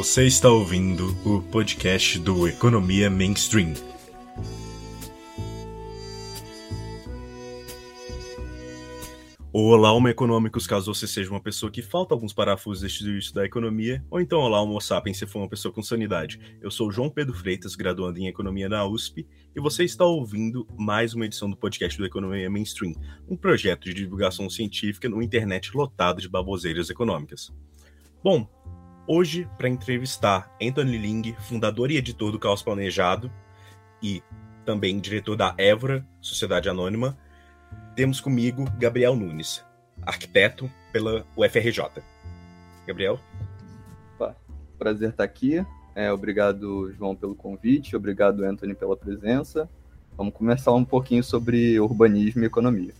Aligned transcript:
Você 0.00 0.26
está 0.26 0.48
ouvindo 0.48 1.14
o 1.26 1.42
podcast 1.42 2.18
do 2.20 2.48
Economia 2.48 3.10
Mainstream. 3.10 3.74
Olá, 9.52 9.92
Homo 9.92 10.08
Econômicos, 10.08 10.66
caso 10.66 10.94
você 10.94 11.06
seja 11.06 11.28
uma 11.28 11.42
pessoa 11.42 11.70
que 11.70 11.82
falta 11.82 12.14
alguns 12.14 12.32
parafusos 12.32 12.80
deste 12.80 13.04
serviço 13.04 13.34
da 13.34 13.44
economia, 13.44 14.02
ou 14.10 14.22
então 14.22 14.40
olá, 14.40 14.62
Homo 14.62 14.80
Sapiens, 14.80 15.18
se 15.18 15.26
for 15.26 15.40
uma 15.40 15.50
pessoa 15.50 15.70
com 15.70 15.82
sanidade. 15.82 16.40
Eu 16.62 16.70
sou 16.70 16.90
João 16.90 17.10
Pedro 17.10 17.34
Freitas, 17.34 17.74
graduando 17.74 18.18
em 18.18 18.26
Economia 18.26 18.70
na 18.70 18.86
USP, 18.86 19.28
e 19.54 19.60
você 19.60 19.84
está 19.84 20.06
ouvindo 20.06 20.66
mais 20.78 21.12
uma 21.12 21.26
edição 21.26 21.50
do 21.50 21.58
podcast 21.58 21.98
do 21.98 22.06
Economia 22.06 22.48
Mainstream, 22.48 22.94
um 23.28 23.36
projeto 23.36 23.84
de 23.84 23.92
divulgação 23.92 24.48
científica 24.48 25.10
no 25.10 25.22
internet 25.22 25.76
lotado 25.76 26.22
de 26.22 26.28
baboseiras 26.28 26.88
econômicas. 26.88 27.52
Bom, 28.22 28.46
hoje, 29.12 29.48
para 29.58 29.68
entrevistar 29.68 30.54
Anthony 30.62 30.96
Ling, 30.96 31.34
fundador 31.40 31.90
e 31.90 31.96
editor 31.96 32.30
do 32.30 32.38
Caos 32.38 32.62
Planejado, 32.62 33.28
e 34.00 34.22
também 34.64 35.00
diretor 35.00 35.34
da 35.34 35.52
Évora, 35.58 36.06
Sociedade 36.20 36.68
Anônima, 36.68 37.18
temos 37.96 38.20
comigo 38.20 38.70
Gabriel 38.78 39.16
Nunes, 39.16 39.64
arquiteto 40.02 40.70
pela 40.92 41.26
UFRJ. 41.36 42.04
Gabriel? 42.86 43.18
Opa, 44.14 44.36
prazer 44.78 45.10
estar 45.10 45.24
aqui. 45.24 45.66
É, 45.92 46.12
obrigado, 46.12 46.92
João, 46.92 47.16
pelo 47.16 47.34
convite. 47.34 47.96
Obrigado, 47.96 48.44
Anthony, 48.44 48.76
pela 48.76 48.96
presença. 48.96 49.68
Vamos 50.16 50.32
começar 50.34 50.72
um 50.72 50.84
pouquinho 50.84 51.24
sobre 51.24 51.80
urbanismo 51.80 52.44
e 52.44 52.46
economia. 52.46 52.94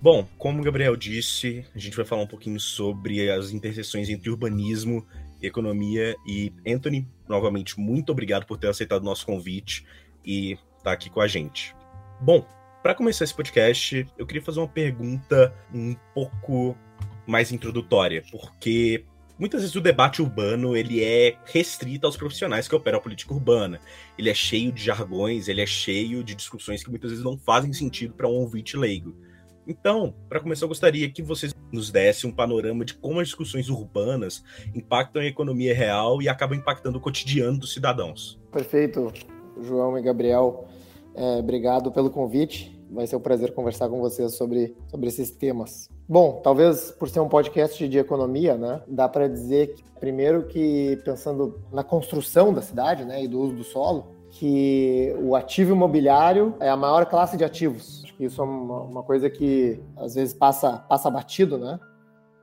Bom, 0.00 0.28
como 0.36 0.60
o 0.60 0.64
Gabriel 0.64 0.94
disse, 0.94 1.64
a 1.74 1.78
gente 1.78 1.96
vai 1.96 2.04
falar 2.04 2.22
um 2.22 2.26
pouquinho 2.26 2.60
sobre 2.60 3.30
as 3.30 3.50
interseções 3.50 4.08
entre 4.10 4.28
urbanismo 4.28 5.06
e 5.40 5.46
economia. 5.46 6.14
E, 6.26 6.52
Anthony, 6.66 7.08
novamente, 7.26 7.80
muito 7.80 8.12
obrigado 8.12 8.44
por 8.44 8.58
ter 8.58 8.68
aceitado 8.68 9.00
o 9.02 9.06
nosso 9.06 9.24
convite 9.24 9.86
e 10.24 10.52
estar 10.52 10.82
tá 10.84 10.92
aqui 10.92 11.08
com 11.08 11.20
a 11.20 11.26
gente. 11.26 11.74
Bom, 12.20 12.46
para 12.82 12.94
começar 12.94 13.24
esse 13.24 13.34
podcast, 13.34 14.06
eu 14.18 14.26
queria 14.26 14.42
fazer 14.42 14.60
uma 14.60 14.68
pergunta 14.68 15.52
um 15.74 15.96
pouco 16.14 16.76
mais 17.26 17.50
introdutória, 17.50 18.22
porque 18.30 19.04
muitas 19.38 19.62
vezes 19.62 19.74
o 19.74 19.80
debate 19.80 20.22
urbano 20.22 20.76
ele 20.76 21.02
é 21.02 21.36
restrito 21.46 22.06
aos 22.06 22.16
profissionais 22.16 22.68
que 22.68 22.74
operam 22.74 22.98
a 22.98 23.00
política 23.02 23.34
urbana. 23.34 23.80
Ele 24.16 24.28
é 24.28 24.34
cheio 24.34 24.70
de 24.70 24.84
jargões, 24.84 25.48
ele 25.48 25.62
é 25.62 25.66
cheio 25.66 26.22
de 26.22 26.34
discussões 26.34 26.84
que 26.84 26.90
muitas 26.90 27.10
vezes 27.10 27.24
não 27.24 27.38
fazem 27.38 27.72
sentido 27.72 28.14
para 28.14 28.28
um 28.28 28.34
ouvinte 28.34 28.76
leigo. 28.76 29.16
Então, 29.66 30.14
para 30.28 30.40
começar, 30.40 30.64
eu 30.64 30.68
gostaria 30.68 31.10
que 31.10 31.22
vocês 31.22 31.52
nos 31.72 31.90
dessem 31.90 32.30
um 32.30 32.32
panorama 32.32 32.84
de 32.84 32.94
como 32.94 33.20
as 33.20 33.28
discussões 33.28 33.68
urbanas 33.68 34.44
impactam 34.74 35.20
a 35.20 35.26
economia 35.26 35.74
real 35.74 36.22
e 36.22 36.28
acabam 36.28 36.56
impactando 36.56 36.98
o 36.98 37.00
cotidiano 37.00 37.58
dos 37.58 37.74
cidadãos. 37.74 38.38
Perfeito, 38.52 39.12
João 39.60 39.98
e 39.98 40.02
Gabriel. 40.02 40.66
É, 41.14 41.38
obrigado 41.38 41.90
pelo 41.90 42.10
convite. 42.10 42.76
Vai 42.90 43.06
ser 43.06 43.16
um 43.16 43.20
prazer 43.20 43.52
conversar 43.52 43.88
com 43.88 44.00
vocês 44.00 44.34
sobre, 44.34 44.76
sobre 44.88 45.08
esses 45.08 45.32
temas. 45.32 45.88
Bom, 46.08 46.40
talvez 46.44 46.92
por 46.92 47.08
ser 47.08 47.18
um 47.18 47.28
podcast 47.28 47.88
de 47.88 47.98
economia, 47.98 48.56
né, 48.56 48.80
dá 48.86 49.08
para 49.08 49.28
dizer 49.28 49.74
que, 49.74 49.82
primeiro 49.98 50.44
que 50.46 50.96
pensando 51.04 51.60
na 51.72 51.82
construção 51.82 52.54
da 52.54 52.62
cidade, 52.62 53.04
né, 53.04 53.24
e 53.24 53.26
do 53.26 53.40
uso 53.40 53.56
do 53.56 53.64
solo, 53.64 54.06
que 54.30 55.12
o 55.18 55.34
ativo 55.34 55.72
imobiliário 55.72 56.54
é 56.60 56.68
a 56.68 56.76
maior 56.76 57.06
classe 57.06 57.36
de 57.36 57.44
ativos. 57.44 58.05
Isso 58.18 58.40
é 58.40 58.44
uma, 58.44 58.82
uma 58.82 59.02
coisa 59.02 59.28
que 59.28 59.82
às 59.96 60.14
vezes 60.14 60.34
passa 60.34 60.78
passa 60.78 61.10
batido, 61.10 61.58
né? 61.58 61.78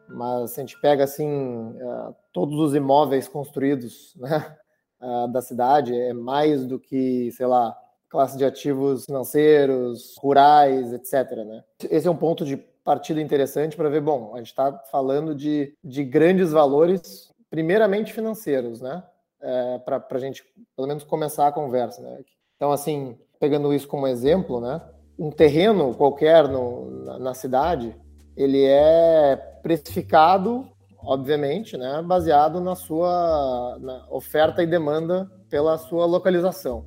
Mas 0.08 0.52
se 0.52 0.60
a 0.60 0.64
gente 0.64 0.80
pega 0.80 1.04
assim 1.04 1.28
uh, 1.28 2.16
todos 2.32 2.60
os 2.60 2.76
imóveis 2.76 3.28
construídos, 3.28 4.14
né, 4.18 4.56
uh, 5.02 5.28
da 5.28 5.42
cidade 5.42 5.96
é 5.96 6.14
mais 6.14 6.66
do 6.66 6.80
que, 6.80 7.32
sei 7.32 7.46
lá, 7.46 7.76
classe 8.10 8.38
de 8.38 8.46
ativos 8.46 9.06
financeiros, 9.06 10.16
rurais, 10.20 10.94
etc. 10.94 11.36
Né? 11.38 11.64
Esse 11.90 12.08
é 12.08 12.12
um 12.12 12.16
ponto 12.16 12.46
de 12.46 12.58
partida 12.58 13.20
interessante 13.20 13.76
para 13.76 13.90
ver, 13.90 14.02
bom, 14.02 14.34
a 14.36 14.38
gente 14.38 14.48
está 14.48 14.72
falando 14.92 15.34
de, 15.34 15.76
de 15.84 16.04
grandes 16.04 16.52
valores, 16.52 17.32
primeiramente 17.50 18.14
financeiros, 18.14 18.82
né? 18.82 19.04
É, 19.42 19.80
para 19.80 20.06
a 20.10 20.20
gente, 20.20 20.44
pelo 20.76 20.88
menos, 20.88 21.04
começar 21.04 21.48
a 21.48 21.52
conversa. 21.52 22.02
Né? 22.02 22.24
Então, 22.56 22.72
assim, 22.72 23.18
pegando 23.40 23.74
isso 23.74 23.88
como 23.88 24.08
exemplo, 24.08 24.62
né? 24.62 24.82
Um 25.18 25.30
terreno 25.30 25.94
qualquer 25.94 26.48
no, 26.48 26.90
na, 27.06 27.20
na 27.20 27.34
cidade, 27.34 27.96
ele 28.36 28.64
é 28.66 29.36
precificado, 29.62 30.68
obviamente, 30.98 31.78
né? 31.78 32.02
Baseado 32.02 32.60
na 32.60 32.76
sua 32.76 33.78
na 33.80 34.06
oferta 34.10 34.64
e 34.64 34.68
demanda 34.68 35.32
pela 35.50 35.78
sua 35.78 36.06
localização. 36.06 36.86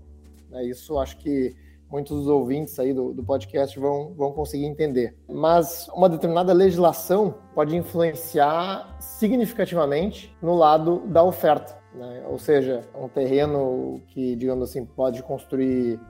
Né? 0.51 0.65
Isso 0.65 0.99
acho 0.99 1.17
que 1.19 1.55
muitos 1.91 2.17
dos 2.17 2.27
ouvintes 2.27 2.79
aí 2.79 2.93
do, 2.93 3.13
do, 3.13 3.23
podcast 3.23 3.79
vão, 3.79 4.13
vão 4.15 4.33
conseguir 4.33 4.67
entender. 4.67 5.17
Mas 5.29 5.89
uma 5.95 6.09
determinada 6.09 6.53
legislação 6.53 7.35
pode 7.55 7.77
influenciar 7.77 8.97
significativamente 9.01 10.37
no 10.43 10.55
lado 10.55 11.03
da 11.07 11.23
oferta. 11.23 11.79
Né? 11.95 12.25
Ou 12.29 12.39
seja, 12.39 12.83
um 12.95 13.09
terreno 13.09 14.01
que, 14.09 14.37
digamos 14.37 14.69
assim, 14.69 14.85
pode 14.85 15.23
construir 15.23 16.01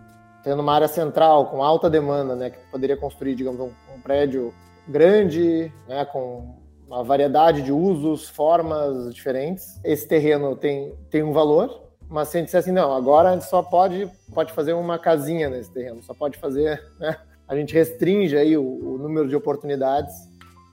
tendo 0.46 0.62
uma 0.62 0.74
área 0.74 0.86
central 0.86 1.46
com 1.46 1.60
alta 1.60 1.90
demanda, 1.90 2.36
né, 2.36 2.50
que 2.50 2.58
poderia 2.70 2.96
construir, 2.96 3.34
digamos, 3.34 3.60
um, 3.60 3.72
um 3.92 4.00
prédio 4.00 4.54
grande, 4.86 5.72
né, 5.88 6.04
com 6.04 6.54
uma 6.86 7.02
variedade 7.02 7.62
de 7.62 7.72
usos, 7.72 8.28
formas 8.28 9.12
diferentes. 9.12 9.80
Esse 9.82 10.06
terreno 10.06 10.54
tem, 10.54 10.94
tem 11.10 11.24
um 11.24 11.32
valor, 11.32 11.90
mas 12.08 12.28
se 12.28 12.36
a 12.36 12.38
gente 12.38 12.46
disser 12.46 12.60
assim, 12.60 12.70
não, 12.70 12.94
agora 12.94 13.30
a 13.30 13.32
gente 13.32 13.46
só 13.46 13.60
pode, 13.60 14.08
pode 14.32 14.52
fazer 14.52 14.72
uma 14.74 15.00
casinha 15.00 15.50
nesse 15.50 15.72
terreno, 15.72 16.00
só 16.04 16.14
pode 16.14 16.38
fazer, 16.38 16.80
né? 17.00 17.16
A 17.48 17.56
gente 17.56 17.74
restringe 17.74 18.36
aí 18.36 18.56
o, 18.56 18.62
o 18.62 18.98
número 18.98 19.28
de 19.28 19.34
oportunidades 19.34 20.14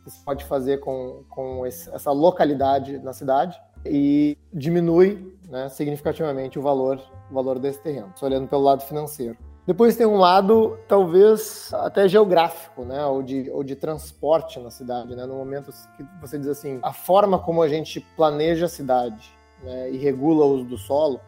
que 0.03 0.11
se 0.11 0.23
pode 0.23 0.45
fazer 0.45 0.81
com, 0.81 1.23
com 1.31 1.65
esse, 1.65 1.89
essa 1.95 2.11
localidade 2.11 2.99
na 2.99 3.11
cidade 3.11 3.59
e 3.83 4.37
diminui 4.53 5.35
né, 5.49 5.67
significativamente 5.69 6.59
o 6.59 6.61
valor, 6.61 7.01
o 7.31 7.33
valor 7.33 7.57
desse 7.57 7.81
terreno, 7.81 8.13
só 8.15 8.27
olhando 8.27 8.47
pelo 8.47 8.61
lado 8.61 8.83
financeiro. 8.83 9.35
Depois 9.65 9.95
tem 9.95 10.05
um 10.05 10.17
lado, 10.17 10.77
talvez 10.89 11.73
até 11.73 12.07
geográfico, 12.07 12.83
né, 12.83 13.05
ou 13.05 13.23
de, 13.23 13.49
ou 13.49 13.63
de 13.63 13.77
transporte 13.77 14.59
na 14.59 14.69
cidade, 14.69 15.15
né, 15.15 15.25
no 15.25 15.35
momento 15.35 15.71
que 15.95 16.05
você 16.19 16.37
diz 16.37 16.47
assim, 16.47 16.79
a 16.83 16.91
forma 16.91 17.39
como 17.39 17.61
a 17.61 17.69
gente 17.69 18.01
planeja 18.17 18.65
a 18.65 18.69
cidade, 18.69 19.31
né, 19.63 19.89
e 19.89 19.97
regula 19.97 20.45
o 20.45 20.55
uso 20.55 20.65
do 20.65 20.77
solo, 20.77 21.21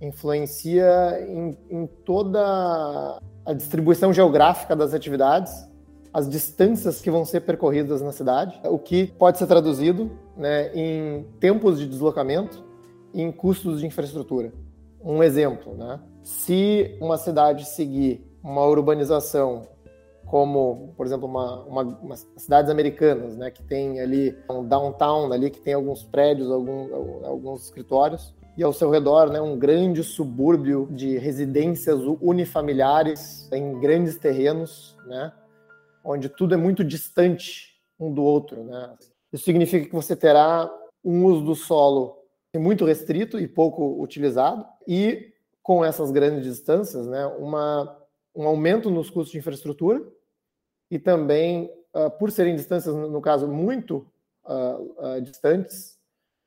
influencia 0.00 1.22
em, 1.28 1.58
em 1.68 1.86
toda 1.86 3.20
a 3.44 3.52
distribuição 3.52 4.10
geográfica 4.10 4.74
das 4.74 4.94
atividades, 4.94 5.52
as 6.14 6.28
distâncias 6.28 7.00
que 7.02 7.10
vão 7.10 7.26
ser 7.26 7.42
percorridas 7.42 8.00
na 8.00 8.10
cidade, 8.10 8.58
o 8.64 8.78
que 8.78 9.06
pode 9.06 9.36
ser 9.36 9.46
traduzido 9.46 10.10
né, 10.34 10.74
em 10.74 11.26
tempos 11.38 11.78
de 11.78 11.86
deslocamento 11.86 12.64
e 13.12 13.20
em 13.20 13.30
custos 13.30 13.80
de 13.80 13.86
infraestrutura. 13.86 14.50
Um 15.02 15.22
exemplo, 15.22 15.76
né? 15.76 16.00
se 16.22 16.96
uma 17.00 17.16
cidade 17.16 17.64
seguir 17.64 18.24
uma 18.42 18.64
urbanização 18.64 19.62
como, 20.26 20.94
por 20.96 21.04
exemplo, 21.04 21.26
uma, 21.26 21.64
uma, 21.64 21.82
uma, 21.82 22.16
cidades 22.36 22.70
americanas, 22.70 23.36
né, 23.36 23.50
que 23.50 23.64
tem 23.64 24.00
ali 24.00 24.36
um 24.48 24.64
downtown 24.64 25.32
ali 25.32 25.50
que 25.50 25.60
tem 25.60 25.74
alguns 25.74 26.04
prédios, 26.04 26.52
algum, 26.52 27.24
alguns 27.26 27.64
escritórios 27.64 28.32
e 28.56 28.62
ao 28.62 28.72
seu 28.72 28.90
redor, 28.90 29.28
né, 29.28 29.40
um 29.40 29.58
grande 29.58 30.04
subúrbio 30.04 30.88
de 30.92 31.18
residências 31.18 32.00
unifamiliares 32.20 33.50
em 33.50 33.80
grandes 33.80 34.18
terrenos, 34.18 34.96
né, 35.04 35.32
onde 36.04 36.28
tudo 36.28 36.54
é 36.54 36.56
muito 36.56 36.84
distante 36.84 37.74
um 37.98 38.12
do 38.12 38.22
outro, 38.22 38.62
né. 38.62 38.94
Isso 39.32 39.44
significa 39.44 39.88
que 39.88 39.94
você 39.94 40.14
terá 40.14 40.70
um 41.04 41.24
uso 41.24 41.44
do 41.44 41.56
solo 41.56 42.20
muito 42.58 42.84
restrito 42.84 43.38
e 43.38 43.46
pouco 43.46 44.00
utilizado 44.02 44.64
e 44.90 45.32
com 45.62 45.84
essas 45.84 46.10
grandes 46.10 46.42
distâncias, 46.42 47.06
né, 47.06 47.24
uma 47.38 47.96
um 48.34 48.46
aumento 48.46 48.90
nos 48.90 49.08
custos 49.08 49.32
de 49.32 49.38
infraestrutura 49.38 50.02
e 50.90 50.98
também, 50.98 51.70
uh, 51.94 52.10
por 52.18 52.30
serem 52.30 52.54
distâncias, 52.54 52.94
no 52.94 53.20
caso, 53.20 53.46
muito 53.46 54.06
uh, 54.44 55.16
uh, 55.16 55.20
distantes 55.20 55.98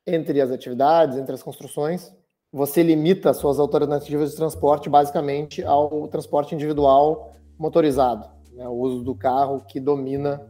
entre 0.06 0.40
as 0.40 0.50
atividades, 0.50 1.16
entre 1.16 1.34
as 1.34 1.42
construções, 1.42 2.12
você 2.52 2.82
limita 2.82 3.32
suas 3.32 3.58
alternativas 3.58 4.30
de 4.30 4.36
transporte 4.36 4.88
basicamente 4.88 5.62
ao 5.62 6.06
transporte 6.08 6.54
individual 6.54 7.34
motorizado, 7.58 8.28
né, 8.52 8.68
o 8.68 8.72
uso 8.72 9.02
do 9.02 9.14
carro 9.14 9.64
que 9.66 9.80
domina 9.80 10.40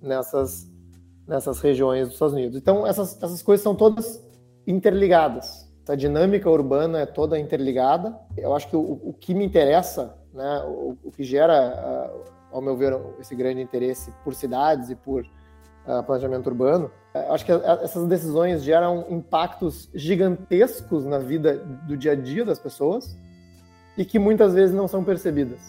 nessas, 0.00 0.70
nessas 1.26 1.60
regiões 1.60 2.06
dos 2.06 2.14
Estados 2.14 2.34
Unidos. 2.34 2.56
Então, 2.56 2.86
essas, 2.86 3.22
essas 3.22 3.42
coisas 3.42 3.62
são 3.62 3.74
todas 3.74 4.22
interligadas. 4.66 5.61
A 5.88 5.94
dinâmica 5.94 6.48
urbana 6.48 7.00
é 7.00 7.06
toda 7.06 7.38
interligada. 7.38 8.16
Eu 8.36 8.54
acho 8.54 8.68
que 8.68 8.76
o, 8.76 9.00
o 9.02 9.12
que 9.18 9.34
me 9.34 9.44
interessa, 9.44 10.16
né, 10.32 10.62
o, 10.66 10.96
o 11.02 11.10
que 11.10 11.24
gera 11.24 12.10
ao 12.52 12.60
meu 12.60 12.76
ver, 12.76 12.98
esse 13.18 13.34
grande 13.34 13.60
interesse 13.60 14.12
por 14.22 14.34
cidades 14.34 14.90
e 14.90 14.94
por 14.94 15.22
uh, 15.22 16.02
planejamento 16.04 16.46
urbano, 16.46 16.90
uh, 17.14 17.32
acho 17.32 17.44
que 17.44 17.52
essas 17.52 18.06
decisões 18.06 18.62
geram 18.62 19.06
impactos 19.08 19.90
gigantescos 19.94 21.04
na 21.04 21.18
vida 21.18 21.56
do 21.56 21.96
dia 21.96 22.12
a 22.12 22.14
dia 22.14 22.44
das 22.44 22.58
pessoas 22.58 23.16
e 23.96 24.04
que 24.04 24.18
muitas 24.18 24.54
vezes 24.54 24.74
não 24.74 24.86
são 24.86 25.02
percebidas. 25.02 25.60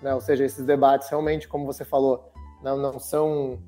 Né? 0.00 0.14
Ou 0.14 0.20
seja, 0.20 0.44
esses 0.44 0.64
debates 0.64 1.08
realmente, 1.08 1.48
como 1.48 1.66
você 1.66 1.84
falou, 1.84 2.30
não, 2.62 2.76
não 2.76 2.98
são 2.98 3.58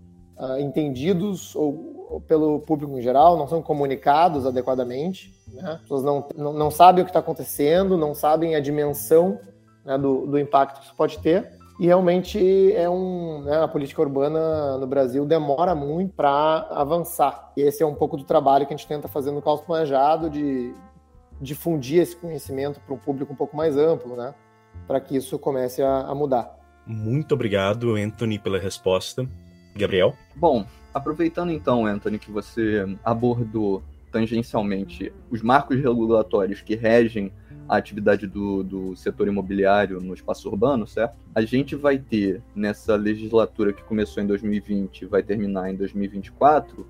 uh, 0.43 0.59
entendidos 0.59 1.55
ou, 1.55 2.09
ou, 2.11 2.21
pelo 2.21 2.59
público 2.61 2.99
em 2.99 3.01
geral, 3.01 3.39
não 3.39 3.47
são 3.47 3.63
comunicados 3.63 4.45
adequadamente. 4.45 5.33
Né? 5.53 5.63
As 5.73 5.81
pessoas 5.83 6.03
não, 6.03 6.27
não, 6.37 6.53
não 6.53 6.71
sabem 6.71 7.03
o 7.03 7.05
que 7.05 7.11
está 7.11 7.21
acontecendo, 7.21 7.97
não 7.97 8.15
sabem 8.15 8.57
a 8.57 8.61
dimensão 8.61 9.39
né, 9.85 9.97
do, 9.97 10.27
do 10.27 10.39
impacto 10.39 10.81
que 10.81 10.87
isso 10.87 10.97
pode 10.97 11.19
ter. 11.21 11.53
E 11.81 11.87
realmente 11.87 12.73
é 12.75 12.89
um, 12.89 13.43
né, 13.43 13.63
a 13.63 13.69
política 13.69 14.03
urbana 14.03 14.77
no 14.77 14.87
Brasil 14.87 15.25
demora 15.25 15.75
muito 15.75 16.13
para 16.15 16.67
avançar. 16.71 17.53
E 17.57 17.63
esse 17.63 17.83
é 17.83 17.87
um 17.87 17.95
pouco 17.95 18.17
do 18.17 18.25
trabalho 18.25 18.67
que 18.67 18.75
a 18.75 18.77
gente 18.77 18.87
tenta 18.87 19.09
fazer 19.09 19.31
no 19.31 19.41
Caos 19.41 19.63
Planejado, 19.63 20.29
de 20.29 20.75
difundir 21.41 22.01
esse 22.01 22.15
conhecimento 22.15 22.79
para 22.81 22.95
um 22.95 22.99
público 22.99 23.33
um 23.33 23.37
pouco 23.37 23.57
mais 23.57 23.77
amplo, 23.77 24.15
né? 24.15 24.35
Para 24.87 25.01
que 25.01 25.17
isso 25.17 25.39
comece 25.39 25.83
a, 25.83 26.03
a 26.03 26.15
mudar. 26.15 26.57
Muito 26.87 27.33
obrigado, 27.35 27.97
Anthony, 27.97 28.39
pela 28.39 28.59
resposta. 28.59 29.27
Gabriel? 29.75 30.17
Bom, 30.35 30.67
aproveitando 30.93 31.51
então, 31.51 31.87
Anthony, 31.87 32.19
que 32.19 32.31
você 32.31 32.85
abordou 33.05 33.83
tangencialmente 34.11 35.13
os 35.31 35.43
marcos 35.43 35.79
regulatórios 35.81 36.61
que 36.61 36.75
regem 36.75 37.33
a 37.69 37.77
atividade 37.77 38.27
do, 38.27 38.63
do 38.63 38.97
setor 38.97 39.29
imobiliário 39.29 40.01
no 40.01 40.13
espaço 40.13 40.49
urbano, 40.49 40.87
certo? 40.87 41.17
A 41.35 41.41
gente 41.43 41.75
vai 41.75 41.99
ter 41.99 42.43
nessa 42.55 42.95
legislatura 42.97 43.73
que 43.73 43.83
começou 43.83 44.23
em 44.23 44.27
2020 44.27 45.07
vai 45.07 45.23
terminar 45.23 45.71
em 45.71 45.77
2024 45.77 46.87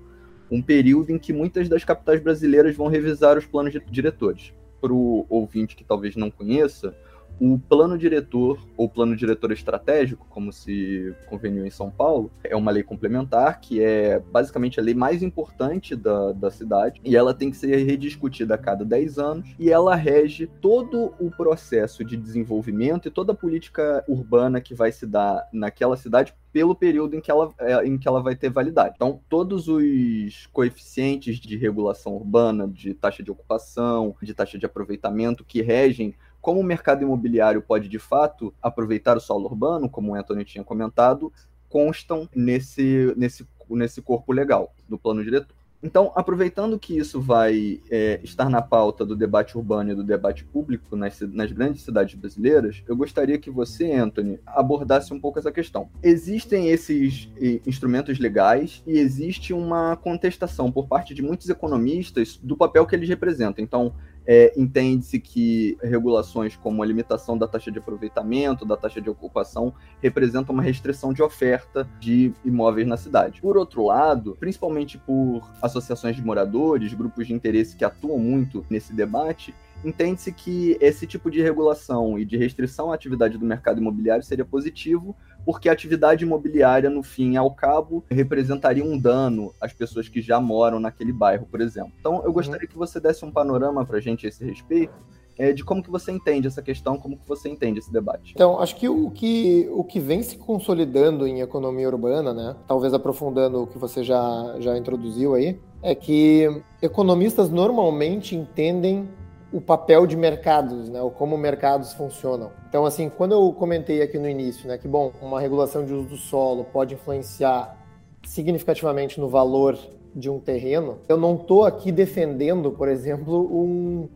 um 0.51 0.61
período 0.61 1.11
em 1.11 1.17
que 1.17 1.31
muitas 1.31 1.69
das 1.69 1.83
capitais 1.83 2.21
brasileiras 2.21 2.75
vão 2.75 2.87
revisar 2.87 3.37
os 3.37 3.45
planos 3.45 3.73
diretores. 3.89 4.53
Para 4.81 4.91
o 4.91 5.25
ouvinte 5.29 5.75
que 5.75 5.83
talvez 5.83 6.15
não 6.15 6.29
conheça, 6.29 6.93
o 7.39 7.59
plano 7.59 7.97
diretor, 7.97 8.59
ou 8.77 8.89
plano 8.89 9.15
diretor 9.15 9.51
estratégico, 9.51 10.25
como 10.29 10.51
se 10.51 11.13
conveniu 11.27 11.65
em 11.65 11.69
São 11.69 11.89
Paulo, 11.89 12.31
é 12.43 12.55
uma 12.55 12.71
lei 12.71 12.83
complementar 12.83 13.59
que 13.59 13.81
é 13.81 14.19
basicamente 14.19 14.79
a 14.79 14.83
lei 14.83 14.93
mais 14.93 15.21
importante 15.21 15.95
da, 15.95 16.31
da 16.31 16.51
cidade 16.51 17.01
e 17.03 17.15
ela 17.15 17.33
tem 17.33 17.51
que 17.51 17.57
ser 17.57 17.75
rediscutida 17.83 18.55
a 18.55 18.57
cada 18.57 18.85
10 18.85 19.19
anos 19.19 19.55
e 19.59 19.69
ela 19.69 19.95
rege 19.95 20.47
todo 20.61 21.13
o 21.19 21.29
processo 21.31 22.03
de 22.03 22.15
desenvolvimento 22.15 23.07
e 23.07 23.11
toda 23.11 23.33
a 23.33 23.35
política 23.35 24.03
urbana 24.07 24.61
que 24.61 24.73
vai 24.73 24.91
se 24.91 25.05
dar 25.05 25.47
naquela 25.51 25.97
cidade 25.97 26.33
pelo 26.53 26.75
período 26.75 27.15
em 27.15 27.19
que, 27.19 27.31
ela, 27.31 27.51
é, 27.59 27.85
em 27.85 27.97
que 27.97 28.07
ela 28.07 28.21
vai 28.21 28.35
ter 28.35 28.49
validade. 28.49 28.93
Então, 28.95 29.19
todos 29.27 29.67
os 29.67 30.47
coeficientes 30.53 31.37
de 31.39 31.57
regulação 31.57 32.13
urbana, 32.13 32.67
de 32.67 32.93
taxa 32.93 33.23
de 33.23 33.31
ocupação, 33.31 34.15
de 34.21 34.35
taxa 34.35 34.59
de 34.59 34.65
aproveitamento 34.65 35.43
que 35.43 35.63
regem 35.63 36.13
como 36.43 36.59
o 36.59 36.63
mercado 36.63 37.03
imobiliário 37.03 37.61
pode 37.61 37.87
de 37.87 37.97
fato 37.97 38.53
aproveitar 38.61 39.15
o 39.15 39.21
solo 39.21 39.45
urbano, 39.45 39.89
como 39.89 40.11
o 40.11 40.15
Anthony 40.15 40.43
tinha 40.43 40.61
comentado, 40.61 41.31
constam 41.69 42.27
nesse, 42.35 43.13
nesse, 43.15 43.47
nesse 43.69 44.01
corpo 44.01 44.33
legal 44.33 44.75
do 44.87 44.99
plano 44.99 45.23
diretor. 45.23 45.55
Então, 45.81 46.11
aproveitando 46.15 46.77
que 46.77 46.97
isso 46.97 47.21
vai 47.21 47.81
é, 47.89 48.19
estar 48.23 48.49
na 48.49 48.61
pauta 48.61 49.05
do 49.05 49.15
debate 49.15 49.57
urbano 49.57 49.91
e 49.91 49.95
do 49.95 50.03
debate 50.03 50.43
público 50.43 50.95
nas, 50.97 51.19
nas, 51.21 51.51
grandes 51.51 51.81
cidades 51.81 52.15
brasileiras, 52.15 52.83
eu 52.87 52.95
gostaria 52.95 53.37
que 53.37 53.49
você, 53.49 53.91
Anthony, 53.91 54.39
abordasse 54.45 55.13
um 55.13 55.19
pouco 55.19 55.39
essa 55.39 55.51
questão. 55.51 55.89
Existem 56.01 56.69
esses 56.69 57.29
instrumentos 57.65 58.19
legais 58.19 58.81
e 58.85 58.97
existe 58.97 59.53
uma 59.53 59.97
contestação 59.97 60.71
por 60.71 60.87
parte 60.87 61.13
de 61.13 61.21
muitos 61.21 61.49
economistas 61.49 62.39
do 62.41 62.55
papel 62.55 62.85
que 62.85 62.95
eles 62.95 63.09
representam. 63.09 63.61
Então, 63.61 63.93
é, 64.25 64.53
entende-se 64.55 65.19
que 65.19 65.77
regulações 65.81 66.55
como 66.55 66.81
a 66.81 66.85
limitação 66.85 67.37
da 67.37 67.47
taxa 67.47 67.71
de 67.71 67.79
aproveitamento, 67.79 68.65
da 68.65 68.77
taxa 68.77 69.01
de 69.01 69.09
ocupação, 69.09 69.73
representam 70.01 70.53
uma 70.53 70.63
restrição 70.63 71.13
de 71.13 71.21
oferta 71.21 71.87
de 71.99 72.33
imóveis 72.43 72.87
na 72.87 72.97
cidade. 72.97 73.41
Por 73.41 73.57
outro 73.57 73.85
lado, 73.85 74.35
principalmente 74.39 74.97
por 74.97 75.41
associações 75.61 76.15
de 76.15 76.23
moradores, 76.23 76.93
grupos 76.93 77.27
de 77.27 77.33
interesse 77.33 77.75
que 77.75 77.85
atuam 77.85 78.19
muito 78.19 78.65
nesse 78.69 78.93
debate, 78.93 79.53
entende-se 79.83 80.31
que 80.31 80.77
esse 80.79 81.05
tipo 81.05 81.29
de 81.29 81.41
regulação 81.41 82.17
e 82.17 82.25
de 82.25 82.37
restrição 82.37 82.91
à 82.91 82.95
atividade 82.95 83.37
do 83.37 83.45
mercado 83.45 83.79
imobiliário 83.79 84.23
seria 84.23 84.45
positivo, 84.45 85.15
porque 85.45 85.67
a 85.67 85.73
atividade 85.73 86.23
imobiliária, 86.23 86.89
no 86.89 87.03
fim 87.03 87.33
e 87.33 87.37
ao 87.37 87.51
cabo, 87.51 88.03
representaria 88.09 88.83
um 88.83 88.97
dano 88.97 89.53
às 89.59 89.73
pessoas 89.73 90.07
que 90.07 90.21
já 90.21 90.39
moram 90.39 90.79
naquele 90.79 91.11
bairro, 91.11 91.45
por 91.45 91.61
exemplo. 91.61 91.91
Então, 91.99 92.23
eu 92.23 92.31
gostaria 92.31 92.67
que 92.67 92.77
você 92.77 92.99
desse 92.99 93.25
um 93.25 93.31
panorama 93.31 93.85
para 93.85 93.97
a 93.97 94.01
gente 94.01 94.25
a 94.25 94.29
esse 94.29 94.43
respeito, 94.45 94.93
é, 95.37 95.51
de 95.51 95.63
como 95.63 95.81
que 95.81 95.89
você 95.89 96.11
entende 96.11 96.47
essa 96.47 96.61
questão, 96.61 96.97
como 96.97 97.17
que 97.17 97.27
você 97.27 97.49
entende 97.49 97.79
esse 97.79 97.91
debate. 97.91 98.33
Então, 98.35 98.59
acho 98.59 98.75
que 98.75 98.87
o 98.87 99.09
que, 99.09 99.67
o 99.71 99.83
que 99.83 99.99
vem 99.99 100.21
se 100.21 100.37
consolidando 100.37 101.25
em 101.25 101.41
economia 101.41 101.87
urbana, 101.87 102.33
né, 102.33 102.55
talvez 102.67 102.93
aprofundando 102.93 103.63
o 103.63 103.67
que 103.67 103.77
você 103.77 104.03
já, 104.03 104.55
já 104.59 104.77
introduziu 104.77 105.33
aí, 105.33 105.59
é 105.81 105.95
que 105.95 106.47
economistas 106.81 107.49
normalmente 107.49 108.35
entendem 108.35 109.09
o 109.53 109.61
papel 109.61 110.07
de 110.07 110.17
mercados, 110.17 110.89
né, 110.89 110.99
ou 110.99 111.11
como 111.11 111.37
mercados 111.37 111.93
funcionam. 111.93 112.51
Então, 112.67 112.85
assim, 112.85 113.07
quando 113.07 113.33
eu 113.33 113.53
comentei 113.53 114.01
aqui 114.01 114.17
no 114.17 114.27
início, 114.27 114.67
né, 114.67 114.79
que 114.79 114.87
bom, 114.87 115.13
uma 115.21 115.39
regulação 115.39 115.85
de 115.85 115.93
uso 115.93 116.09
do 116.09 116.17
solo 116.17 116.65
pode 116.65 116.95
influenciar 116.95 117.77
significativamente 118.25 119.19
no 119.19 119.29
valor 119.29 119.77
de 120.15 120.27
um 120.27 120.39
terreno, 120.39 120.97
eu 121.07 121.17
não 121.17 121.35
estou 121.35 121.65
aqui 121.65 121.91
defendendo, 121.91 122.71
por 122.71 122.89
exemplo, 122.89 123.47
um, 123.55 124.09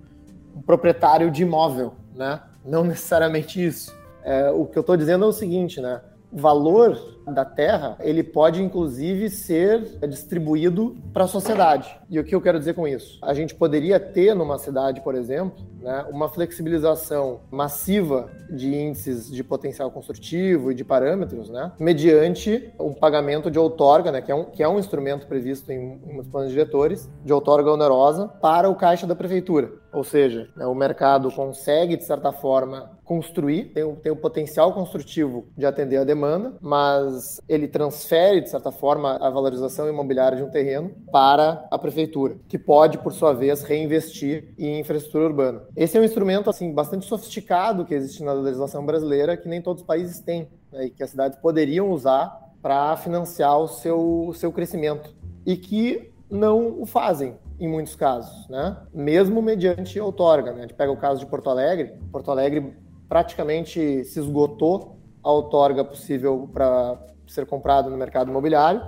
um, 0.56 0.62
proprietário 0.62 1.30
de 1.30 1.44
imóvel, 1.44 1.94
né? 2.16 2.42
Não 2.66 2.84
necessariamente 2.84 3.64
isso. 3.64 3.96
É, 4.24 4.50
o 4.50 4.66
que 4.66 4.78
eu 4.78 4.82
estou 4.82 4.98
dizendo 4.98 5.24
é 5.24 5.28
o 5.28 5.32
seguinte, 5.32 5.80
né? 5.80 6.02
Valor 6.32 7.18
da 7.34 7.44
terra, 7.44 7.98
ele 8.00 8.24
pode 8.24 8.62
inclusive 8.62 9.30
ser 9.30 10.00
distribuído 10.08 10.96
para 11.14 11.26
a 11.26 11.28
sociedade. 11.28 12.00
E 12.10 12.20
o 12.20 12.24
que 12.24 12.34
eu 12.34 12.42
quero 12.42 12.58
dizer 12.58 12.74
com 12.74 12.88
isso? 12.88 13.20
A 13.22 13.34
gente 13.34 13.54
poderia 13.54 14.00
ter 14.00 14.34
numa 14.34 14.58
cidade, 14.58 15.02
por 15.02 15.16
exemplo, 15.16 15.58
né, 15.82 16.06
uma 16.10 16.30
flexibilização 16.30 17.42
massiva 17.52 18.30
de 18.50 18.74
índices 18.74 19.30
de 19.30 19.44
potencial 19.44 19.92
construtivo 19.92 20.72
e 20.72 20.76
de 20.76 20.84
parâmetros, 20.84 21.50
né, 21.50 21.72
mediante 21.80 22.72
um 22.80 22.94
pagamento 22.94 23.52
de 23.52 23.60
outorga, 23.60 24.12
né, 24.12 24.22
que, 24.22 24.32
é 24.32 24.36
um, 24.36 24.46
que 24.46 24.64
é 24.64 24.68
um 24.68 24.80
instrumento 24.80 25.28
previsto 25.28 25.72
em, 25.72 26.00
em 26.08 26.24
planos 26.24 26.52
diretores, 26.52 27.10
de 27.24 27.34
outorga 27.34 27.72
onerosa 27.72 28.28
para 28.28 28.70
o 28.70 28.76
caixa 28.76 29.06
da 29.06 29.16
prefeitura. 29.16 29.72
Ou 29.98 30.04
seja, 30.04 30.48
né, 30.56 30.64
o 30.68 30.76
mercado 30.76 31.32
consegue, 31.32 31.98
de 31.98 32.04
certa 32.04 32.32
forma, 32.32 33.00
construir, 33.04 33.74
tem, 33.74 33.96
tem 33.96 34.12
o 34.12 34.16
potencial 34.16 34.72
construtivo 34.72 35.48
de 35.58 35.66
atender 35.66 35.98
a 35.98 36.04
demanda, 36.04 36.56
mas 36.62 37.42
ele 37.50 37.68
transfere, 37.68 38.42
de 38.42 38.48
certa 38.48 38.72
forma, 38.72 39.16
a 39.16 39.28
valorização 39.28 39.90
imobiliária 39.90 40.38
de 40.38 40.44
um 40.44 40.52
terreno 40.52 40.92
para 41.12 41.68
a 41.72 41.80
prefeitura, 41.80 42.38
que 42.48 42.60
pode, 42.60 43.00
por 43.00 43.12
sua 43.12 43.34
vez, 43.34 43.64
reinvestir 43.64 44.54
em 44.56 44.80
infraestrutura 44.80 45.26
urbana. 45.26 45.64
Esse 45.76 45.98
é 45.98 46.02
um 46.02 46.04
instrumento 46.04 46.48
assim 46.48 46.72
bastante 46.72 47.08
sofisticado 47.08 47.84
que 47.84 47.96
existe 47.96 48.24
na 48.24 48.34
legislação 48.34 48.86
brasileira, 48.86 49.36
que 49.36 49.50
nem 49.50 49.64
todos 49.64 49.82
os 49.82 49.88
países 49.88 50.20
têm, 50.20 50.48
né, 50.72 50.86
e 50.86 50.90
que 50.92 51.02
as 51.02 51.10
cidades 51.10 51.40
poderiam 51.40 51.90
usar 51.90 52.40
para 52.62 52.96
financiar 52.98 53.58
o 53.60 53.68
seu, 53.68 54.28
o 54.28 54.34
seu 54.36 54.52
crescimento, 54.52 55.10
e 55.44 55.58
que 55.58 56.12
não 56.30 56.82
o 56.82 56.86
fazem 56.86 57.38
em 57.60 57.68
muitos 57.68 57.96
casos, 57.96 58.48
né? 58.50 58.78
Mesmo 58.94 59.42
mediante 59.42 60.00
outorga, 60.00 60.52
né? 60.52 60.60
A 60.60 60.62
gente 60.62 60.74
pega 60.74 60.92
o 60.92 60.98
caso 60.98 61.20
de 61.20 61.26
Porto 61.26 61.50
Alegre. 61.50 61.94
Porto 62.12 62.30
Alegre 62.30 62.76
praticamente 63.08 64.04
se 64.04 64.20
esgotou 64.20 64.98
a 65.24 65.32
outorga 65.32 65.84
possível 65.84 66.50
para 66.54 66.98
ser 67.26 67.46
comprado 67.46 67.90
no 67.90 67.98
mercado 67.98 68.30
imobiliário. 68.30 68.82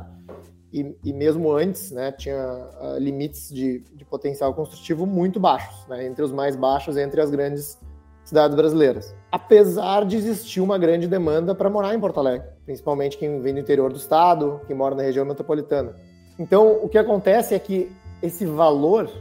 E, 0.72 0.96
e 1.03 1.12
mesmo 1.12 1.51
antes, 1.51 1.91
né, 1.91 2.12
tinha 2.12 2.38
uh, 2.79 3.00
limites 3.00 3.50
de, 3.50 3.79
de, 3.96 4.05
potencial 4.05 4.53
construtivo 4.53 5.03
muito 5.08 5.39
baixos, 5.39 5.88
né, 5.88 6.05
entre 6.05 6.24
os 6.24 6.31
mais 6.31 6.55
baixos 6.55 6.96
entre 6.96 7.19
as 7.19 7.31
grandes 7.31 7.79
cidades 8.24 8.55
brasileiras. 8.55 9.15
Apesar 9.31 10.05
de 10.05 10.15
existir 10.15 10.62
uma 10.62 10.77
grande 10.77 11.08
demanda 11.08 11.55
para 11.55 11.72
morar 11.72 11.96
em 11.96 12.00
Porto 12.00 12.19
Alegre, 12.19 12.48
principalmente 12.65 13.17
quem 13.17 13.41
vem 13.41 13.55
do 13.55 13.60
interior 13.60 13.91
do 13.91 13.98
estado, 13.98 14.62
quem 14.67 14.75
mora 14.75 14.93
na 14.93 15.01
região 15.01 15.25
metropolitana. 15.25 15.96
Então, 16.39 16.79
o 16.81 16.88
que 16.88 16.98
acontece 16.98 17.53
é 17.53 17.60
que 17.60 17.91
esse 18.24 18.46
valor 18.46 19.12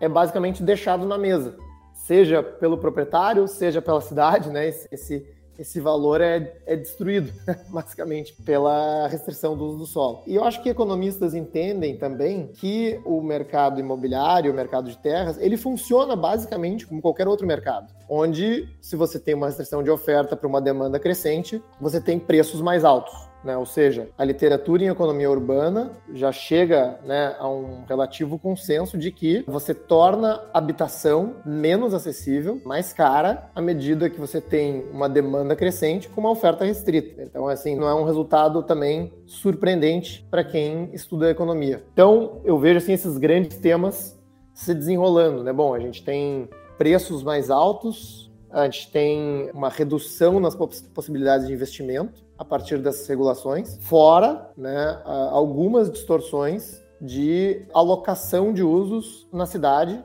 é 0.00 0.08
basicamente 0.08 0.60
deixado 0.62 1.06
na 1.06 1.16
mesa, 1.16 1.56
seja 1.94 2.42
pelo 2.42 2.76
proprietário, 2.76 3.46
seja 3.46 3.80
pela 3.80 4.00
cidade, 4.00 4.50
né? 4.50 4.68
Esse, 4.90 5.24
esse 5.56 5.80
valor 5.80 6.20
é, 6.20 6.56
é 6.66 6.74
destruído, 6.74 7.32
basicamente, 7.70 8.32
pela 8.42 9.06
restrição 9.06 9.56
do 9.56 9.66
uso 9.66 9.78
do 9.78 9.86
solo. 9.86 10.22
E 10.26 10.34
eu 10.34 10.42
acho 10.42 10.60
que 10.60 10.68
economistas 10.68 11.32
entendem 11.32 11.96
também 11.96 12.48
que 12.48 13.00
o 13.04 13.20
mercado 13.20 13.78
imobiliário, 13.78 14.52
o 14.52 14.54
mercado 14.54 14.90
de 14.90 14.98
terras, 14.98 15.38
ele 15.40 15.56
funciona 15.56 16.16
basicamente 16.16 16.86
como 16.86 17.00
qualquer 17.00 17.28
outro 17.28 17.46
mercado, 17.46 17.92
onde 18.08 18.68
se 18.80 18.96
você 18.96 19.18
tem 19.18 19.34
uma 19.34 19.46
restrição 19.46 19.82
de 19.82 19.90
oferta 19.90 20.36
para 20.36 20.48
uma 20.48 20.60
demanda 20.60 20.98
crescente, 20.98 21.62
você 21.80 22.00
tem 22.00 22.18
preços 22.18 22.60
mais 22.60 22.84
altos. 22.84 23.27
Né? 23.42 23.56
Ou 23.56 23.66
seja, 23.66 24.08
a 24.18 24.24
literatura 24.24 24.82
em 24.82 24.88
economia 24.88 25.30
urbana 25.30 25.92
já 26.12 26.32
chega 26.32 26.98
né, 27.04 27.36
a 27.38 27.48
um 27.48 27.84
relativo 27.88 28.38
consenso 28.38 28.98
de 28.98 29.12
que 29.12 29.44
você 29.46 29.72
torna 29.72 30.42
habitação 30.52 31.36
menos 31.44 31.94
acessível, 31.94 32.60
mais 32.64 32.92
cara, 32.92 33.50
à 33.54 33.60
medida 33.60 34.10
que 34.10 34.18
você 34.18 34.40
tem 34.40 34.84
uma 34.92 35.08
demanda 35.08 35.54
crescente 35.54 36.08
com 36.08 36.20
uma 36.20 36.30
oferta 36.30 36.64
restrita. 36.64 37.22
Então, 37.22 37.48
assim, 37.48 37.76
não 37.76 37.88
é 37.88 37.94
um 37.94 38.04
resultado 38.04 38.62
também 38.62 39.12
surpreendente 39.26 40.26
para 40.30 40.42
quem 40.42 40.90
estuda 40.92 41.30
economia. 41.30 41.82
Então, 41.92 42.40
eu 42.44 42.58
vejo 42.58 42.78
assim, 42.78 42.92
esses 42.92 43.18
grandes 43.18 43.56
temas 43.58 44.18
se 44.52 44.74
desenrolando. 44.74 45.44
Né? 45.44 45.52
Bom, 45.52 45.74
a 45.74 45.78
gente 45.78 46.04
tem 46.04 46.48
preços 46.76 47.22
mais 47.22 47.50
altos, 47.50 48.30
a 48.50 48.64
gente 48.64 48.90
tem 48.90 49.50
uma 49.52 49.68
redução 49.68 50.40
nas 50.40 50.56
possibilidades 50.56 51.46
de 51.46 51.52
investimento 51.52 52.27
a 52.38 52.44
partir 52.44 52.78
dessas 52.78 53.06
regulações, 53.08 53.78
fora 53.82 54.50
né, 54.56 55.02
algumas 55.04 55.90
distorções 55.90 56.80
de 57.00 57.66
alocação 57.74 58.52
de 58.52 58.62
usos 58.62 59.28
na 59.32 59.46
cidade, 59.46 60.02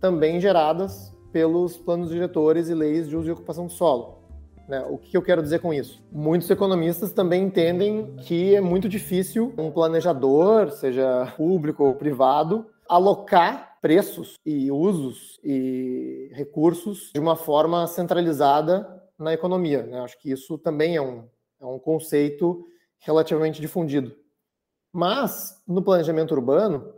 também 0.00 0.40
geradas 0.40 1.12
pelos 1.32 1.76
planos 1.76 2.10
diretores 2.10 2.68
e 2.68 2.74
leis 2.74 3.08
de 3.08 3.16
uso 3.16 3.28
e 3.28 3.32
ocupação 3.32 3.66
do 3.66 3.72
solo. 3.72 4.16
Né? 4.68 4.84
O 4.88 4.98
que 4.98 5.16
eu 5.16 5.22
quero 5.22 5.42
dizer 5.42 5.60
com 5.60 5.72
isso? 5.72 6.02
Muitos 6.10 6.50
economistas 6.50 7.12
também 7.12 7.44
entendem 7.44 8.16
que 8.22 8.54
é 8.54 8.60
muito 8.60 8.88
difícil 8.88 9.52
um 9.56 9.70
planejador, 9.70 10.70
seja 10.70 11.32
público 11.36 11.84
ou 11.84 11.94
privado, 11.94 12.66
alocar 12.88 13.78
preços 13.80 14.34
e 14.44 14.70
usos 14.70 15.38
e 15.44 16.30
recursos 16.32 17.10
de 17.14 17.20
uma 17.20 17.36
forma 17.36 17.86
centralizada 17.86 18.88
na 19.18 19.32
economia. 19.32 19.84
Né? 19.84 20.00
Acho 20.00 20.18
que 20.18 20.30
isso 20.30 20.58
também 20.58 20.96
é 20.96 21.00
um, 21.00 21.24
é 21.60 21.66
um 21.66 21.78
conceito 21.78 22.66
relativamente 22.98 23.60
difundido. 23.60 24.14
Mas, 24.92 25.62
no 25.66 25.82
planejamento 25.82 26.32
urbano, 26.32 26.92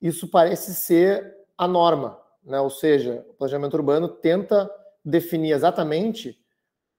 isso 0.00 0.28
parece 0.28 0.74
ser 0.74 1.34
a 1.56 1.66
norma. 1.66 2.18
Né? 2.44 2.60
Ou 2.60 2.70
seja, 2.70 3.24
o 3.30 3.34
planejamento 3.34 3.74
urbano 3.74 4.08
tenta 4.08 4.70
definir 5.04 5.52
exatamente 5.52 6.36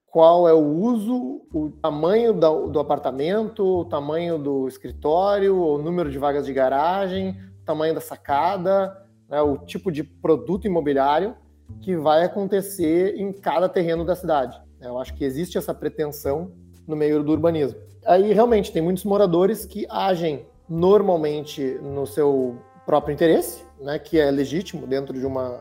qual 0.06 0.48
é 0.48 0.54
o 0.54 0.66
uso, 0.66 1.46
o 1.54 1.70
tamanho 1.82 2.34
do, 2.34 2.80
apartamento, 2.80 3.82
o 3.82 3.86
tamanho 3.86 4.38
do 4.38 4.68
escritório, 4.68 5.62
o 5.62 5.78
número 5.78 6.10
de 6.10 6.18
vagas 6.18 6.46
de 6.46 6.54
garagem, 6.54 7.38
o 7.62 7.66
tamanho 7.66 7.94
da 7.94 8.02
sacada, 8.02 9.06
né? 9.30 9.42
o 9.42 9.58
tipo 9.58 9.92
de 9.92 10.04
produto 10.04 10.66
imobiliário 10.66 11.36
que 11.82 11.96
vai 11.96 12.24
acontecer 12.24 13.18
em 13.18 13.34
cada 13.34 13.68
terreno 13.68 14.06
da 14.06 14.16
cidade. 14.16 14.60
Eu 14.80 14.98
acho 14.98 15.14
que 15.14 15.26
existe 15.26 15.58
essa 15.58 15.74
pretensão 15.74 16.54
no 16.88 16.96
meio 16.96 17.24
do 17.24 17.32
urbanismo. 17.32 17.79
Aí 18.06 18.32
realmente 18.32 18.72
tem 18.72 18.82
muitos 18.82 19.03
moradores 19.03 19.65
que 19.65 19.86
agem 19.89 20.46
normalmente 20.70 21.77
no 21.82 22.06
seu 22.08 22.56
próprio 22.86 23.13
interesse, 23.13 23.63
né, 23.82 24.00
que 24.00 24.20
é 24.20 24.32
legítimo 24.32 24.88
dentro 24.88 25.13
de 25.17 25.25
uma 25.25 25.60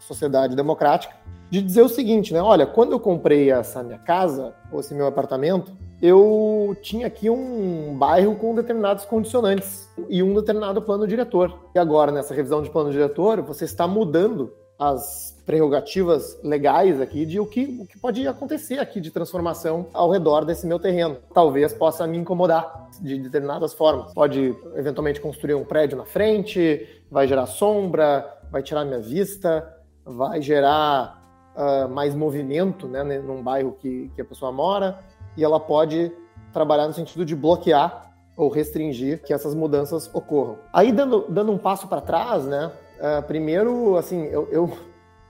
sociedade 0.00 0.56
democrática, 0.56 1.14
de 1.50 1.62
dizer 1.62 1.82
o 1.82 1.88
seguinte, 1.88 2.34
né, 2.34 2.42
olha, 2.42 2.66
quando 2.66 2.92
eu 2.92 3.00
comprei 3.00 3.50
essa 3.50 3.82
minha 3.82 3.98
casa 3.98 4.54
ou 4.70 4.80
esse 4.80 4.92
meu 4.92 5.06
apartamento, 5.06 5.72
eu 6.02 6.76
tinha 6.82 7.06
aqui 7.06 7.30
um 7.30 7.96
bairro 7.96 8.36
com 8.36 8.54
determinados 8.54 9.04
condicionantes 9.04 9.88
e 10.08 10.22
um 10.22 10.34
determinado 10.34 10.82
plano 10.82 11.06
diretor. 11.06 11.58
E 11.74 11.78
agora, 11.78 12.12
nessa 12.12 12.34
revisão 12.34 12.62
de 12.62 12.70
plano 12.70 12.90
diretor, 12.90 13.40
você 13.42 13.64
está 13.64 13.86
mudando 13.86 14.52
as 14.78 15.36
prerrogativas 15.44 16.38
legais 16.44 17.00
aqui 17.00 17.26
de 17.26 17.40
o 17.40 17.46
que, 17.46 17.78
o 17.80 17.86
que 17.86 17.98
pode 17.98 18.26
acontecer 18.28 18.78
aqui 18.78 19.00
de 19.00 19.10
transformação 19.10 19.86
ao 19.92 20.10
redor 20.10 20.44
desse 20.44 20.66
meu 20.66 20.78
terreno. 20.78 21.16
Talvez 21.34 21.72
possa 21.72 22.06
me 22.06 22.16
incomodar 22.16 22.88
de 23.00 23.18
determinadas 23.18 23.74
formas. 23.74 24.12
Pode 24.12 24.54
eventualmente 24.76 25.20
construir 25.20 25.54
um 25.54 25.64
prédio 25.64 25.98
na 25.98 26.04
frente, 26.04 26.86
vai 27.10 27.26
gerar 27.26 27.46
sombra, 27.46 28.24
vai 28.52 28.62
tirar 28.62 28.84
minha 28.84 29.00
vista, 29.00 29.66
vai 30.04 30.40
gerar 30.40 31.18
uh, 31.56 31.88
mais 31.88 32.14
movimento 32.14 32.86
né, 32.86 33.02
num 33.02 33.42
bairro 33.42 33.72
que, 33.72 34.10
que 34.14 34.20
a 34.20 34.24
pessoa 34.24 34.52
mora, 34.52 34.98
e 35.36 35.42
ela 35.42 35.58
pode 35.58 36.12
trabalhar 36.52 36.86
no 36.86 36.92
sentido 36.92 37.24
de 37.24 37.34
bloquear 37.34 38.12
ou 38.36 38.48
restringir 38.48 39.22
que 39.22 39.32
essas 39.32 39.54
mudanças 39.54 40.08
ocorram. 40.14 40.58
Aí, 40.72 40.92
dando, 40.92 41.26
dando 41.28 41.50
um 41.50 41.58
passo 41.58 41.88
para 41.88 42.00
trás, 42.00 42.44
né, 42.44 42.70
uh, 43.00 43.22
primeiro, 43.26 43.96
assim, 43.96 44.24
eu, 44.26 44.48
eu 44.50 44.72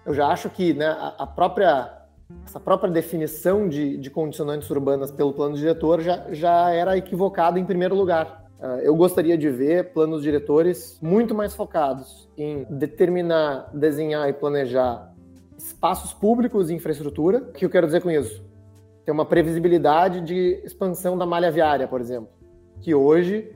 eu 0.08 0.14
já 0.14 0.28
acho 0.28 0.48
que 0.48 0.72
né, 0.72 0.87
a, 1.18 1.26
própria 1.26 1.94
essa 2.42 2.58
própria 2.58 2.90
definição 2.90 3.68
de, 3.68 3.98
de, 3.98 4.08
condicionantes 4.08 4.68
urbanas 4.70 5.10
pelo 5.10 5.34
plano 5.34 5.54
diretor 5.54 6.00
já, 6.00 6.25
já 6.30 6.70
era 6.70 6.96
equivocada 6.96 7.60
em 7.60 7.64
primeiro 7.64 7.94
lugar. 7.94 8.46
Uh, 8.58 8.80
eu 8.80 8.96
gostaria 8.96 9.37
de 9.37 9.50
ver 9.50 9.92
planos 9.92 10.22
diretores 10.22 10.98
muito 11.02 11.34
mais 11.34 11.54
focados 11.54 12.26
em 12.38 12.64
determinar, 12.70 13.70
desenhar 13.75 14.28
e 14.30 14.32
planejar 14.32 15.12
espaços 15.58 16.14
públicos 16.14 16.70
e 16.70 16.75
infraestrutura. 16.75 17.40
O 17.40 17.52
que 17.52 17.66
eu 17.66 17.70
quero 17.70 17.87
dizer 17.87 18.00
com 18.00 18.10
isso? 18.10 18.42
Ter 19.04 19.12
uma 19.12 19.26
previsibilidade 19.26 20.22
de 20.22 20.60
expansão 20.64 21.18
da 21.18 21.26
malha 21.26 21.50
viária, 21.50 21.87
por 21.87 22.00
exemplo, 22.00 22.30
que 22.80 22.94
hoje 22.94 23.54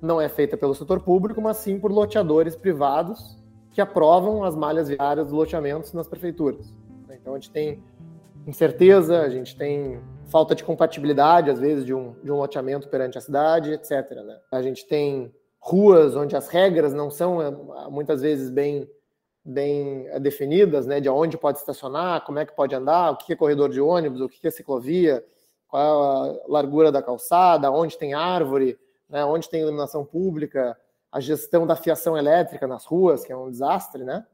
não 0.00 0.20
é 0.20 0.28
feita 0.28 0.56
pelo 0.56 0.76
setor 0.76 1.00
público, 1.00 1.42
mas 1.42 1.56
sim 1.56 1.78
por 1.80 1.90
loteadores 1.90 2.54
privados 2.54 3.37
que 3.78 3.82
aprovam 3.82 4.42
as 4.42 4.56
malhas 4.56 4.88
viárias 4.88 5.26
dos 5.26 5.32
loteamentos 5.32 5.92
nas 5.92 6.08
prefeituras. 6.08 6.74
Então 7.12 7.32
a 7.32 7.38
gente 7.38 7.52
tem 7.52 7.80
incerteza, 8.44 9.20
a 9.20 9.28
gente 9.28 9.56
tem 9.56 10.00
falta 10.26 10.52
de 10.52 10.64
compatibilidade, 10.64 11.48
às 11.48 11.60
vezes, 11.60 11.84
de 11.86 11.94
um, 11.94 12.12
de 12.20 12.32
um 12.32 12.34
loteamento 12.38 12.88
perante 12.88 13.16
a 13.18 13.20
cidade, 13.20 13.70
etc. 13.70 13.92
Né? 14.26 14.36
A 14.50 14.60
gente 14.62 14.84
tem 14.84 15.32
ruas 15.60 16.16
onde 16.16 16.34
as 16.34 16.48
regras 16.48 16.92
não 16.92 17.08
são 17.08 17.40
eh, 17.40 17.52
muitas 17.88 18.20
vezes 18.20 18.50
bem 18.50 18.90
bem 19.44 20.08
eh, 20.08 20.18
definidas, 20.18 20.84
né, 20.84 21.00
de 21.00 21.08
onde 21.08 21.38
pode 21.38 21.58
estacionar, 21.58 22.24
como 22.24 22.40
é 22.40 22.44
que 22.44 22.56
pode 22.56 22.74
andar, 22.74 23.12
o 23.12 23.16
que 23.16 23.32
é 23.32 23.36
corredor 23.36 23.68
de 23.68 23.80
ônibus, 23.80 24.20
o 24.20 24.28
que 24.28 24.44
é 24.44 24.50
ciclovia, 24.50 25.24
qual 25.68 25.80
é 25.80 26.30
a 26.30 26.48
largura 26.48 26.90
da 26.90 27.00
calçada, 27.00 27.70
onde 27.70 27.96
tem 27.96 28.12
árvore, 28.12 28.76
né, 29.08 29.24
onde 29.24 29.48
tem 29.48 29.60
iluminação 29.60 30.04
pública, 30.04 30.76
a 31.10 31.20
gestão 31.20 31.66
da 31.66 31.76
fiação 31.76 32.16
elétrica 32.16 32.66
nas 32.66 32.84
ruas, 32.84 33.24
que 33.24 33.32
é 33.32 33.36
um 33.36 33.50
desastre, 33.50 34.04
né? 34.04 34.24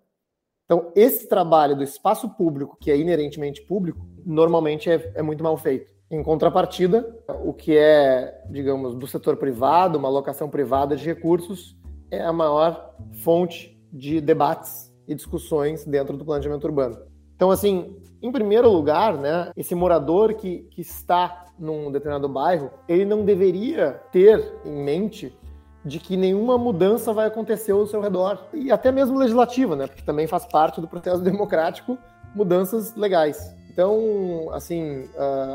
Então, 0.65 0.91
esse 0.97 1.29
trabalho 1.29 1.77
do 1.77 1.83
espaço 1.83 2.29
público, 2.31 2.77
que 2.81 2.91
é 2.91 2.97
inerentemente 2.97 3.63
público, 3.63 4.07
normalmente 4.25 4.91
é, 4.91 5.13
é, 5.15 5.23
muito 5.23 5.45
mal 5.45 5.57
feito. 5.57 5.93
Em 6.11 6.23
contrapartida, 6.23 7.23
o 7.45 7.53
que 7.53 7.77
é, 7.77 8.43
digamos, 8.51 8.95
do 8.95 9.07
setor 9.07 9.37
privado, 9.37 9.99
uma 9.99 10.09
alocação 10.09 10.49
privada 10.49 10.97
de 10.97 11.05
recursos, 11.05 11.77
é 12.11 12.23
a 12.23 12.33
maior 12.33 12.95
fonte 13.23 13.79
de 13.93 14.21
debates 14.21 14.93
e 15.07 15.15
discussões 15.15 15.85
dentro 15.85 16.17
do 16.17 16.25
planejamento 16.25 16.65
urbano. 16.65 16.99
Então, 17.37 17.51
assim, 17.51 17.97
em 18.23 18.33
primeiro 18.33 18.71
lugar, 18.71 19.19
né, 19.19 19.51
esse 19.57 19.75
morador 19.75 20.35
que, 20.35 20.63
que 20.71 20.81
está 20.81 21.47
num 21.59 21.93
determinado 21.93 22.29
bairro, 22.29 22.71
ele 22.89 23.05
não 23.05 23.25
deveria 23.25 24.01
ter 24.11 24.61
em 24.65 24.83
mente 24.83 25.37
de 25.85 25.99
que 25.99 26.17
nenhuma 26.17 26.57
mudança 26.57 27.13
vai 27.13 27.27
acontecer 27.27 27.73
ao 27.73 27.87
seu 27.87 28.01
redor. 28.01 28.39
E 28.53 28.73
até 28.73 28.91
mesmo 28.91 29.19
legislativa, 29.19 29.77
né? 29.77 29.87
Porque 29.87 30.03
também 30.03 30.27
faz 30.27 30.47
parte 30.47 30.81
do 30.81 30.89
processo 30.89 31.21
democrático 31.23 31.99
mudanças 32.35 32.95
legais. 32.97 33.55
Então, 33.71 34.51
assim, 34.53 35.09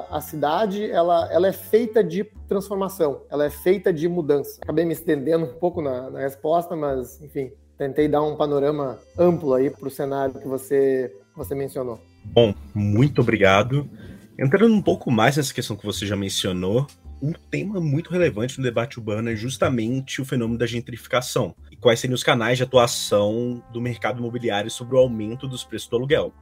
a 0.10 0.20
cidade, 0.20 0.92
ela, 0.92 1.32
ela 1.32 1.48
é 1.48 1.54
feita 1.54 2.04
de 2.04 2.26
transformação, 2.50 3.22
ela 3.30 3.46
é 3.46 3.50
feita 3.50 3.94
de 3.94 4.10
mudança. 4.10 4.60
Acabei 4.62 4.84
me 4.84 4.92
estendendo 4.92 5.46
um 5.46 5.54
pouco 5.54 5.82
na, 5.82 6.10
na 6.10 6.20
resposta, 6.20 6.76
mas, 6.76 7.22
enfim, 7.22 7.50
tentei 7.78 8.10
dar 8.10 8.22
um 8.22 8.36
panorama 8.36 9.00
amplo 9.18 9.54
aí 9.54 9.70
para 9.70 9.88
o 9.88 9.92
cenário 9.92 10.36
que 10.36 10.48
você, 10.48 11.16
você 11.34 11.56
mencionou. 11.56 11.98
Bom, 12.26 12.54
muito 12.76 13.22
obrigado. 13.22 13.90
Entrando 14.38 14.74
um 14.74 14.82
pouco 14.82 15.10
mais 15.10 15.38
nessa 15.38 15.54
questão 15.54 15.78
que 15.78 15.86
você 15.86 16.06
já 16.06 16.18
mencionou, 16.18 16.86
um 17.22 17.34
tema 17.34 17.82
muito 17.82 18.12
relevante 18.12 18.58
no 18.58 18.64
debate 18.64 18.98
urbano 18.98 19.30
é 19.30 19.36
justamente 19.36 20.22
o 20.22 20.26
fenômeno 20.26 20.58
da 20.58 20.66
gentrificação 20.66 21.54
e 21.70 21.76
quais 21.76 22.00
seriam 22.00 22.16
os 22.16 22.24
canais 22.24 22.58
de 22.58 22.64
atuação 22.64 23.64
do 23.72 23.82
mercado 23.82 24.20
imobiliário 24.20 24.72
sobre 24.72 24.96
o 24.96 25.00
aumento 25.00 25.48
dos 25.48 25.64
preços 25.64 25.90
do 25.90 25.98
aluguel. 25.98 26.34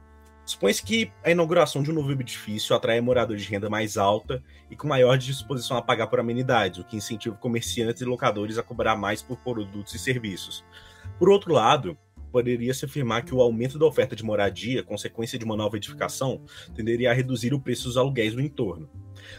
Supõe-se 0.46 0.82
que 0.82 1.12
a 1.22 1.30
inauguração 1.30 1.82
de 1.82 1.90
um 1.90 1.94
novo 1.94 2.12
edifício 2.12 2.74
atrai 2.74 3.00
moradores 3.00 3.42
de 3.42 3.50
renda 3.50 3.68
mais 3.68 3.98
alta 3.98 4.42
e 4.70 4.76
com 4.76 4.88
maior 4.88 5.18
disposição 5.18 5.76
a 5.76 5.82
pagar 5.82 6.06
por 6.06 6.20
amenidades, 6.20 6.78
o 6.78 6.84
que 6.84 6.96
incentiva 6.96 7.36
comerciantes 7.36 8.00
e 8.00 8.06
locadores 8.06 8.56
a 8.56 8.62
cobrar 8.62 8.96
mais 8.96 9.20
por 9.20 9.36
produtos 9.38 9.94
e 9.94 9.98
serviços. 9.98 10.64
Por 11.18 11.28
outro 11.28 11.52
lado, 11.52 11.98
poderia-se 12.30 12.84
afirmar 12.84 13.24
que 13.24 13.34
o 13.34 13.40
aumento 13.40 13.78
da 13.78 13.86
oferta 13.86 14.14
de 14.14 14.24
moradia, 14.24 14.82
consequência 14.82 15.38
de 15.38 15.44
uma 15.44 15.56
nova 15.56 15.76
edificação, 15.76 16.42
tenderia 16.74 17.10
a 17.10 17.14
reduzir 17.14 17.52
o 17.54 17.60
preço 17.60 17.84
dos 17.84 17.96
aluguéis 17.96 18.34
no 18.34 18.40
entorno. 18.40 18.88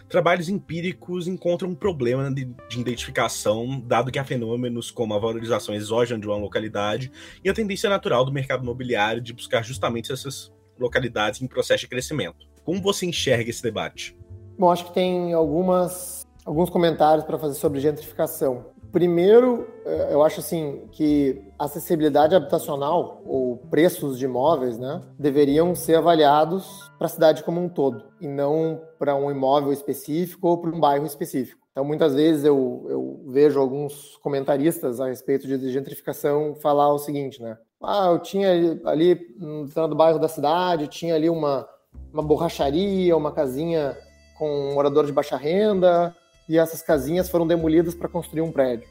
Trabalhos 0.07 0.49
empíricos 0.49 1.27
encontram 1.27 1.69
um 1.69 1.75
problema 1.75 2.31
de, 2.33 2.45
de 2.45 2.79
identificação, 2.79 3.79
dado 3.79 4.11
que 4.11 4.19
há 4.19 4.23
fenômenos 4.23 4.91
como 4.91 5.13
a 5.13 5.19
valorização 5.19 5.73
exógena 5.73 6.19
de 6.19 6.27
uma 6.27 6.37
localidade 6.37 7.11
e 7.43 7.49
a 7.49 7.53
tendência 7.53 7.89
natural 7.89 8.25
do 8.25 8.31
mercado 8.31 8.63
imobiliário 8.63 9.21
de 9.21 9.33
buscar 9.33 9.63
justamente 9.63 10.11
essas 10.11 10.51
localidades 10.77 11.41
em 11.41 11.47
processo 11.47 11.81
de 11.81 11.89
crescimento. 11.89 12.47
Como 12.63 12.81
você 12.81 13.05
enxerga 13.05 13.49
esse 13.49 13.63
debate? 13.63 14.17
Bom, 14.57 14.71
acho 14.71 14.85
que 14.85 14.93
tem 14.93 15.33
algumas 15.33 16.27
alguns 16.45 16.69
comentários 16.69 17.25
para 17.25 17.37
fazer 17.37 17.55
sobre 17.55 17.79
gentrificação. 17.79 18.65
Primeiro, 18.91 19.67
é, 19.85 20.13
eu 20.13 20.23
acho 20.23 20.39
assim 20.39 20.87
que 20.91 21.41
acessibilidade 21.57 22.35
habitacional 22.35 23.21
ou 23.25 23.57
preços 23.69 24.17
de 24.17 24.25
imóveis, 24.25 24.77
né, 24.79 25.01
deveriam 25.17 25.75
ser 25.75 25.95
avaliados 25.95 26.91
para 26.97 27.05
a 27.05 27.09
cidade 27.09 27.43
como 27.43 27.61
um 27.61 27.69
todo 27.69 28.03
e 28.19 28.27
não 28.27 28.81
para 28.97 29.15
um 29.15 29.29
imóvel 29.29 29.71
específico 29.71 30.47
ou 30.47 30.57
para 30.57 30.71
um 30.71 30.79
bairro 30.79 31.05
específico. 31.05 31.59
Então, 31.71 31.85
muitas 31.85 32.15
vezes 32.15 32.43
eu, 32.43 32.85
eu 32.89 33.23
vejo 33.27 33.59
alguns 33.59 34.17
comentaristas 34.17 34.99
a 34.99 35.07
respeito 35.07 35.47
de 35.47 35.71
gentrificação 35.71 36.55
falar 36.55 36.91
o 36.91 36.97
seguinte, 36.97 37.41
né? 37.41 37.57
Ah, 37.81 38.07
eu 38.11 38.19
tinha 38.19 38.49
ali 38.83 39.15
no 39.37 39.65
determinado 39.65 39.95
bairro 39.95 40.19
da 40.19 40.27
cidade, 40.27 40.87
tinha 40.87 41.15
ali 41.15 41.29
uma, 41.29 41.65
uma 42.11 42.21
borracharia, 42.21 43.15
uma 43.15 43.31
casinha 43.31 43.95
com 44.37 44.49
um 44.49 44.73
morador 44.73 45.05
de 45.05 45.13
baixa 45.13 45.37
renda, 45.37 46.13
e 46.49 46.57
essas 46.57 46.81
casinhas 46.81 47.29
foram 47.29 47.45
demolidas 47.45 47.93
para 47.93 48.09
construir 48.09 48.41
um 48.41 48.51
prédio. 48.51 48.89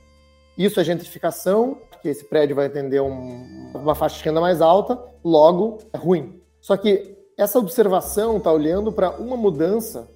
Isso 0.56 0.80
é 0.80 0.84
gentrificação, 0.84 1.78
porque 1.90 2.08
esse 2.08 2.24
prédio 2.24 2.54
vai 2.54 2.66
atender 2.66 3.02
um, 3.02 3.72
uma 3.74 3.96
faixa 3.96 4.16
de 4.16 4.24
renda 4.24 4.40
mais 4.40 4.60
alta, 4.60 4.96
logo 5.24 5.78
é 5.92 5.98
ruim. 5.98 6.40
Só 6.60 6.76
que 6.76 7.16
essa 7.36 7.58
observação 7.58 8.38
está 8.38 8.52
olhando 8.52 8.92
para 8.92 9.10
uma 9.10 9.36
mudança 9.36 10.08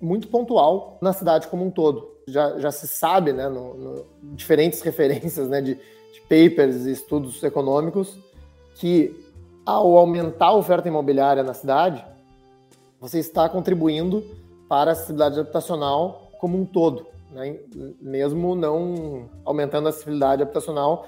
muito 0.00 0.28
pontual 0.28 0.98
na 1.00 1.12
cidade 1.12 1.48
como 1.48 1.64
um 1.64 1.70
todo. 1.70 2.10
Já, 2.28 2.58
já 2.58 2.70
se 2.70 2.86
sabe, 2.86 3.32
né, 3.32 3.48
no, 3.48 3.74
no 3.74 4.06
diferentes 4.34 4.80
referências 4.82 5.48
né, 5.48 5.60
de, 5.60 5.74
de 5.74 6.20
papers 6.22 6.86
e 6.86 6.92
estudos 6.92 7.42
econômicos, 7.42 8.18
que 8.74 9.14
ao 9.64 9.96
aumentar 9.96 10.46
a 10.46 10.54
oferta 10.54 10.88
imobiliária 10.88 11.42
na 11.42 11.54
cidade, 11.54 12.04
você 12.98 13.18
está 13.18 13.48
contribuindo 13.48 14.24
para 14.68 14.90
a 14.90 14.92
acessibilidade 14.92 15.40
habitacional 15.40 16.29
como 16.40 16.58
um 16.58 16.64
todo, 16.64 17.06
né? 17.30 17.58
mesmo 18.00 18.54
não 18.54 19.28
aumentando 19.44 19.86
a 19.86 19.90
acessibilidade 19.90 20.42
habitacional 20.42 21.06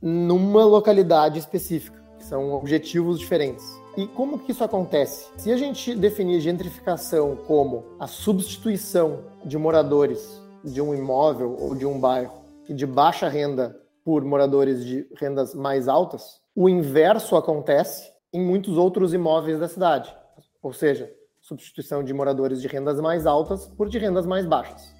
numa 0.00 0.64
localidade 0.64 1.38
específica, 1.38 2.02
são 2.18 2.52
objetivos 2.52 3.18
diferentes. 3.18 3.64
E 3.96 4.06
como 4.06 4.38
que 4.38 4.52
isso 4.52 4.64
acontece? 4.64 5.28
Se 5.36 5.52
a 5.52 5.56
gente 5.56 5.94
definir 5.94 6.40
gentrificação 6.40 7.36
como 7.46 7.84
a 8.00 8.06
substituição 8.06 9.20
de 9.44 9.56
moradores 9.56 10.42
de 10.64 10.80
um 10.80 10.94
imóvel 10.94 11.56
ou 11.60 11.74
de 11.74 11.86
um 11.86 12.00
bairro 12.00 12.42
de 12.68 12.86
baixa 12.86 13.28
renda 13.28 13.78
por 14.04 14.24
moradores 14.24 14.84
de 14.84 15.06
rendas 15.16 15.54
mais 15.54 15.86
altas, 15.86 16.40
o 16.56 16.68
inverso 16.68 17.36
acontece 17.36 18.10
em 18.32 18.40
muitos 18.40 18.76
outros 18.76 19.14
imóveis 19.14 19.58
da 19.58 19.68
cidade. 19.68 20.14
Ou 20.62 20.72
seja, 20.72 21.10
substituição 21.44 22.02
de 22.02 22.14
moradores 22.14 22.62
de 22.62 22.66
rendas 22.66 22.98
mais 22.98 23.26
altas 23.26 23.66
por 23.66 23.88
de 23.88 23.98
rendas 23.98 24.24
mais 24.24 24.46
baixas, 24.46 24.94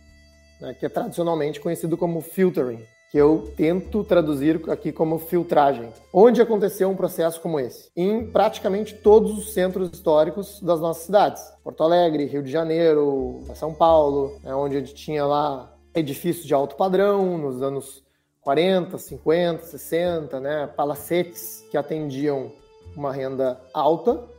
né, 0.60 0.74
que 0.74 0.84
é 0.84 0.90
tradicionalmente 0.90 1.58
conhecido 1.58 1.96
como 1.96 2.20
filtering, 2.20 2.84
que 3.10 3.16
eu 3.16 3.50
tento 3.56 4.04
traduzir 4.04 4.60
aqui 4.68 4.92
como 4.92 5.18
filtragem. 5.18 5.88
Onde 6.12 6.42
aconteceu 6.42 6.90
um 6.90 6.96
processo 6.96 7.40
como 7.40 7.58
esse? 7.58 7.90
Em 7.96 8.26
praticamente 8.30 8.94
todos 8.94 9.38
os 9.38 9.54
centros 9.54 9.90
históricos 9.90 10.60
das 10.60 10.80
nossas 10.80 11.04
cidades. 11.04 11.42
Porto 11.62 11.82
Alegre, 11.82 12.26
Rio 12.26 12.42
de 12.42 12.50
Janeiro, 12.50 13.40
São 13.54 13.72
Paulo, 13.72 14.38
né, 14.42 14.54
onde 14.54 14.82
tinha 14.82 15.24
lá 15.24 15.74
edifícios 15.94 16.46
de 16.46 16.52
alto 16.52 16.76
padrão 16.76 17.38
nos 17.38 17.62
anos 17.62 18.04
40, 18.42 18.98
50, 18.98 19.62
60, 19.64 20.40
né, 20.40 20.66
palacetes 20.66 21.64
que 21.70 21.78
atendiam 21.78 22.52
uma 22.94 23.10
renda 23.10 23.58
alta 23.72 24.33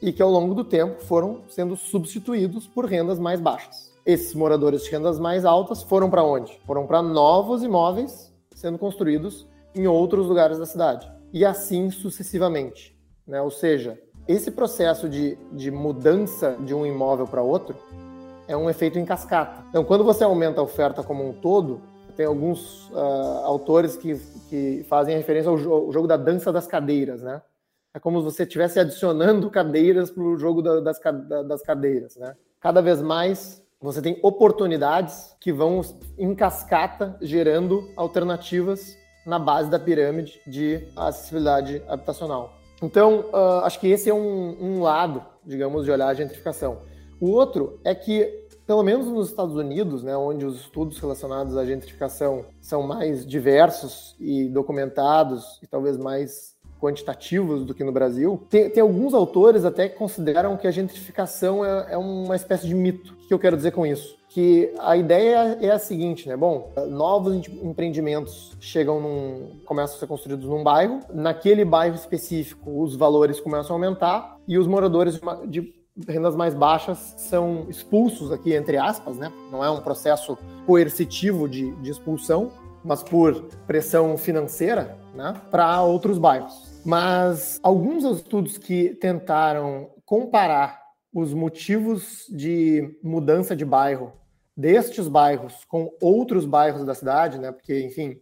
e 0.00 0.12
que 0.12 0.22
ao 0.22 0.30
longo 0.30 0.54
do 0.54 0.64
tempo 0.64 1.02
foram 1.04 1.42
sendo 1.48 1.76
substituídos 1.76 2.66
por 2.66 2.86
rendas 2.86 3.18
mais 3.18 3.40
baixas. 3.40 3.92
Esses 4.04 4.34
moradores 4.34 4.84
de 4.84 4.90
rendas 4.90 5.18
mais 5.18 5.44
altas 5.44 5.82
foram 5.82 6.08
para 6.08 6.24
onde? 6.24 6.58
Foram 6.66 6.86
para 6.86 7.02
novos 7.02 7.62
imóveis 7.62 8.32
sendo 8.54 8.78
construídos 8.78 9.46
em 9.74 9.86
outros 9.86 10.26
lugares 10.26 10.58
da 10.58 10.66
cidade. 10.66 11.10
E 11.32 11.44
assim 11.44 11.90
sucessivamente. 11.90 12.96
Né? 13.26 13.40
Ou 13.40 13.50
seja, 13.50 13.98
esse 14.26 14.50
processo 14.50 15.08
de, 15.08 15.38
de 15.52 15.70
mudança 15.70 16.56
de 16.60 16.74
um 16.74 16.84
imóvel 16.84 17.26
para 17.26 17.42
outro 17.42 17.76
é 18.48 18.56
um 18.56 18.68
efeito 18.68 18.98
em 18.98 19.04
cascata. 19.04 19.64
Então, 19.68 19.84
quando 19.84 20.02
você 20.02 20.24
aumenta 20.24 20.60
a 20.60 20.64
oferta 20.64 21.02
como 21.02 21.28
um 21.28 21.32
todo, 21.32 21.80
tem 22.16 22.26
alguns 22.26 22.88
uh, 22.90 23.44
autores 23.44 23.96
que, 23.96 24.16
que 24.48 24.84
fazem 24.88 25.16
referência 25.16 25.48
ao, 25.48 25.56
ao 25.56 25.92
jogo 25.92 26.06
da 26.06 26.16
dança 26.16 26.52
das 26.52 26.66
cadeiras, 26.66 27.22
né? 27.22 27.40
É 27.92 27.98
como 27.98 28.18
se 28.18 28.24
você 28.24 28.44
estivesse 28.44 28.78
adicionando 28.78 29.50
cadeiras 29.50 30.10
para 30.10 30.22
o 30.22 30.38
jogo 30.38 30.62
da, 30.62 30.80
das, 30.80 31.00
das 31.46 31.62
cadeiras, 31.62 32.16
né? 32.16 32.36
Cada 32.60 32.80
vez 32.80 33.02
mais 33.02 33.62
você 33.80 34.02
tem 34.02 34.18
oportunidades 34.22 35.34
que 35.40 35.52
vão 35.52 35.80
em 36.18 36.34
cascata 36.34 37.16
gerando 37.20 37.90
alternativas 37.96 38.96
na 39.26 39.38
base 39.38 39.70
da 39.70 39.78
pirâmide 39.78 40.40
de 40.46 40.86
acessibilidade 40.94 41.82
habitacional. 41.88 42.52
Então, 42.82 43.26
uh, 43.32 43.64
acho 43.64 43.80
que 43.80 43.88
esse 43.88 44.08
é 44.08 44.14
um, 44.14 44.56
um, 44.60 44.82
lado, 44.82 45.24
digamos, 45.44 45.84
de 45.84 45.90
olhar 45.90 46.08
a 46.08 46.14
gentrificação. 46.14 46.82
O 47.20 47.30
outro 47.30 47.78
é 47.84 47.94
que, 47.94 48.46
pelo 48.66 48.82
menos 48.82 49.06
nos 49.06 49.28
Estados 49.28 49.54
Unidos, 49.54 50.02
né, 50.02 50.16
onde 50.16 50.46
os 50.46 50.60
estudos 50.60 50.98
relacionados 50.98 51.56
à 51.56 51.64
gentrificação 51.64 52.46
são 52.60 52.82
mais 52.82 53.26
diversos 53.26 54.14
e 54.18 54.48
documentados 54.48 55.58
e 55.62 55.66
talvez 55.66 55.96
mais 55.98 56.49
quantitativos 56.80 57.64
do 57.64 57.74
que 57.74 57.84
no 57.84 57.92
Brasil. 57.92 58.42
Tem, 58.48 58.70
tem, 58.70 58.82
alguns 58.82 59.12
autores 59.14 59.64
até 59.64 59.88
que 59.88 59.96
consideram 59.96 60.56
que 60.56 60.66
a 60.66 60.70
gentrificação 60.70 61.64
é, 61.64 61.92
é 61.92 61.96
uma 61.96 62.34
espécie 62.34 62.66
de 62.66 62.74
mito. 62.74 63.14
O 63.24 63.28
que 63.28 63.34
eu 63.34 63.38
quero 63.38 63.56
dizer 63.56 63.72
com 63.72 63.86
isso? 63.86 64.18
que 64.30 64.72
a 64.78 64.96
ideia 64.96 65.58
é 65.60 65.70
a 65.70 65.78
seguinte, 65.78 66.28
né? 66.28 66.36
Bom, 66.36 66.72
novos 66.88 67.34
empreendimentos 67.62 68.56
chegam 68.60 69.00
num, 69.00 69.60
começam 69.66 69.96
a 69.96 69.98
ser 69.98 70.06
construídos 70.06 70.48
num 70.48 70.62
bairro, 70.62 71.00
naquele 71.12 71.64
bairro 71.64 71.96
específico 71.96 72.80
os 72.80 72.94
valores 72.94 73.40
começam 73.40 73.74
a 73.74 73.76
aumentar 73.76 74.36
e 74.46 74.56
os 74.56 74.68
moradores 74.68 75.20
de, 75.48 75.74
de 75.96 76.12
rendas 76.12 76.36
mais 76.36 76.54
baixas 76.54 77.12
são 77.18 77.66
expulsos 77.68 78.30
aqui 78.30 78.54
entre 78.54 78.76
aspas, 78.76 79.16
né? 79.16 79.32
Não 79.50 79.64
é 79.64 79.70
um 79.70 79.80
processo 79.80 80.38
coercitivo 80.64 81.48
de, 81.48 81.72
de 81.82 81.90
expulsão, 81.90 82.52
mas 82.84 83.02
por 83.02 83.46
pressão 83.66 84.16
financeira, 84.16 84.96
né? 85.12 85.34
Para 85.50 85.82
outros 85.82 86.18
bairros. 86.18 86.69
Mas 86.84 87.58
alguns 87.62 88.04
estudos 88.04 88.56
que 88.58 88.94
tentaram 88.94 89.90
comparar 90.04 90.80
os 91.12 91.34
motivos 91.34 92.26
de 92.30 92.98
mudança 93.02 93.54
de 93.54 93.64
bairro 93.64 94.12
destes 94.56 95.08
bairros 95.08 95.64
com 95.68 95.90
outros 96.00 96.44
bairros 96.44 96.84
da 96.84 96.94
cidade, 96.94 97.38
né? 97.38 97.50
Porque, 97.50 97.80
enfim, 97.80 98.20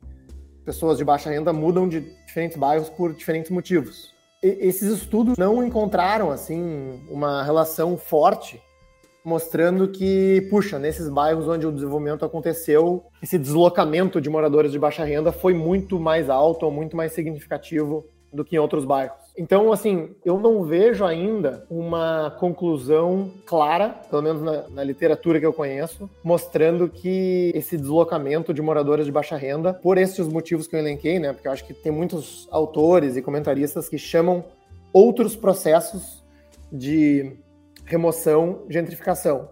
pessoas 0.65 0.99
de 0.99 1.05
baixa 1.05 1.31
renda 1.31 1.53
mudam 1.53 1.89
de 1.89 2.01
diferentes 2.27 2.57
bairros 2.57 2.89
por 2.89 3.15
diferentes 3.15 3.51
motivos. 3.51 4.15
E 4.43 4.47
esses 4.61 4.91
estudos 4.91 5.37
não 5.37 5.65
encontraram 5.65 6.31
assim 6.31 7.03
uma 7.11 7.43
relação 7.43 7.97
forte 7.97 8.63
mostrando 9.25 9.89
que, 9.89 10.47
puxa, 10.49 10.79
nesses 10.79 11.09
bairros 11.09 11.47
onde 11.49 11.67
o 11.67 11.73
desenvolvimento 11.73 12.25
aconteceu, 12.25 13.05
esse 13.23 13.39
deslocamento 13.39 14.21
de 14.21 14.31
moradores 14.31 14.73
de 14.73 14.79
baixa 14.79 15.05
renda 15.05 15.33
foi 15.33 15.53
muito 15.53 16.01
mais 16.01 16.31
alto 16.31 16.65
ou 16.65 16.73
muito 16.73 16.97
mais 16.97 17.13
significativo 17.13 18.07
do 18.33 18.45
que 18.45 18.57
em 18.57 18.59
outros 18.59 18.85
bairros. 18.85 19.17
Então, 19.37 19.73
assim, 19.73 20.11
eu 20.25 20.39
não 20.39 20.65
vejo 20.65 21.05
ainda 21.05 21.65
uma 21.71 22.31
conclusão 22.39 23.33
clara, 23.47 23.91
pelo 24.11 24.21
menos 24.21 24.43
na, 24.43 24.69
na, 24.69 24.85
literatura 24.85 25.39
que 25.39 25.47
eu 25.47 25.53
conheço, 25.53 26.11
mostrando 26.25 26.89
que 26.89 27.53
esse 27.55 27.77
deslocamento 27.77 28.53
de 28.53 28.61
moradores 28.61 29.07
de 29.07 29.13
baixa 29.13 29.37
renda, 29.37 29.73
por 29.73 29.97
esses 29.97 30.27
motivos 30.27 30.67
que 30.67 30.75
eu 30.75 30.81
elenquei, 30.81 31.19
né? 31.19 31.33
Porque 31.33 31.47
eu 31.47 31.53
acho 31.53 31.65
que 31.65 31.73
tem 31.73 31.93
muitos 31.93 32.49
autores 32.51 33.17
e 33.17 33.23
comentaristas 33.23 33.89
que 33.89 33.97
chamam 33.97 34.45
outros 34.93 35.37
processos 35.37 36.25
de 36.71 37.37
remoção, 37.85 38.65
gentrificação. 38.69 39.49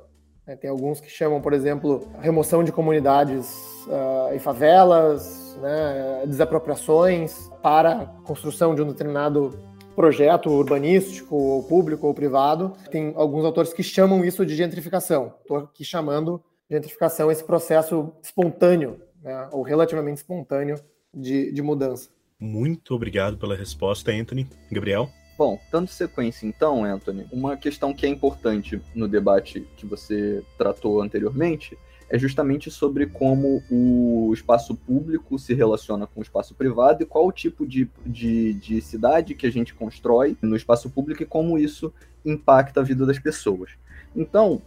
Né? 0.46 0.56
Tem 0.56 0.70
alguns 0.70 1.00
que 1.00 1.08
chamam, 1.08 1.40
por 1.40 1.52
exemplo, 1.52 2.08
remoção 2.20 2.62
de 2.62 2.70
comunidades 2.70 3.52
uh, 3.86 4.34
e 4.34 4.38
favelas, 4.38 5.35
né, 5.60 6.24
desapropriações 6.26 7.50
para 7.62 8.02
a 8.02 8.06
construção 8.22 8.74
de 8.74 8.82
um 8.82 8.88
determinado 8.88 9.58
projeto 9.94 10.50
urbanístico, 10.50 11.34
ou 11.34 11.62
público 11.62 12.06
ou 12.06 12.14
privado. 12.14 12.74
Tem 12.90 13.12
alguns 13.16 13.44
autores 13.44 13.72
que 13.72 13.82
chamam 13.82 14.24
isso 14.24 14.44
de 14.44 14.54
gentrificação. 14.54 15.34
Estou 15.40 15.56
aqui 15.56 15.84
chamando 15.84 16.42
gentrificação 16.70 17.30
esse 17.30 17.42
processo 17.42 18.12
espontâneo, 18.22 19.00
né, 19.22 19.48
ou 19.50 19.62
relativamente 19.62 20.18
espontâneo 20.18 20.78
de, 21.12 21.50
de 21.50 21.62
mudança. 21.62 22.10
Muito 22.38 22.94
obrigado 22.94 23.38
pela 23.38 23.56
resposta, 23.56 24.12
Anthony. 24.12 24.46
Gabriel? 24.70 25.08
Bom, 25.38 25.58
dando 25.70 25.88
sequência 25.88 26.46
então, 26.46 26.84
Anthony, 26.84 27.26
uma 27.30 27.56
questão 27.56 27.92
que 27.92 28.06
é 28.06 28.08
importante 28.08 28.80
no 28.94 29.06
debate 29.06 29.66
que 29.76 29.84
você 29.84 30.42
tratou 30.56 31.00
anteriormente 31.02 31.76
é 32.08 32.18
justamente 32.18 32.70
sobre 32.70 33.06
como 33.06 33.62
o 33.70 34.30
espaço 34.32 34.74
público 34.74 35.38
se 35.38 35.54
relaciona 35.54 36.06
com 36.06 36.20
o 36.20 36.22
espaço 36.22 36.54
privado 36.54 37.02
e 37.02 37.06
qual 37.06 37.26
o 37.26 37.32
tipo 37.32 37.66
de, 37.66 37.88
de, 38.04 38.54
de 38.54 38.80
cidade 38.80 39.34
que 39.34 39.46
a 39.46 39.50
gente 39.50 39.74
constrói 39.74 40.36
no 40.40 40.56
espaço 40.56 40.88
público 40.88 41.22
e 41.22 41.26
como 41.26 41.58
isso 41.58 41.92
impacta 42.24 42.80
a 42.80 42.84
vida 42.84 43.04
das 43.04 43.18
pessoas. 43.18 43.70
Então, 44.14 44.62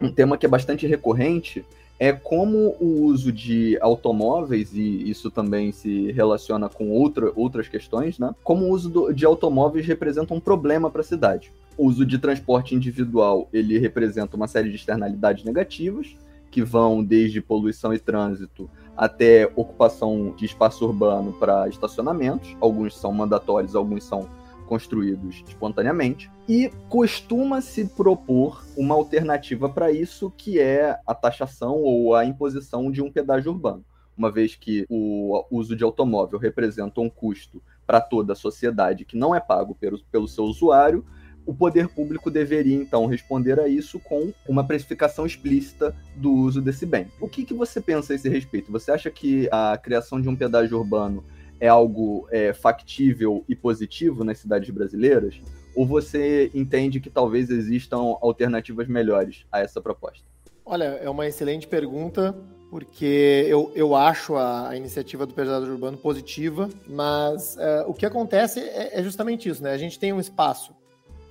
um 0.00 0.10
tema 0.10 0.36
que 0.36 0.46
é 0.46 0.48
bastante 0.48 0.86
recorrente 0.86 1.64
é 1.98 2.12
como 2.12 2.76
o 2.78 3.04
uso 3.04 3.32
de 3.32 3.78
automóveis, 3.80 4.74
e 4.74 5.10
isso 5.10 5.30
também 5.30 5.72
se 5.72 6.12
relaciona 6.12 6.68
com 6.68 6.90
outra, 6.90 7.32
outras 7.34 7.68
questões, 7.68 8.18
né? 8.18 8.34
Como 8.44 8.66
o 8.66 8.70
uso 8.70 8.90
do, 8.90 9.12
de 9.12 9.24
automóveis 9.24 9.86
representa 9.86 10.34
um 10.34 10.40
problema 10.40 10.90
para 10.90 11.00
a 11.00 11.04
cidade. 11.04 11.50
O 11.76 11.86
uso 11.86 12.04
de 12.04 12.18
transporte 12.18 12.74
individual, 12.74 13.48
ele 13.50 13.78
representa 13.78 14.36
uma 14.36 14.46
série 14.46 14.68
de 14.68 14.76
externalidades 14.76 15.42
negativas, 15.44 16.14
que 16.56 16.62
vão 16.62 17.04
desde 17.04 17.42
poluição 17.42 17.92
e 17.92 17.98
trânsito 17.98 18.70
até 18.96 19.44
ocupação 19.54 20.32
de 20.34 20.46
espaço 20.46 20.86
urbano 20.86 21.34
para 21.34 21.68
estacionamentos. 21.68 22.56
Alguns 22.58 22.96
são 22.96 23.12
mandatórios, 23.12 23.76
alguns 23.76 24.04
são 24.04 24.26
construídos 24.66 25.44
espontaneamente, 25.46 26.30
e 26.48 26.72
costuma-se 26.88 27.84
propor 27.84 28.64
uma 28.74 28.94
alternativa 28.94 29.68
para 29.68 29.92
isso, 29.92 30.32
que 30.34 30.58
é 30.58 30.98
a 31.06 31.14
taxação 31.14 31.74
ou 31.82 32.14
a 32.14 32.24
imposição 32.24 32.90
de 32.90 33.02
um 33.02 33.12
pedágio 33.12 33.52
urbano. 33.52 33.84
Uma 34.16 34.30
vez 34.30 34.54
que 34.54 34.86
o 34.88 35.44
uso 35.50 35.76
de 35.76 35.84
automóvel 35.84 36.38
representa 36.38 37.02
um 37.02 37.10
custo 37.10 37.62
para 37.86 38.00
toda 38.00 38.32
a 38.32 38.36
sociedade 38.36 39.04
que 39.04 39.14
não 39.14 39.34
é 39.34 39.40
pago 39.40 39.74
pelo, 39.74 39.98
pelo 40.10 40.26
seu 40.26 40.44
usuário, 40.44 41.04
o 41.46 41.54
poder 41.54 41.88
público 41.88 42.30
deveria 42.30 42.74
então 42.74 43.06
responder 43.06 43.58
a 43.60 43.68
isso 43.68 44.00
com 44.00 44.32
uma 44.48 44.66
precificação 44.66 45.24
explícita 45.24 45.96
do 46.16 46.32
uso 46.32 46.60
desse 46.60 46.84
bem. 46.84 47.06
O 47.20 47.28
que, 47.28 47.44
que 47.44 47.54
você 47.54 47.80
pensa 47.80 48.12
a 48.12 48.16
esse 48.16 48.28
respeito? 48.28 48.72
Você 48.72 48.90
acha 48.90 49.10
que 49.10 49.48
a 49.52 49.78
criação 49.78 50.20
de 50.20 50.28
um 50.28 50.34
pedágio 50.34 50.76
urbano 50.76 51.24
é 51.60 51.68
algo 51.68 52.26
é, 52.30 52.52
factível 52.52 53.44
e 53.48 53.54
positivo 53.54 54.24
nas 54.24 54.38
cidades 54.38 54.68
brasileiras? 54.70 55.40
Ou 55.74 55.86
você 55.86 56.50
entende 56.54 57.00
que 57.00 57.08
talvez 57.08 57.48
existam 57.48 58.16
alternativas 58.20 58.88
melhores 58.88 59.46
a 59.52 59.60
essa 59.60 59.80
proposta? 59.80 60.24
Olha, 60.64 60.84
é 60.84 61.08
uma 61.08 61.26
excelente 61.26 61.68
pergunta, 61.68 62.34
porque 62.70 63.46
eu, 63.48 63.70
eu 63.74 63.94
acho 63.94 64.34
a, 64.34 64.70
a 64.70 64.76
iniciativa 64.76 65.24
do 65.24 65.32
pedágio 65.32 65.70
urbano 65.70 65.96
positiva, 65.96 66.68
mas 66.88 67.56
uh, 67.56 67.88
o 67.88 67.94
que 67.94 68.04
acontece 68.04 68.60
é, 68.60 68.98
é 68.98 69.02
justamente 69.02 69.48
isso, 69.48 69.62
né? 69.62 69.72
A 69.72 69.78
gente 69.78 69.98
tem 69.98 70.12
um 70.12 70.18
espaço 70.18 70.74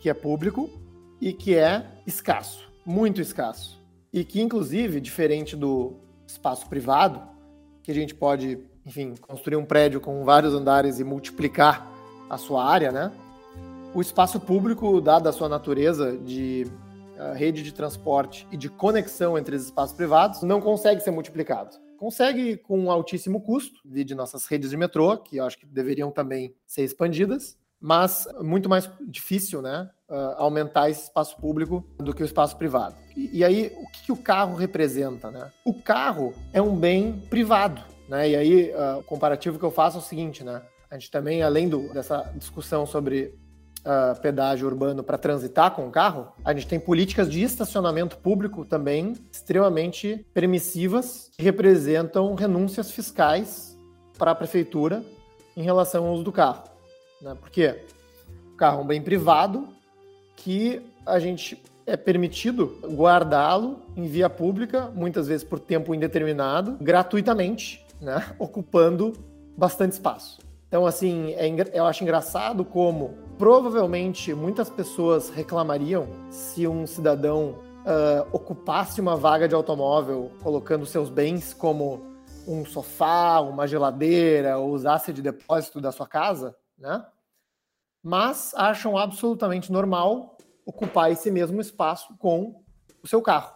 que 0.05 0.09
é 0.11 0.13
público 0.13 0.69
e 1.19 1.33
que 1.33 1.55
é 1.55 1.83
escasso, 2.05 2.71
muito 2.85 3.19
escasso. 3.19 3.83
E 4.13 4.23
que, 4.23 4.39
inclusive, 4.39 5.01
diferente 5.01 5.55
do 5.55 5.93
espaço 6.27 6.69
privado, 6.69 7.23
que 7.81 7.89
a 7.91 7.95
gente 7.95 8.13
pode 8.13 8.59
enfim, 8.85 9.15
construir 9.19 9.55
um 9.55 9.65
prédio 9.65 9.99
com 9.99 10.23
vários 10.23 10.53
andares 10.53 10.99
e 10.99 11.03
multiplicar 11.03 11.91
a 12.29 12.37
sua 12.37 12.63
área, 12.63 12.91
né? 12.91 13.11
O 13.95 14.01
espaço 14.01 14.39
público, 14.39 15.01
dada 15.01 15.31
a 15.31 15.33
sua 15.33 15.49
natureza 15.49 16.15
de 16.15 16.67
uh, 17.17 17.33
rede 17.33 17.63
de 17.63 17.73
transporte 17.73 18.47
e 18.51 18.57
de 18.57 18.69
conexão 18.69 19.39
entre 19.39 19.55
os 19.55 19.63
espaços 19.63 19.97
privados, 19.97 20.43
não 20.43 20.61
consegue 20.61 21.01
ser 21.01 21.09
multiplicado. 21.09 21.77
Consegue 21.97 22.57
com 22.57 22.79
um 22.79 22.91
altíssimo 22.91 23.41
custo, 23.41 23.79
de 23.83 24.13
nossas 24.13 24.45
redes 24.45 24.69
de 24.69 24.77
metrô, 24.77 25.17
que 25.17 25.37
eu 25.37 25.45
acho 25.45 25.57
que 25.57 25.65
deveriam 25.65 26.11
também 26.11 26.53
ser 26.67 26.83
expandidas, 26.83 27.57
mas 27.79 28.27
muito 28.41 28.69
mais 28.69 28.89
difícil, 29.07 29.61
né, 29.61 29.89
uh, 30.09 30.35
aumentar 30.37 30.89
esse 30.89 31.03
espaço 31.03 31.37
público 31.37 31.85
do 31.97 32.13
que 32.13 32.23
o 32.23 32.25
espaço 32.25 32.57
privado. 32.57 32.95
E, 33.15 33.39
e 33.39 33.43
aí, 33.43 33.71
o 33.77 33.91
que, 33.91 34.03
que 34.03 34.11
o 34.11 34.17
carro 34.17 34.55
representa, 34.55 35.29
né? 35.29 35.51
O 35.65 35.73
carro 35.73 36.33
é 36.51 36.61
um 36.61 36.75
bem 36.75 37.19
privado 37.29 37.95
né? 38.07 38.29
E 38.29 38.35
aí, 38.35 38.71
uh, 38.71 38.99
o 38.99 39.03
comparativo 39.03 39.57
que 39.57 39.65
eu 39.65 39.71
faço 39.71 39.97
é 39.97 39.99
o 39.99 40.03
seguinte, 40.03 40.43
né? 40.43 40.61
A 40.89 40.95
gente 40.95 41.09
também, 41.09 41.41
além 41.41 41.67
do, 41.67 41.91
dessa 41.93 42.31
discussão 42.35 42.85
sobre 42.85 43.33
uh, 43.81 44.19
pedágio 44.21 44.67
urbano 44.67 45.03
para 45.03 45.17
transitar 45.17 45.71
com 45.71 45.87
o 45.87 45.91
carro, 45.91 46.31
a 46.43 46.53
gente 46.53 46.67
tem 46.67 46.79
políticas 46.79 47.29
de 47.29 47.41
estacionamento 47.41 48.17
público 48.17 48.63
também 48.63 49.13
extremamente 49.31 50.25
permissivas, 50.33 51.29
que 51.35 51.43
representam 51.43 52.33
renúncias 52.35 52.91
fiscais 52.91 53.77
para 54.17 54.31
a 54.31 54.35
prefeitura 54.35 55.03
em 55.57 55.63
relação 55.63 56.05
ao 56.05 56.13
uso 56.13 56.23
do 56.23 56.31
carro. 56.31 56.74
Né? 57.25 57.35
Porque 57.41 57.83
o 58.53 58.55
carro 58.55 58.81
é 58.81 58.83
um 58.83 58.87
bem 58.87 59.01
privado 59.01 59.67
que 60.35 60.79
a 61.03 61.17
gente 61.17 61.61
é 61.87 61.97
permitido 61.97 62.77
guardá-lo 62.83 63.79
em 63.95 64.05
via 64.05 64.29
pública, 64.29 64.91
muitas 64.93 65.27
vezes 65.27 65.43
por 65.43 65.59
tempo 65.59 65.93
indeterminado, 65.93 66.77
gratuitamente, 66.79 67.83
né, 67.99 68.23
ocupando 68.37 69.13
bastante 69.57 69.93
espaço. 69.93 70.39
Então, 70.67 70.85
assim, 70.85 71.33
é, 71.33 71.47
eu 71.73 71.85
acho 71.85 72.03
engraçado 72.03 72.63
como 72.63 73.17
provavelmente 73.39 74.33
muitas 74.33 74.69
pessoas 74.69 75.29
reclamariam 75.29 76.07
se 76.29 76.67
um 76.67 76.85
cidadão 76.85 77.55
uh, 77.81 78.27
ocupasse 78.31 79.01
uma 79.01 79.15
vaga 79.15 79.47
de 79.47 79.55
automóvel 79.55 80.31
colocando 80.43 80.85
seus 80.85 81.09
bens 81.09 81.53
como 81.53 82.01
um 82.47 82.65
sofá, 82.65 83.39
uma 83.39 83.67
geladeira, 83.67 84.57
ou 84.57 84.71
usasse 84.71 85.11
de 85.13 85.21
depósito 85.21 85.79
da 85.81 85.91
sua 85.91 86.07
casa, 86.07 86.55
né? 86.77 87.03
Mas 88.05 88.53
acham 88.55 88.95
absolutamente 88.95 89.71
normal 89.71 90.37
ocupar 90.63 91.11
esse 91.11 91.31
mesmo 91.31 91.59
espaço 91.59 92.15
com 92.19 92.61
o 93.01 93.07
seu 93.07 93.19
carro, 93.19 93.51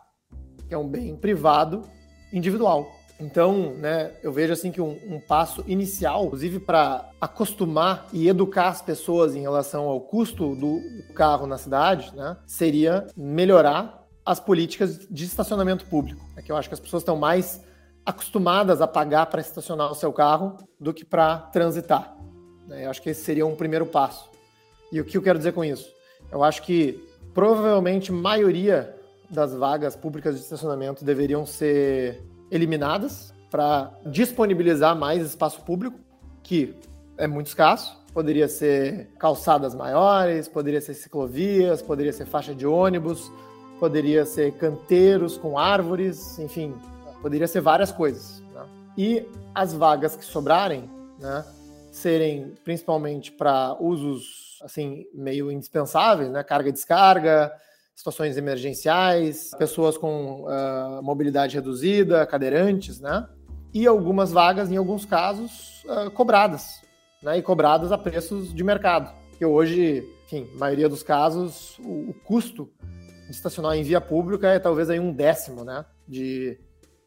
que 0.67 0.73
é 0.73 0.77
um 0.77 0.87
bem 0.87 1.15
privado 1.15 1.83
individual. 2.33 2.89
Então, 3.19 3.75
né, 3.75 4.11
eu 4.23 4.31
vejo 4.31 4.53
assim 4.53 4.71
que 4.71 4.81
um, 4.81 4.97
um 5.07 5.19
passo 5.19 5.63
inicial, 5.67 6.25
inclusive 6.25 6.59
para 6.59 7.07
acostumar 7.21 8.07
e 8.11 8.27
educar 8.27 8.69
as 8.69 8.81
pessoas 8.81 9.35
em 9.35 9.41
relação 9.41 9.83
ao 9.83 10.01
custo 10.01 10.55
do 10.55 10.81
carro 11.13 11.45
na 11.45 11.59
cidade, 11.59 12.11
né, 12.15 12.35
seria 12.47 13.05
melhorar 13.15 14.03
as 14.25 14.39
políticas 14.39 14.97
de 15.07 15.25
estacionamento 15.25 15.85
público. 15.85 16.25
É 16.35 16.41
que 16.41 16.51
eu 16.51 16.57
acho 16.57 16.67
que 16.67 16.73
as 16.73 16.79
pessoas 16.79 17.01
estão 17.01 17.17
mais 17.17 17.63
acostumadas 18.03 18.81
a 18.81 18.87
pagar 18.87 19.27
para 19.27 19.41
estacionar 19.41 19.91
o 19.91 19.95
seu 19.95 20.11
carro 20.11 20.57
do 20.79 20.91
que 20.91 21.05
para 21.05 21.37
transitar. 21.37 22.17
Né? 22.67 22.85
Eu 22.85 22.89
acho 22.89 22.99
que 22.99 23.11
esse 23.11 23.21
seria 23.21 23.45
um 23.45 23.55
primeiro 23.55 23.85
passo. 23.85 24.38
E 24.91 24.99
o 24.99 25.05
que 25.05 25.17
eu 25.17 25.21
quero 25.21 25.37
dizer 25.37 25.53
com 25.53 25.63
isso? 25.63 25.91
Eu 26.31 26.43
acho 26.43 26.63
que 26.63 27.03
provavelmente 27.33 28.11
maioria 28.11 28.95
das 29.29 29.53
vagas 29.53 29.95
públicas 29.95 30.35
de 30.35 30.41
estacionamento 30.41 31.05
deveriam 31.05 31.45
ser 31.45 32.23
eliminadas 32.51 33.33
para 33.51 33.91
disponibilizar 34.05 34.95
mais 34.95 35.25
espaço 35.25 35.61
público, 35.61 35.99
que 36.43 36.75
é 37.17 37.27
muito 37.27 37.47
escasso. 37.47 37.97
Poderia 38.13 38.47
ser 38.47 39.09
calçadas 39.19 39.75
maiores, 39.75 40.47
poderia 40.47 40.81
ser 40.81 40.95
ciclovias, 40.95 41.81
poderia 41.81 42.11
ser 42.11 42.25
faixa 42.25 42.55
de 42.55 42.65
ônibus, 42.65 43.31
poderia 43.79 44.25
ser 44.25 44.51
canteiros 44.53 45.37
com 45.37 45.57
árvores, 45.57 46.39
enfim, 46.39 46.73
poderia 47.21 47.47
ser 47.47 47.61
várias 47.61 47.91
coisas. 47.91 48.41
Né? 48.53 48.65
E 48.97 49.25
as 49.53 49.73
vagas 49.73 50.15
que 50.15 50.25
sobrarem, 50.25 50.89
né, 51.19 51.45
serem 51.91 52.55
principalmente 52.63 53.31
para 53.31 53.75
usos 53.79 54.59
assim 54.61 55.05
meio 55.13 55.51
indispensáveis, 55.51 56.29
né, 56.29 56.43
carga 56.43 56.69
e 56.69 56.71
descarga, 56.71 57.51
situações 57.99 58.37
emergenciais, 58.37 59.51
pessoas 59.57 59.97
com 59.97 60.45
uh, 60.45 61.03
mobilidade 61.03 61.55
reduzida, 61.55 62.25
cadeirantes, 62.25 63.01
né? 63.01 63.27
E 63.73 63.85
algumas 63.85 64.31
vagas, 64.31 64.71
em 64.71 64.77
alguns 64.77 65.05
casos, 65.05 65.83
uh, 65.83 66.09
cobradas, 66.11 66.81
né? 67.21 67.37
E 67.37 67.41
cobradas 67.41 67.91
a 67.91 67.97
preços 67.97 68.53
de 68.53 68.63
mercado. 68.63 69.13
Que 69.37 69.45
hoje, 69.45 70.01
enfim, 70.25 70.49
maioria 70.55 70.87
dos 70.87 71.03
casos, 71.03 71.77
o, 71.79 72.11
o 72.11 72.13
custo 72.23 72.69
de 73.25 73.31
estacionar 73.31 73.75
em 73.75 73.83
via 73.83 73.99
pública 73.99 74.47
é 74.47 74.59
talvez 74.59 74.89
aí 74.89 74.99
um 74.99 75.11
décimo, 75.11 75.65
né? 75.65 75.83
De 76.07 76.57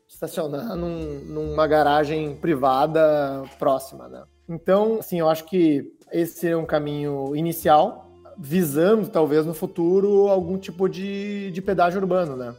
estacionar 0.07 0.77
num, 0.77 1.21
numa 1.25 1.67
garagem 1.67 2.37
privada 2.37 3.45
próxima, 3.59 4.09
né? 4.09 4.25
Então, 4.49 4.99
assim, 4.99 5.21
eu 5.21 5.29
acho 5.29 5.45
que 5.45 5.93
esse 6.11 6.39
seria 6.41 6.59
um 6.59 6.67
caminho 6.67 7.35
inicial 7.35 8.11
visando, 8.37 9.09
talvez, 9.09 9.47
no 9.47 9.55
futuro, 9.55 10.29
algum 10.29 10.59
tipo 10.59 10.89
de, 10.89 11.51
de 11.51 11.63
pedágio 11.63 12.01
urbano, 12.01 12.37
né? 12.37 12.55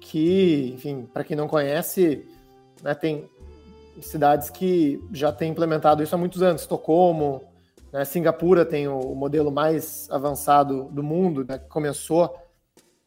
Que, 0.00 0.72
enfim, 0.74 1.08
para 1.12 1.24
quem 1.24 1.36
não 1.36 1.48
conhece, 1.48 2.26
né, 2.82 2.94
tem 2.94 3.28
cidades 4.00 4.48
que 4.48 5.02
já 5.12 5.32
têm 5.32 5.50
implementado 5.50 6.02
isso 6.02 6.14
há 6.14 6.18
muitos 6.18 6.42
anos. 6.42 6.62
Estocolmo, 6.62 7.42
né, 7.92 8.04
Singapura 8.04 8.64
tem 8.64 8.88
o, 8.88 9.14
modelo 9.14 9.50
mais 9.50 10.08
avançado 10.10 10.84
do 10.84 11.02
mundo, 11.02 11.44
né, 11.48 11.58
que 11.58 11.68
começou 11.68 12.34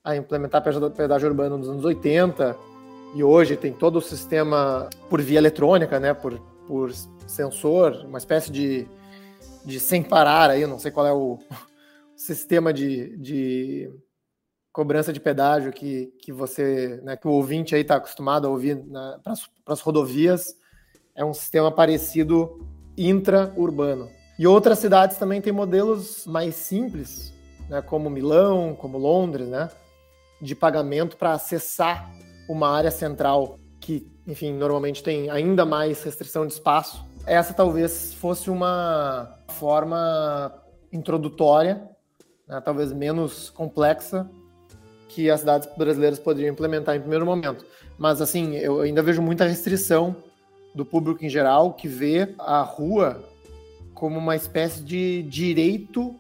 a 0.04 0.16
implementar 0.16 0.64
pedágio 0.96 1.30
urbano 1.30 1.58
nos 1.58 1.70
anos 1.70 1.86
80 1.86 2.58
e 3.14 3.24
hoje 3.24 3.56
tem 3.56 3.72
todo 3.72 3.98
o 3.98 4.02
sistema 4.02 4.90
por 5.10 5.22
via 5.22 5.38
eletrônica, 5.38 6.00
né, 6.00 6.14
por, 6.14 6.40
por 6.68 6.92
sensor, 7.32 8.06
uma 8.06 8.18
espécie 8.18 8.52
de, 8.52 8.88
de 9.66 9.80
sem 9.80 10.04
parar 10.04 10.50
aí, 10.50 10.66
não 10.68 10.80
sei 10.80 10.92
qual 10.92 11.08
é 11.08 11.14
o, 11.14 11.40
sistema 12.22 12.72
de, 12.72 13.18
de 13.18 13.92
cobrança 14.72 15.12
de 15.12 15.20
pedágio 15.20 15.74
que, 15.74 16.14
que 16.22 16.32
você, 16.32 17.02
né, 17.04 17.18
que 17.18 17.28
o 17.28 17.32
ouvinte 17.32 17.74
aí 17.74 17.82
está 17.82 17.96
acostumado 17.96 18.46
a 18.46 18.50
ouvir 18.50 18.78
para 19.24 19.34
as 19.74 19.82
rodovias, 19.82 20.56
é 21.16 21.26
um 21.26 21.34
sistema 21.34 21.72
parecido 21.72 22.66
intra-urbano. 22.96 24.08
E 24.38 24.46
outras 24.46 24.78
cidades 24.78 25.18
também 25.18 25.42
têm 25.42 25.52
modelos 25.52 26.26
mais 26.28 26.56
simples, 26.56 27.34
né, 27.68 27.82
como 27.82 28.10
Milão, 28.10 28.76
como 28.76 29.00
Londres, 29.00 29.48
né, 29.48 29.70
de 30.40 30.56
pagamento 30.56 31.18
para 31.18 31.34
acessar 31.34 32.12
uma 32.48 32.70
área 32.70 32.92
central 32.92 33.60
que, 33.80 34.08
enfim, 34.28 34.54
normalmente 34.54 35.02
tem 35.02 35.30
ainda 35.30 35.66
mais 35.66 36.04
restrição 36.04 36.46
de 36.46 36.54
espaço. 36.54 37.04
Essa 37.26 37.54
talvez 37.54 38.14
fosse 38.14 38.50
uma 38.50 39.38
forma 39.50 40.54
introdutória, 40.92 41.82
né, 42.48 42.60
talvez 42.62 42.92
menos 42.92 43.50
complexa, 43.50 44.30
que 45.08 45.30
as 45.30 45.42
cidades 45.42 45.70
brasileiras 45.78 46.20
poderiam 46.20 46.52
implementar 46.52 46.96
em 46.96 47.00
primeiro 47.00 47.26
momento. 47.26 47.66
Mas, 47.98 48.22
assim, 48.22 48.56
eu 48.56 48.82
ainda 48.82 49.04
vejo 49.04 49.22
muita 49.22 49.46
restrição 49.46 50.16
do 50.74 50.86
público 50.86 51.24
em 51.24 51.30
geral 51.30 51.74
que 51.74 51.88
vê 51.88 52.34
a 52.40 52.62
rua 52.62 53.22
como 53.94 54.18
uma 54.18 54.36
espécie 54.36 54.82
de 54.82 55.22
direito 55.24 56.16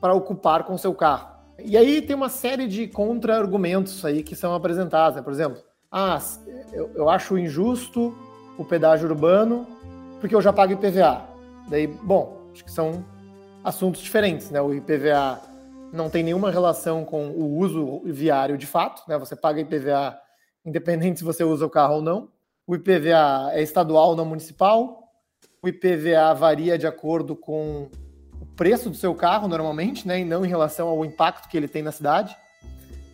para 0.00 0.12
ocupar 0.12 0.64
com 0.64 0.76
seu 0.76 0.92
carro. 0.92 1.28
E 1.58 1.76
aí 1.76 2.02
tem 2.02 2.14
uma 2.14 2.28
série 2.28 2.66
de 2.66 2.88
contra-argumentos 2.88 4.04
aí 4.04 4.22
que 4.22 4.34
são 4.34 4.54
apresentados. 4.54 5.16
Né? 5.16 5.22
Por 5.22 5.32
exemplo, 5.32 5.62
ah, 5.90 6.20
eu, 6.72 6.90
eu 6.94 7.08
acho 7.08 7.38
injusto 7.38 8.14
o 8.58 8.64
pedágio 8.64 9.08
urbano 9.08 9.66
porque 10.20 10.34
eu 10.34 10.42
já 10.42 10.52
pago 10.52 10.72
IPVA. 10.72 11.26
Daí, 11.68 11.86
bom, 11.86 12.50
acho 12.52 12.64
que 12.64 12.70
são 12.70 13.04
assuntos 13.62 14.00
diferentes, 14.00 14.50
né? 14.50 14.60
O 14.60 14.74
IPVA 14.74 15.40
não 15.92 16.10
tem 16.10 16.22
nenhuma 16.22 16.50
relação 16.50 17.04
com 17.04 17.28
o 17.28 17.58
uso 17.58 18.02
viário 18.04 18.58
de 18.58 18.66
fato, 18.66 19.02
né? 19.08 19.16
Você 19.18 19.34
paga 19.34 19.60
IPVA 19.60 20.18
independente 20.64 21.18
se 21.18 21.24
você 21.24 21.44
usa 21.44 21.64
o 21.64 21.70
carro 21.70 21.96
ou 21.96 22.02
não. 22.02 22.28
O 22.66 22.74
IPVA 22.74 23.50
é 23.52 23.62
estadual, 23.62 24.16
não 24.16 24.24
municipal. 24.24 25.02
O 25.62 25.68
IPVA 25.68 26.34
varia 26.34 26.76
de 26.76 26.86
acordo 26.86 27.36
com 27.36 27.88
o 28.40 28.46
preço 28.56 28.90
do 28.90 28.96
seu 28.96 29.14
carro, 29.14 29.48
normalmente, 29.48 30.06
né? 30.06 30.20
E 30.20 30.24
não 30.24 30.44
em 30.44 30.48
relação 30.48 30.88
ao 30.88 31.04
impacto 31.04 31.48
que 31.48 31.56
ele 31.56 31.68
tem 31.68 31.82
na 31.82 31.92
cidade. 31.92 32.36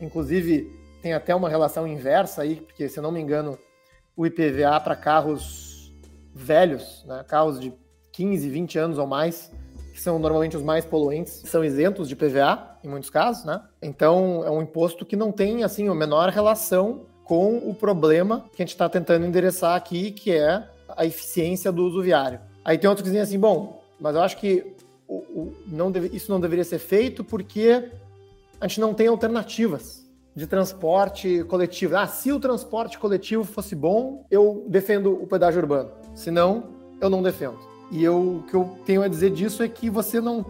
Inclusive, 0.01 0.69
tem 1.03 1.13
até 1.13 1.35
uma 1.35 1.49
relação 1.49 1.87
inversa 1.87 2.43
aí, 2.43 2.57
porque, 2.57 2.89
se 2.89 2.99
eu 2.99 3.03
não 3.03 3.13
me 3.13 3.21
engano, 3.21 3.59
o 4.17 4.27
IPVA 4.27 4.81
para 4.81 4.97
carros 4.97 5.70
velhos, 6.35 7.05
né? 7.07 7.25
carros 7.27 7.61
de 7.61 7.73
15, 8.13 8.49
20 8.49 8.79
anos 8.79 8.99
ou 8.99 9.07
mais, 9.07 9.51
que 9.93 10.01
são 10.01 10.19
normalmente 10.19 10.57
os 10.57 10.63
mais 10.63 10.85
poluentes, 10.85 11.43
são 11.47 11.65
isentos 11.65 12.09
de 12.09 12.17
PVA, 12.17 12.79
em 12.83 12.89
muitos 12.89 13.11
casos, 13.11 13.45
né? 13.45 13.61
Então, 13.83 14.43
é 14.45 14.51
um 14.51 14.63
imposto 14.63 15.05
que 15.05 15.17
não 15.17 15.31
tem, 15.31 15.63
assim, 15.63 15.89
a 15.89 15.95
menor 15.95 16.29
relação 16.31 17.07
com 17.25 17.59
o 17.59 17.75
problema 17.75 18.45
que 18.55 18.63
a 18.63 18.65
gente 18.65 18.75
está 18.75 18.89
tentando 18.89 19.27
endereçar 19.27 19.77
aqui, 19.77 20.11
que 20.11 20.33
é 20.33 20.67
a 20.97 21.05
eficiência 21.05 21.71
do 21.71 21.85
uso 21.85 22.03
viário. 22.03 22.41
Aí 22.65 22.79
tem 22.79 22.89
outros 22.89 23.03
que 23.03 23.11
dizem 23.11 23.21
assim, 23.21 23.39
bom, 23.39 23.83
mas 24.01 24.15
eu 24.15 24.23
acho 24.23 24.37
que 24.39 24.75
o, 25.07 25.17
o, 25.17 25.57
não 25.67 25.91
deve, 25.91 26.15
isso 26.17 26.31
não 26.31 26.41
deveria 26.41 26.65
ser 26.65 26.79
feito 26.79 27.23
porque 27.23 27.91
a 28.61 28.67
gente 28.67 28.81
não 28.81 28.95
tem 28.95 29.07
alternativas 29.07 30.00
de 30.35 30.47
transporte 30.47 31.45
coletivo. 31.45 31.97
Ah, 31.97 32.07
se 32.07 32.33
o 32.33 32.41
transporte 32.41 32.99
coletivo 32.99 33.45
fosse 33.45 33.75
bom, 33.75 34.25
eu 34.31 34.65
defendo 34.69 35.13
o 35.13 35.27
pedágio 35.27 35.61
urbano. 35.61 35.91
Se 36.15 36.31
não, 36.31 36.71
eu 37.01 37.11
não 37.11 37.23
defendo. 37.23 37.59
E 37.91 38.05
eu, 38.05 38.37
o 38.37 38.43
que 38.45 38.55
eu 38.55 38.79
tenho 38.87 39.03
a 39.03 39.09
dizer 39.09 39.31
disso 39.31 39.63
é 39.63 39.69
que 39.69 39.91
você 39.91 40.21
não 40.21 40.47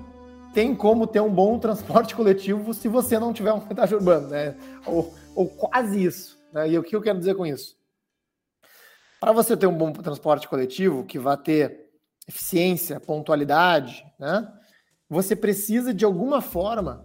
tem 0.53 0.75
como 0.75 1.07
ter 1.07 1.21
um 1.21 1.33
bom 1.33 1.59
transporte 1.59 2.15
coletivo 2.17 2.75
se 2.75 2.89
você 2.89 3.19
não 3.19 3.33
tiver 3.33 3.53
um 3.53 3.61
pedágio 3.61 3.99
urbano, 3.99 4.29
né? 4.29 4.55
Ou, 4.85 5.15
ou 5.35 5.49
quase 5.49 6.03
isso. 6.03 6.39
Né? 6.53 6.71
E 6.71 6.79
o 6.79 6.83
que 6.83 6.95
eu 6.95 7.03
quero 7.03 7.19
dizer 7.19 7.35
com 7.35 7.47
isso? 7.47 7.77
Para 9.19 9.33
você 9.33 9.57
ter 9.57 9.67
um 9.67 9.77
bom 9.77 9.93
transporte 9.93 10.49
coletivo, 10.49 11.05
que 11.05 11.19
vai 11.19 11.37
ter 11.37 11.91
eficiência, 12.27 13.01
pontualidade, 13.01 14.05
né? 14.19 14.51
Você 15.09 15.35
precisa 15.35 15.93
de 15.93 16.05
alguma 16.05 16.41
forma 16.41 17.05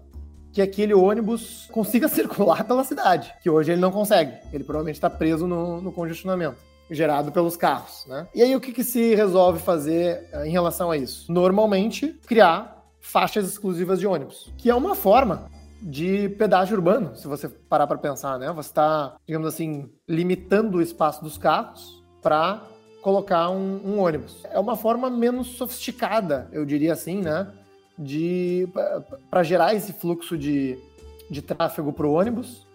que 0.55 0.61
aquele 0.61 0.93
ônibus 0.93 1.67
consiga 1.69 2.07
circular 2.09 2.63
pela 2.63 2.85
cidade, 2.85 3.33
que 3.43 3.49
hoje 3.49 3.73
ele 3.73 3.81
não 3.81 3.91
consegue. 3.91 4.31
Ele 4.53 4.63
provavelmente 4.63 4.95
está 4.95 5.09
preso 5.09 5.45
no, 5.45 5.81
no, 5.81 5.91
congestionamento 5.91 6.55
gerado 6.89 7.31
pelos 7.31 7.57
carros, 7.57 8.05
né? 8.07 8.27
E 8.33 8.41
aí 8.41 8.55
o 8.55 8.61
que, 8.61 8.71
que 8.71 8.83
se 8.83 9.13
resolve 9.15 9.59
fazer 9.59 10.29
eh, 10.31 10.47
em 10.47 10.51
relação 10.51 10.91
a 10.91 10.97
isso? 10.97 11.31
Normalmente 11.31 12.15
criar 12.25 12.85
faixas 13.01 13.47
exclusivas 13.47 13.99
de 13.99 14.07
ônibus, 14.07 14.53
que 14.57 14.69
é 14.69 14.75
uma 14.75 14.95
forma 14.95 15.49
de 15.81 16.29
pedágio 16.29 16.75
urbano, 16.75 17.15
se 17.15 17.27
você 17.27 17.49
parar 17.49 17.85
para 17.85 17.97
pensar, 17.97 18.39
né? 18.39 18.51
Você 18.53 18.69
está, 18.69 19.15
digamos 19.27 19.47
assim, 19.47 19.89
limitando 20.07 20.77
o 20.77 20.81
espaço 20.81 21.23
dos 21.23 21.37
carros 21.37 22.01
para 22.21 22.61
colocar 23.01 23.49
um, 23.49 23.81
um, 23.83 23.99
ônibus. 23.99 24.43
É 24.51 24.59
uma 24.59 24.75
forma 24.75 25.09
menos 25.09 25.47
sofisticada, 25.57 26.47
eu 26.51 26.65
diria 26.65 26.93
assim, 26.93 27.21
né? 27.21 27.51
De 27.97 28.67
para 29.29 29.43
gerar 29.43 29.73
esse 29.73 29.93
fluxo 29.93 30.37
de, 30.37 30.77
de 31.29 31.41
tráfego 31.41 31.93
para 31.93 32.05
o 32.05 32.13
ônibus, 32.13 32.67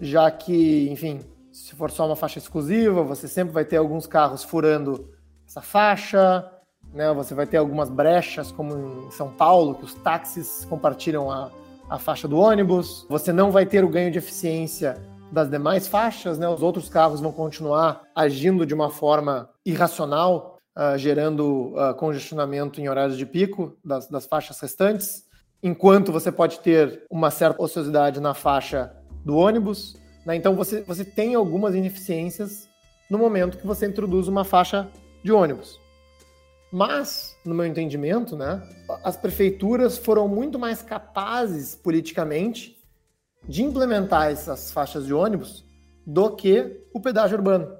já 0.00 0.30
que, 0.30 0.88
enfim, 0.90 1.20
se 1.52 1.76
for 1.76 1.90
só 1.90 2.06
uma 2.06 2.16
faixa 2.16 2.38
exclusiva, 2.38 3.04
você 3.04 3.28
sempre 3.28 3.54
vai 3.54 3.64
ter 3.64 3.76
alguns 3.76 4.06
carros 4.06 4.42
furando 4.42 5.08
essa 5.46 5.60
faixa, 5.60 6.50
né? 6.92 7.12
Você 7.12 7.34
vai 7.34 7.46
ter 7.46 7.58
algumas 7.58 7.88
brechas, 7.88 8.50
como 8.50 9.06
em 9.06 9.10
São 9.12 9.30
Paulo, 9.30 9.76
que 9.76 9.84
os 9.84 9.94
táxis 9.94 10.64
compartilham 10.64 11.30
a 11.30 11.50
a 11.92 11.98
faixa 11.98 12.26
do 12.26 12.38
ônibus, 12.38 13.04
você 13.06 13.34
não 13.34 13.50
vai 13.50 13.66
ter 13.66 13.84
o 13.84 13.88
ganho 13.88 14.10
de 14.10 14.16
eficiência 14.16 14.96
das 15.30 15.50
demais 15.50 15.86
faixas, 15.86 16.38
né? 16.38 16.48
Os 16.48 16.62
outros 16.62 16.88
carros 16.88 17.20
vão 17.20 17.30
continuar 17.30 18.02
agindo 18.14 18.64
de 18.64 18.72
uma 18.72 18.88
forma 18.88 19.50
irracional, 19.64 20.51
uh, 20.76 20.96
gerando 20.96 21.74
uh, 21.74 21.94
congestionamento 21.94 22.80
em 22.80 22.88
horários 22.88 23.18
de 23.18 23.26
pico 23.26 23.76
das, 23.84 24.08
das 24.08 24.26
faixas 24.26 24.58
restantes, 24.60 25.24
enquanto 25.62 26.12
você 26.12 26.32
pode 26.32 26.60
ter 26.60 27.04
uma 27.10 27.30
certa 27.30 27.62
ociosidade 27.62 28.20
na 28.20 28.34
faixa 28.34 28.94
do 29.24 29.36
ônibus. 29.36 29.96
Né? 30.26 30.36
Então 30.36 30.54
você, 30.54 30.82
você 30.82 31.04
tem 31.04 31.34
algumas 31.34 31.74
ineficiências 31.74 32.68
no 33.08 33.18
momento 33.18 33.58
que 33.58 33.66
você 33.66 33.86
introduz 33.86 34.28
uma 34.28 34.44
faixa 34.44 34.88
de 35.22 35.30
ônibus. 35.32 35.80
Mas, 36.72 37.36
no 37.44 37.54
meu 37.54 37.66
entendimento, 37.66 38.34
né, 38.34 38.66
as 39.04 39.14
prefeituras 39.14 39.98
foram 39.98 40.26
muito 40.26 40.58
mais 40.58 40.80
capazes 40.80 41.74
politicamente 41.74 42.78
de 43.46 43.62
implementar 43.62 44.30
essas 44.30 44.72
faixas 44.72 45.04
de 45.04 45.12
ônibus 45.12 45.66
do 46.06 46.30
que 46.30 46.80
o 46.94 47.00
pedágio 47.00 47.36
urbano. 47.36 47.76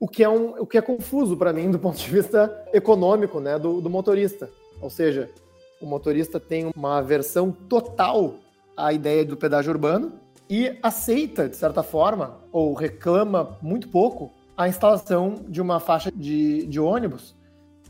O 0.00 0.06
que 0.06 0.22
é, 0.22 0.28
um, 0.28 0.60
o 0.60 0.66
que 0.66 0.78
é 0.78 0.82
confuso 0.82 1.36
para 1.36 1.52
mim 1.52 1.70
do 1.70 1.78
ponto 1.78 1.98
de 1.98 2.08
vista 2.08 2.64
econômico 2.72 3.40
né, 3.40 3.58
do, 3.58 3.80
do 3.80 3.90
motorista. 3.90 4.48
Ou 4.80 4.88
seja, 4.88 5.28
o 5.80 5.86
motorista 5.86 6.38
tem 6.38 6.70
uma 6.76 6.98
aversão 6.98 7.50
total 7.50 8.34
à 8.76 8.92
ideia 8.92 9.24
do 9.24 9.36
pedágio 9.36 9.72
urbano 9.72 10.12
e 10.48 10.78
aceita, 10.82 11.48
de 11.48 11.56
certa 11.56 11.82
forma, 11.82 12.38
ou 12.52 12.72
reclama 12.74 13.58
muito 13.60 13.88
pouco, 13.88 14.30
a 14.56 14.68
instalação 14.68 15.36
de 15.48 15.60
uma 15.60 15.78
faixa 15.78 16.10
de, 16.10 16.66
de 16.66 16.80
ônibus 16.80 17.36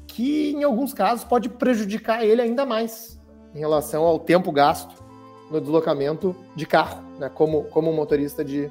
que 0.07 0.51
em 0.53 0.64
alguns 0.64 0.92
casos 0.92 1.25
pode 1.25 1.49
prejudicar 1.49 2.25
ele 2.25 2.42
ainda 2.42 2.66
mais 2.66 3.18
em 3.55 3.59
relação 3.59 4.03
ao 4.05 4.18
tempo 4.18 4.51
gasto 4.51 5.03
no 5.51 5.61
deslocamento 5.61 6.35
de 6.57 6.66
carro, 6.66 7.03
né, 7.18 7.31
como, 7.33 7.64
como 7.64 7.92
motorista 7.92 8.44
de, 8.44 8.71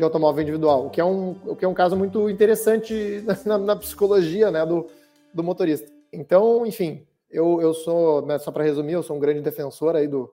de 0.00 0.04
automóvel 0.04 0.42
individual, 0.42 0.86
o 0.86 0.90
que 0.90 1.00
é 1.00 1.04
um, 1.04 1.36
o 1.46 1.54
que 1.54 1.64
é 1.64 1.68
um 1.68 1.74
caso 1.74 1.96
muito 1.96 2.28
interessante 2.28 3.22
na, 3.44 3.58
na 3.58 3.76
psicologia 3.76 4.50
né, 4.50 4.64
do, 4.66 4.86
do 5.32 5.44
motorista. 5.44 5.88
Então, 6.12 6.66
enfim, 6.66 7.06
eu, 7.30 7.60
eu 7.60 7.72
sou, 7.72 8.26
né, 8.26 8.38
só 8.38 8.50
para 8.50 8.64
resumir, 8.64 8.94
eu 8.94 9.02
sou 9.02 9.16
um 9.16 9.20
grande 9.20 9.40
defensor 9.40 9.94
aí 9.94 10.08
do, 10.08 10.32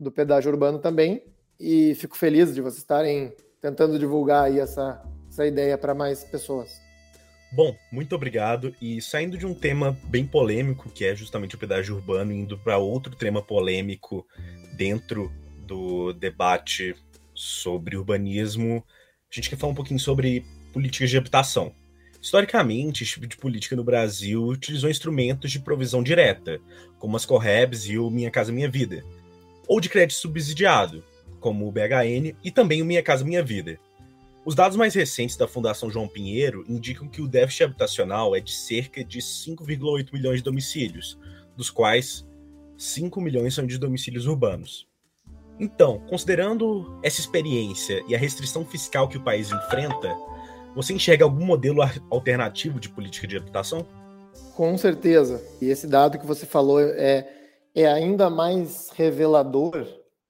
do 0.00 0.10
pedágio 0.10 0.50
urbano 0.50 0.78
também 0.78 1.22
e 1.60 1.94
fico 1.94 2.16
feliz 2.16 2.54
de 2.54 2.60
vocês 2.60 2.78
estarem 2.78 3.32
tentando 3.60 3.98
divulgar 3.98 4.44
aí 4.44 4.58
essa, 4.58 5.02
essa 5.28 5.46
ideia 5.46 5.78
para 5.78 5.94
mais 5.94 6.24
pessoas. 6.24 6.80
Bom, 7.52 7.74
muito 7.92 8.14
obrigado. 8.14 8.74
E 8.82 9.00
saindo 9.00 9.38
de 9.38 9.46
um 9.46 9.54
tema 9.54 9.96
bem 10.04 10.26
polêmico, 10.26 10.90
que 10.90 11.04
é 11.04 11.14
justamente 11.14 11.54
o 11.54 11.58
pedágio 11.58 11.94
urbano, 11.94 12.32
indo 12.32 12.58
para 12.58 12.76
outro 12.76 13.14
tema 13.14 13.40
polêmico 13.40 14.26
dentro 14.76 15.30
do 15.66 16.12
debate 16.12 16.94
sobre 17.36 17.96
urbanismo, 17.96 18.84
a 19.30 19.34
gente 19.34 19.50
quer 19.50 19.56
falar 19.56 19.72
um 19.72 19.76
pouquinho 19.76 20.00
sobre 20.00 20.44
políticas 20.72 21.10
de 21.10 21.18
habitação. 21.18 21.72
Historicamente, 22.20 23.04
esse 23.04 23.12
tipo 23.12 23.26
de 23.26 23.36
política 23.36 23.76
no 23.76 23.84
Brasil 23.84 24.42
utilizou 24.44 24.90
instrumentos 24.90 25.52
de 25.52 25.60
provisão 25.60 26.02
direta, 26.02 26.60
como 26.98 27.16
as 27.16 27.24
Correbs 27.24 27.86
e 27.86 27.98
o 27.98 28.10
Minha 28.10 28.30
Casa 28.30 28.52
Minha 28.52 28.68
Vida, 28.68 29.04
ou 29.68 29.80
de 29.80 29.88
crédito 29.88 30.16
subsidiado, 30.16 31.04
como 31.38 31.68
o 31.68 31.72
BHN 31.72 32.34
e 32.42 32.50
também 32.50 32.82
o 32.82 32.84
Minha 32.84 33.02
Casa 33.02 33.24
Minha 33.24 33.42
Vida. 33.42 33.78
Os 34.44 34.54
dados 34.54 34.76
mais 34.76 34.94
recentes 34.94 35.36
da 35.36 35.48
Fundação 35.48 35.90
João 35.90 36.06
Pinheiro 36.06 36.64
indicam 36.68 37.08
que 37.08 37.20
o 37.20 37.28
déficit 37.28 37.64
habitacional 37.64 38.34
é 38.34 38.40
de 38.40 38.52
cerca 38.52 39.04
de 39.04 39.18
5,8 39.18 40.12
milhões 40.12 40.38
de 40.38 40.44
domicílios, 40.44 41.18
dos 41.56 41.68
quais 41.68 42.26
5 42.78 43.20
milhões 43.20 43.54
são 43.54 43.66
de 43.66 43.76
domicílios 43.76 44.26
urbanos. 44.26 44.85
Então, 45.58 46.00
considerando 46.08 46.98
essa 47.02 47.20
experiência 47.20 48.02
e 48.08 48.14
a 48.14 48.18
restrição 48.18 48.64
fiscal 48.64 49.08
que 49.08 49.16
o 49.16 49.24
país 49.24 49.50
enfrenta, 49.50 50.14
você 50.74 50.92
enxerga 50.92 51.24
algum 51.24 51.44
modelo 51.44 51.80
alternativo 52.10 52.78
de 52.78 52.90
política 52.90 53.26
de 53.26 53.36
habitação? 53.36 53.86
Com 54.54 54.76
certeza. 54.76 55.42
E 55.60 55.70
esse 55.70 55.86
dado 55.86 56.18
que 56.18 56.26
você 56.26 56.44
falou 56.44 56.80
é, 56.80 57.26
é 57.74 57.86
ainda 57.86 58.28
mais 58.28 58.90
revelador 58.94 59.86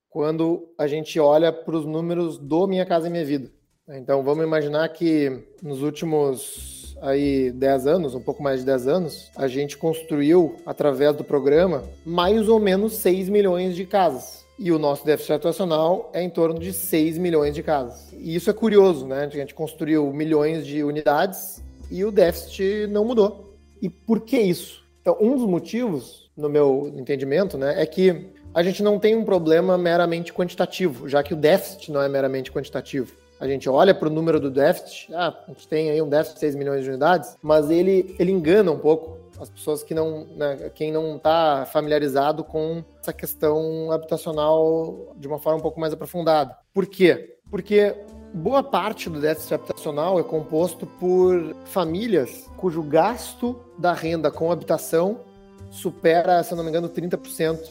quando 0.09 0.73
a 0.79 0.87
gente 0.87 1.19
olha 1.19 1.53
para 1.53 1.77
os 1.77 1.85
números 1.85 2.39
do 2.39 2.67
Minha 2.67 2.87
Casa 2.87 3.09
e 3.09 3.11
Minha 3.11 3.25
Vida. 3.25 3.51
Então 3.89 4.23
vamos 4.23 4.45
imaginar 4.45 4.89
que 4.89 5.45
nos 5.63 5.83
últimos 5.83 6.97
aí 7.03 7.51
10 7.51 7.87
anos, 7.87 8.15
um 8.15 8.21
pouco 8.21 8.43
mais 8.43 8.61
de 8.61 8.67
10 8.67 8.87
anos, 8.89 9.31
a 9.37 9.47
gente 9.49 9.77
construiu 9.77 10.57
através 10.65 11.15
do 11.15 11.25
programa 11.25 11.85
mais 12.05 12.49
ou 12.49 12.59
menos 12.59 12.95
6 12.95 13.29
milhões 13.29 13.75
de 13.77 13.85
casas. 13.85 14.46
E 14.59 14.73
o 14.73 14.79
nosso 14.79 15.05
déficit 15.05 15.33
habitacional 15.33 16.11
é 16.15 16.23
em 16.23 16.31
torno 16.31 16.59
de 16.59 16.73
6 16.73 17.19
milhões 17.19 17.55
de 17.55 17.63
casas. 17.63 18.13
E 18.13 18.35
isso 18.35 18.49
é 18.49 18.53
curioso, 18.53 19.07
né? 19.07 19.25
A 19.25 19.29
gente 19.29 19.55
construiu 19.55 20.11
milhões 20.13 20.67
de 20.67 20.83
unidades 20.83 21.63
e 21.91 22.05
o 22.05 22.11
déficit 22.11 22.87
não 22.87 23.05
mudou. 23.05 23.55
E 23.83 23.91
por 23.91 24.21
que 24.21 24.39
isso? 24.39 24.83
Então, 25.03 25.17
um 25.21 25.37
dos 25.37 25.47
motivos, 25.47 26.31
no 26.37 26.49
meu 26.49 26.93
entendimento, 26.97 27.57
né, 27.57 27.81
é 27.81 27.87
que 27.87 28.31
a 28.53 28.63
gente 28.63 28.83
não 28.83 28.99
tem 28.99 29.15
um 29.15 29.25
problema 29.25 29.77
meramente 29.77 30.33
quantitativo, 30.33 31.09
já 31.09 31.23
que 31.23 31.35
o 31.35 31.37
déficit 31.37 31.93
não 31.93 32.01
é 32.01 32.09
meramente 32.09 32.51
quantitativo. 32.51 33.13
A 33.39 33.47
gente 33.47 33.69
olha 33.69 33.95
para 33.95 34.09
o 34.09 34.11
número 34.11 34.41
do 34.41 34.51
déficit, 34.51 35.13
ah, 35.15 35.37
a 35.47 35.53
gente 35.53 35.69
tem 35.69 35.91
aí 35.91 36.01
um 36.01 36.09
déficit 36.09 36.35
de 36.37 36.41
6 36.41 36.55
milhões 36.55 36.83
de 36.83 36.89
unidades, 36.89 37.37
mas 37.43 37.69
ele, 37.69 38.17
ele 38.19 38.33
engana 38.33 38.73
um 38.73 38.79
pouco 38.79 39.19
as 39.41 39.51
pessoas 39.51 39.83
que 39.83 39.95
não, 39.95 40.27
né, 40.37 40.71
quem 40.75 40.93
não 40.93 41.17
está 41.17 41.67
familiarizado 41.67 42.45
com 42.45 42.85
essa 43.01 43.13
questão 43.13 43.91
habitacional 43.93 45.15
de 45.17 45.29
uma 45.29 45.39
forma 45.39 45.59
um 45.59 45.63
pouco 45.63 45.81
mais 45.81 45.93
aprofundada. 45.93 46.57
Por 46.73 46.87
quê? 46.87 47.39
Porque 47.51 47.95
boa 48.33 48.63
parte 48.63 49.09
do 49.09 49.21
déficit 49.21 49.55
habitacional 49.55 50.19
é 50.19 50.23
composto 50.23 50.87
por 50.87 51.55
famílias 51.67 52.49
cujo 52.57 52.83
gasto 52.83 53.59
da 53.79 53.93
renda 53.93 54.31
com 54.31 54.51
habitação 54.51 55.21
supera, 55.71 56.43
se 56.43 56.55
não 56.55 56.65
me 56.65 56.71
engano, 56.71 56.89
30% 56.89 57.71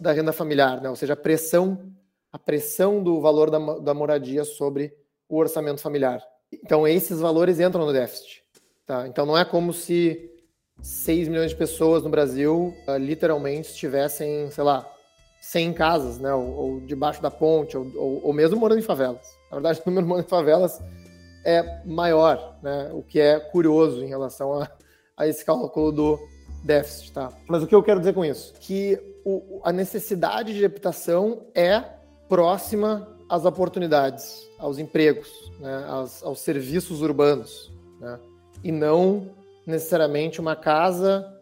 da 0.00 0.12
renda 0.12 0.32
familiar, 0.32 0.80
né? 0.80 0.88
ou 0.88 0.96
seja, 0.96 1.14
a 1.14 1.16
pressão, 1.16 1.92
a 2.32 2.38
pressão 2.38 3.02
do 3.02 3.20
valor 3.20 3.50
da, 3.50 3.58
da 3.78 3.94
moradia 3.94 4.44
sobre 4.44 4.94
o 5.28 5.36
orçamento 5.36 5.80
familiar. 5.80 6.22
Então, 6.52 6.86
esses 6.86 7.20
valores 7.20 7.60
entram 7.60 7.84
no 7.84 7.92
déficit. 7.92 8.42
Tá? 8.86 9.06
Então, 9.06 9.26
não 9.26 9.36
é 9.36 9.44
como 9.44 9.72
se 9.72 10.30
6 10.82 11.28
milhões 11.28 11.50
de 11.50 11.56
pessoas 11.56 12.02
no 12.02 12.10
Brasil 12.10 12.74
uh, 12.86 12.96
literalmente 12.96 13.70
estivessem, 13.70 14.50
sei 14.50 14.64
lá, 14.64 14.88
sem 15.40 15.72
casas, 15.72 16.18
né? 16.18 16.32
Ou, 16.32 16.54
ou 16.54 16.80
debaixo 16.80 17.22
da 17.22 17.30
ponte, 17.30 17.76
ou, 17.76 17.90
ou, 17.96 18.26
ou, 18.26 18.32
mesmo 18.32 18.58
morando 18.58 18.78
em 18.78 18.82
favelas. 18.82 19.26
Na 19.50 19.56
verdade, 19.56 19.80
o 19.84 19.88
número 19.88 20.06
morando 20.06 20.26
em 20.26 20.28
favelas 20.28 20.80
é 21.44 21.82
maior, 21.84 22.58
né? 22.62 22.90
O 22.92 23.02
que 23.02 23.20
é 23.20 23.38
curioso 23.40 24.04
em 24.04 24.08
relação 24.08 24.60
a, 24.60 24.70
a 25.16 25.26
esse 25.26 25.44
cálculo 25.44 25.92
do 25.92 26.18
déficit, 26.62 27.12
tá? 27.12 27.32
Mas 27.48 27.62
o 27.62 27.66
que 27.66 27.74
eu 27.74 27.82
quero 27.82 28.00
dizer 28.00 28.14
com 28.14 28.24
isso? 28.24 28.52
Que 28.60 29.00
o, 29.24 29.60
a 29.64 29.72
necessidade 29.72 30.54
de 30.54 30.64
habitação 30.64 31.46
é 31.54 31.82
próxima 32.28 33.16
às 33.28 33.44
oportunidades, 33.44 34.48
aos 34.58 34.78
empregos, 34.78 35.28
né? 35.60 35.84
aos, 35.88 36.22
aos 36.22 36.40
serviços 36.40 37.02
urbanos, 37.02 37.72
né? 38.00 38.18
E 38.62 38.72
não 38.72 39.30
necessariamente 39.68 40.40
uma 40.40 40.56
casa 40.56 41.34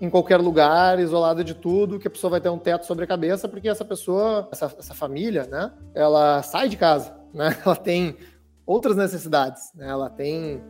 em 0.00 0.08
qualquer 0.08 0.38
lugar, 0.38 0.98
isolada 0.98 1.44
de 1.44 1.54
tudo, 1.54 1.98
que 1.98 2.08
a 2.08 2.10
pessoa 2.10 2.32
vai 2.32 2.40
ter 2.40 2.48
um 2.48 2.58
teto 2.58 2.86
sobre 2.86 3.04
a 3.04 3.06
cabeça, 3.06 3.48
porque 3.48 3.68
essa 3.68 3.84
pessoa, 3.84 4.48
essa, 4.50 4.72
essa 4.78 4.94
família, 4.94 5.44
né, 5.44 5.72
ela 5.94 6.42
sai 6.42 6.68
de 6.68 6.76
casa, 6.76 7.14
né, 7.32 7.56
ela 7.64 7.76
tem 7.76 8.16
outras 8.66 8.96
necessidades, 8.96 9.72
né, 9.74 9.88
ela 9.88 10.08
tem, 10.08 10.60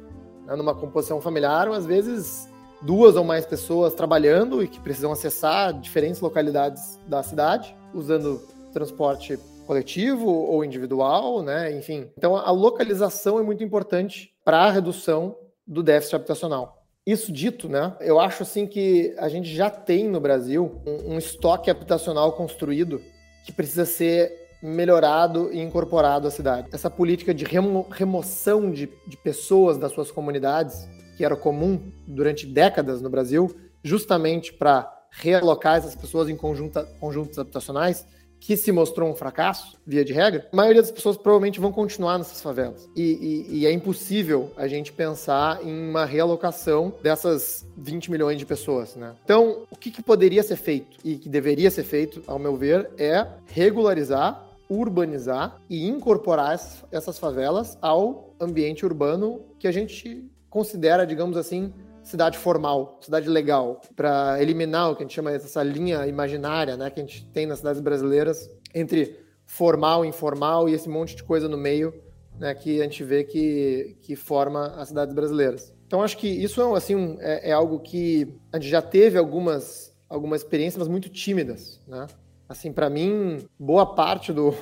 né, 0.47 0.55
numa 0.57 0.75
composição 0.75 1.21
familiar, 1.21 1.69
às 1.69 1.87
vezes 1.87 2.49
duas 2.83 3.17
ou 3.17 3.25
mais 3.25 3.47
pessoas 3.47 3.95
trabalhando 3.95 4.63
e 4.63 4.69
que 4.69 4.81
precisam 4.81 5.13
acessar 5.13 5.73
diferentes 5.73 6.21
localidades 6.21 6.99
da 7.07 7.23
cidade, 7.23 7.75
usando 7.95 8.39
transporte 8.73 9.39
coletivo 9.67 10.29
ou 10.29 10.63
individual, 10.63 11.43
né, 11.43 11.75
enfim. 11.75 12.11
Então 12.19 12.37
a 12.37 12.51
localização 12.51 13.39
é 13.39 13.43
muito 13.43 13.63
importante 13.65 14.31
para 14.45 14.65
a 14.65 14.71
redução 14.71 15.37
do 15.67 15.83
déficit 15.83 16.17
habitacional. 16.17 16.82
Isso 17.05 17.33
dito, 17.33 17.69
né? 17.69 17.97
Eu 18.01 18.21
acho 18.21 18.45
assim 18.45 18.65
que 18.65 19.13
a 19.19 19.29
gente 19.29 19.53
já 19.53 19.69
tem 19.69 20.09
no 20.09 20.21
Brasil 20.21 20.81
um, 20.87 21.15
um 21.15 21.19
estoque 21.19 21.69
habitacional 21.69 22.33
construído 22.33 23.03
que 23.45 23.53
precisa 23.53 23.85
ser 23.85 24.33
melhorado 24.63 25.53
e 25.53 25.61
incorporado 25.61 26.29
à 26.29 26.31
cidade. 26.31 26.69
Essa 26.73 26.89
política 26.89 27.35
de 27.35 27.45
remo 27.45 27.89
remoção 27.91 28.71
de, 28.71 28.89
de 29.09 29.17
pessoas 29.17 29.77
das 29.77 29.91
suas 29.91 30.13
comunidades, 30.13 30.89
que 31.17 31.25
era 31.25 31.35
comum 31.35 31.91
durante 32.07 32.47
décadas 32.47 33.03
no 33.03 33.11
Brasil, 33.11 33.53
justamente 33.83 34.53
para 34.53 34.89
realocar 35.11 35.79
essas 35.79 35.97
pessoas 35.97 36.29
em 36.29 36.37
conjunta, 36.37 36.85
conjuntos 37.01 37.37
habitacionais, 37.37 38.07
que 38.43 38.57
se 38.57 38.73
mostrou 38.73 39.09
um 39.09 39.15
fracasso, 39.15 39.77
via 39.87 40.05
de 40.05 40.13
regra, 40.13 40.49
a 40.53 40.57
maioria 40.57 40.83
das 40.83 40.91
pessoas 40.91 41.17
provavelmente 41.17 41.61
vão 41.61 41.71
continuar 41.71 42.19
nessas 42.19 42.43
favelas. 42.43 42.91
E, 42.97 43.47
e, 43.49 43.59
e, 43.61 43.67
é 43.67 43.71
impossível 43.71 44.51
a 44.57 44.67
gente 44.67 44.93
pensar 44.93 45.65
em 45.65 45.91
uma 45.91 46.05
realocação 46.05 46.93
dessas 47.01 47.65
20 47.77 48.11
milhões 48.11 48.41
de 48.41 48.45
pessoas, 48.45 48.97
né? 48.97 49.15
Então, 49.25 49.63
o 49.71 49.77
que, 49.77 49.93
que 49.93 50.03
poderia 50.03 50.43
ser 50.43 50.57
feito 50.57 50.99
e 51.05 51.19
que 51.19 51.29
deveria 51.29 51.71
ser 51.71 51.85
feito, 51.85 52.21
ao 52.27 52.37
meu 52.37 52.57
ver, 52.57 52.91
é 52.99 53.25
regularizar 53.47 54.49
urbanizar 54.69 55.61
e 55.69 55.87
incorporar 55.87 56.59
essas 56.91 57.19
favelas 57.19 57.77
ao 57.83 58.35
ambiente 58.41 58.87
urbano 58.87 59.43
que 59.59 59.69
a 59.69 59.73
gente 59.73 60.27
considera, 60.49 61.07
digamos 61.07 61.37
assim, 61.37 61.75
cidade 62.03 62.39
formal, 62.39 62.99
cidade 63.01 63.29
legal, 63.29 63.81
para 63.95 64.41
eliminar 64.43 64.91
o 64.91 64.97
que 64.97 65.03
a 65.03 65.07
gente 65.07 65.15
chama 65.15 65.31
dessa 65.31 65.63
linha 65.63 66.07
imaginária, 66.07 66.77
né, 66.77 66.91
que 66.91 67.01
a 67.01 67.03
gente 67.03 67.25
tem 67.27 67.47
nas 67.47 67.59
cidades 67.59 67.81
brasileiras 67.81 68.51
entre 68.75 69.19
formal, 69.47 70.05
informal 70.05 70.69
e 70.69 70.75
esse 70.75 70.89
monte 70.89 71.15
de 71.15 71.23
coisa 71.23 71.49
no 71.49 71.57
meio, 71.57 71.95
né, 72.39 72.55
que 72.55 72.81
a 72.81 72.85
gente 72.85 73.05
vê 73.05 73.25
que, 73.25 73.97
que 74.03 74.17
forma 74.17 74.69
as 74.77 74.89
cidades 74.89 75.15
brasileiras. 75.15 75.75
Então 75.87 76.03
acho 76.03 76.17
que 76.17 76.27
isso 76.27 76.75
assim 76.75 77.17
é, 77.21 77.51
é 77.51 77.53
algo 77.53 77.79
que 77.79 78.35
a 78.51 78.59
gente 78.59 78.71
já 78.71 78.81
teve 78.81 79.19
algumas 79.19 79.93
algumas 80.13 80.43
experiências, 80.43 80.79
mas 80.79 80.89
muito 80.89 81.09
tímidas, 81.09 81.81
né? 81.89 82.07
Assim, 82.47 82.71
para 82.71 82.91
mim, 82.91 83.47
boa 83.59 83.95
parte 83.95 84.31
do, 84.31 84.55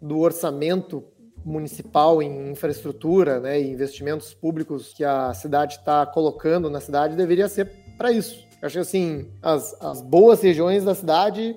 do 0.00 0.18
orçamento 0.18 1.04
municipal 1.44 2.22
em 2.22 2.50
infraestrutura 2.50 3.40
né, 3.40 3.60
e 3.60 3.70
investimentos 3.70 4.34
públicos 4.34 4.92
que 4.92 5.04
a 5.04 5.32
cidade 5.32 5.76
está 5.76 6.04
colocando 6.06 6.68
na 6.68 6.80
cidade 6.80 7.16
deveria 7.16 7.48
ser 7.48 7.70
para 7.96 8.12
isso. 8.12 8.46
Eu 8.60 8.66
acho 8.66 8.74
que 8.74 8.80
assim, 8.80 9.28
as, 9.42 9.74
as 9.80 10.02
boas 10.02 10.42
regiões 10.42 10.84
da 10.84 10.94
cidade 10.94 11.56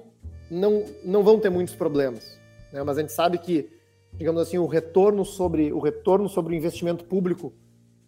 não, 0.50 0.86
não 1.04 1.24
vão 1.24 1.40
ter 1.40 1.50
muitos 1.50 1.76
problemas. 1.76 2.40
Né, 2.72 2.82
mas 2.84 2.98
a 2.98 3.02
gente 3.02 3.12
sabe 3.12 3.38
que, 3.38 3.70
digamos 4.14 4.42
assim, 4.42 4.58
o 4.58 4.66
retorno 4.66 5.26
sobre 5.26 5.72
o 5.74 5.80
retorno 5.80 6.30
sobre 6.30 6.54
o 6.54 6.58
investimento 6.58 7.04
público 7.04 7.54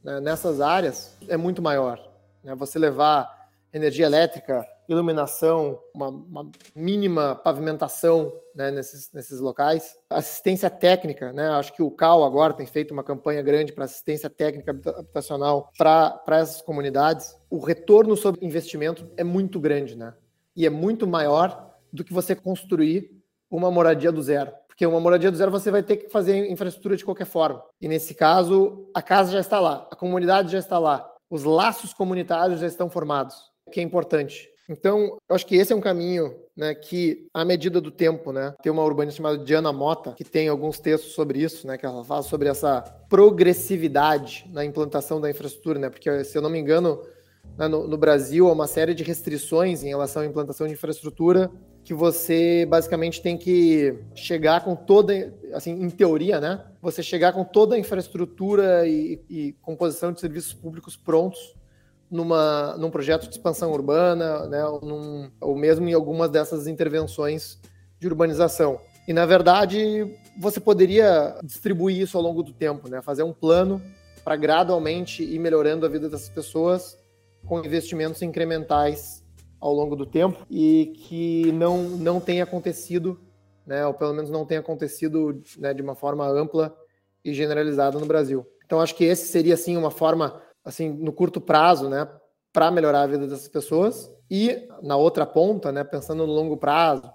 né, 0.04 0.20
nessas 0.20 0.62
áreas 0.62 1.18
é 1.28 1.36
muito 1.36 1.62
maior. 1.62 2.00
Né? 2.44 2.56
Você 2.56 2.80
levar 2.80 3.50
energia 3.74 4.06
elétrica 4.06 4.66
iluminação, 4.88 5.80
uma, 5.94 6.10
uma 6.10 6.52
mínima 6.76 7.36
pavimentação 7.36 8.32
né, 8.56 8.72
nesses, 8.72 9.12
nesses 9.12 9.40
locais. 9.40 9.96
Assistência 10.10 10.70
técnica, 10.70 11.34
né? 11.34 11.50
Acho 11.50 11.74
que 11.74 11.84
o 11.84 11.92
CAL 11.92 12.24
agora 12.24 12.54
tem 12.54 12.66
feito 12.66 12.92
uma 12.92 13.04
campanha 13.04 13.42
grande 13.42 13.74
para 13.74 13.86
assistência 13.86 14.30
técnica 14.30 14.72
habitacional 14.72 15.72
para 15.78 16.22
essas 16.28 16.62
comunidades. 16.62 17.36
O 17.50 17.60
retorno 17.60 18.16
sobre 18.16 18.46
investimento 18.46 19.10
é 19.18 19.24
muito 19.24 19.60
grande, 19.60 19.96
né? 19.96 20.14
E 20.56 20.66
é 20.66 20.70
muito 20.70 21.06
maior 21.06 21.76
do 21.92 22.04
que 22.04 22.14
você 22.14 22.36
construir 22.36 23.12
uma 23.50 23.72
moradia 23.72 24.12
do 24.12 24.22
zero. 24.22 24.52
Porque 24.68 24.86
uma 24.86 25.00
moradia 25.00 25.32
do 25.32 25.38
zero 25.38 25.52
você 25.52 25.72
vai 25.72 25.82
ter 25.82 25.98
que 25.98 26.10
fazer 26.10 26.52
infraestrutura 26.52 26.98
de 26.98 27.06
qualquer 27.06 27.26
forma. 27.26 27.64
E 27.80 27.88
nesse 27.88 28.14
caso, 28.14 28.90
a 28.94 29.02
casa 29.02 29.32
já 29.32 29.40
está 29.40 29.60
lá, 29.60 29.88
a 29.90 29.96
comunidade 29.96 30.52
já 30.52 30.60
está 30.60 30.78
lá, 30.78 31.10
os 31.30 31.46
laços 31.46 31.94
comunitários 31.94 32.60
já 32.60 32.68
estão 32.68 32.90
formados, 32.90 33.36
que 33.72 33.80
é 33.80 33.84
importante. 33.84 34.50
Então, 34.68 35.18
eu 35.30 35.36
acho 35.36 35.46
que 35.46 35.56
esse 35.56 35.72
é 35.72 35.76
um 35.76 35.82
caminho 35.82 36.36
né, 36.58 36.74
que, 36.74 37.28
à 37.34 37.46
medida 37.46 37.80
do 37.80 37.92
tempo, 37.92 38.32
né, 38.32 38.54
tem 38.64 38.72
uma 38.72 38.84
urbanista 38.84 39.18
chamada 39.18 39.38
Diana 39.38 39.72
Mota, 39.72 40.14
que 40.14 40.24
tem 40.24 40.48
alguns 40.48 40.80
textos 40.80 41.14
sobre 41.14 41.40
isso, 41.40 41.68
né, 41.68 41.78
que 41.78 41.86
ela 41.86 42.04
fala 42.04 42.24
sobre 42.24 42.50
essa 42.50 42.82
progressividade 43.08 44.50
na 44.52 44.66
implantação 44.66 45.22
da 45.22 45.30
infraestrutura, 45.30 45.78
né, 45.78 45.90
porque, 45.90 46.24
se 46.24 46.36
eu 46.36 46.42
não 46.42 46.50
me 46.50 46.58
engano, 46.58 47.00
né, 47.58 47.68
no, 47.68 47.88
no, 47.88 47.98
Brasil 47.98 48.48
há 48.48 48.54
uma 48.54 48.66
série 48.66 48.96
de 48.96 49.04
restrições 49.04 49.84
em 49.84 49.90
relação 49.90 50.24
à 50.24 50.26
implantação 50.26 50.66
de 50.66 50.74
infraestrutura 50.74 51.52
que 51.84 51.94
você 51.94 52.66
basicamente 52.68 53.22
tem 53.22 53.38
que 53.38 54.00
chegar 54.16 54.64
com 54.64 54.76
toda, 54.76 55.32
assim, 55.54 55.72
em 55.72 55.90
teoria, 55.92 56.42
né, 56.42 56.66
você 56.82 57.04
chegar 57.04 57.34
com 57.34 57.44
toda 57.44 57.76
a 57.76 57.80
infraestrutura 57.80 58.88
e, 58.88 59.22
e 59.30 59.54
composição 59.62 60.12
de 60.12 60.20
serviços 60.20 60.54
públicos 60.54 60.98
prontos 60.98 61.54
numa, 62.10 62.76
num 62.78 62.90
projeto 62.90 63.24
de 63.24 63.36
expansão 63.36 63.72
urbana, 63.72 64.48
né, 64.48 64.66
ou, 64.66 64.82
num, 64.82 65.32
ou 65.42 65.56
mesmo 65.56 65.88
em 65.88 65.94
algumas 65.94 66.30
dessas 66.30 66.68
intervenções 66.68 67.60
de 68.00 68.08
urbanização. 68.08 68.80
E, 69.08 69.14
na 69.14 69.26
verdade, 69.26 70.08
você 70.40 70.60
poderia 70.60 71.38
distribuir 71.44 72.02
isso 72.02 72.18
ao 72.18 72.24
longo 72.24 72.44
do 72.44 72.54
tempo, 72.54 72.90
né, 72.90 73.02
fazer 73.02 73.24
um 73.24 73.34
plano 73.34 73.82
para 74.24 74.36
gradualmente 74.36 75.24
ir 75.24 75.40
melhorando 75.40 75.86
a 75.86 75.90
vida 75.90 76.10
dessas 76.10 76.30
pessoas 76.30 76.98
com 77.46 77.60
investimentos 77.60 78.22
incrementais 78.22 79.24
ao 79.60 79.74
longo 79.74 79.96
do 79.96 80.06
tempo 80.06 80.46
e 80.50 80.94
que 80.96 81.52
não, 81.52 81.84
não 81.84 82.20
tenha 82.20 82.44
acontecido, 82.44 83.20
né, 83.66 83.86
ou 83.86 83.94
pelo 83.94 84.14
menos 84.14 84.30
não 84.30 84.46
tenha 84.46 84.60
acontecido 84.60 85.42
né, 85.58 85.74
de 85.74 85.82
uma 85.82 85.96
forma 85.96 86.28
ampla 86.28 86.76
e 87.24 87.34
generalizada 87.34 88.00
no 88.00 88.06
Brasil. 88.06 88.46
Então 88.66 88.82
acho 88.82 88.96
que 88.96 89.04
esse 89.04 89.28
seria 89.28 89.54
assim 89.54 89.78
uma 89.78 89.92
forma 89.92 90.42
assim 90.66 90.90
no 90.90 91.14
curto 91.14 91.40
prazo, 91.40 91.88
né, 91.88 92.10
para 92.52 92.72
melhorar 92.72 93.04
a 93.04 93.08
vida 93.08 93.28
dessas 93.28 93.48
pessoas 93.48 94.12
e 94.30 94.68
na 94.82 94.98
outra 94.98 95.26
ponta, 95.26 95.72
né, 95.72 95.84
pensando 95.84 96.26
no 96.26 96.34
longo 96.34 96.58
prazo, 96.58 97.10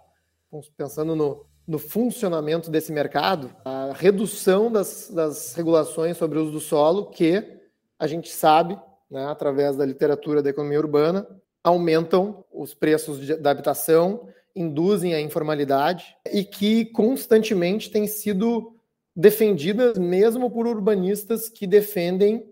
pensando 0.76 1.16
no, 1.16 1.44
no 1.66 1.78
funcionamento 1.78 2.70
desse 2.70 2.92
mercado, 2.92 3.54
a 3.64 3.92
redução 3.92 4.70
das, 4.70 5.10
das 5.10 5.54
regulações 5.54 6.16
sobre 6.16 6.38
o 6.38 6.42
uso 6.42 6.52
do 6.52 6.60
solo, 6.60 7.06
que 7.06 7.60
a 7.98 8.06
gente 8.06 8.30
sabe, 8.30 8.78
né, 9.10 9.26
através 9.26 9.76
da 9.76 9.84
literatura 9.84 10.42
da 10.42 10.50
economia 10.50 10.78
urbana, 10.78 11.26
aumentam 11.62 12.44
os 12.52 12.72
preços 12.72 13.20
de, 13.20 13.36
da 13.36 13.50
habitação, 13.50 14.28
induzem 14.54 15.14
a 15.14 15.20
informalidade 15.20 16.16
e 16.32 16.44
que 16.44 16.86
constantemente 16.86 17.90
têm 17.90 18.06
sido 18.06 18.74
defendidas 19.14 19.98
mesmo 19.98 20.50
por 20.50 20.66
urbanistas 20.66 21.48
que 21.48 21.66
defendem 21.66 22.49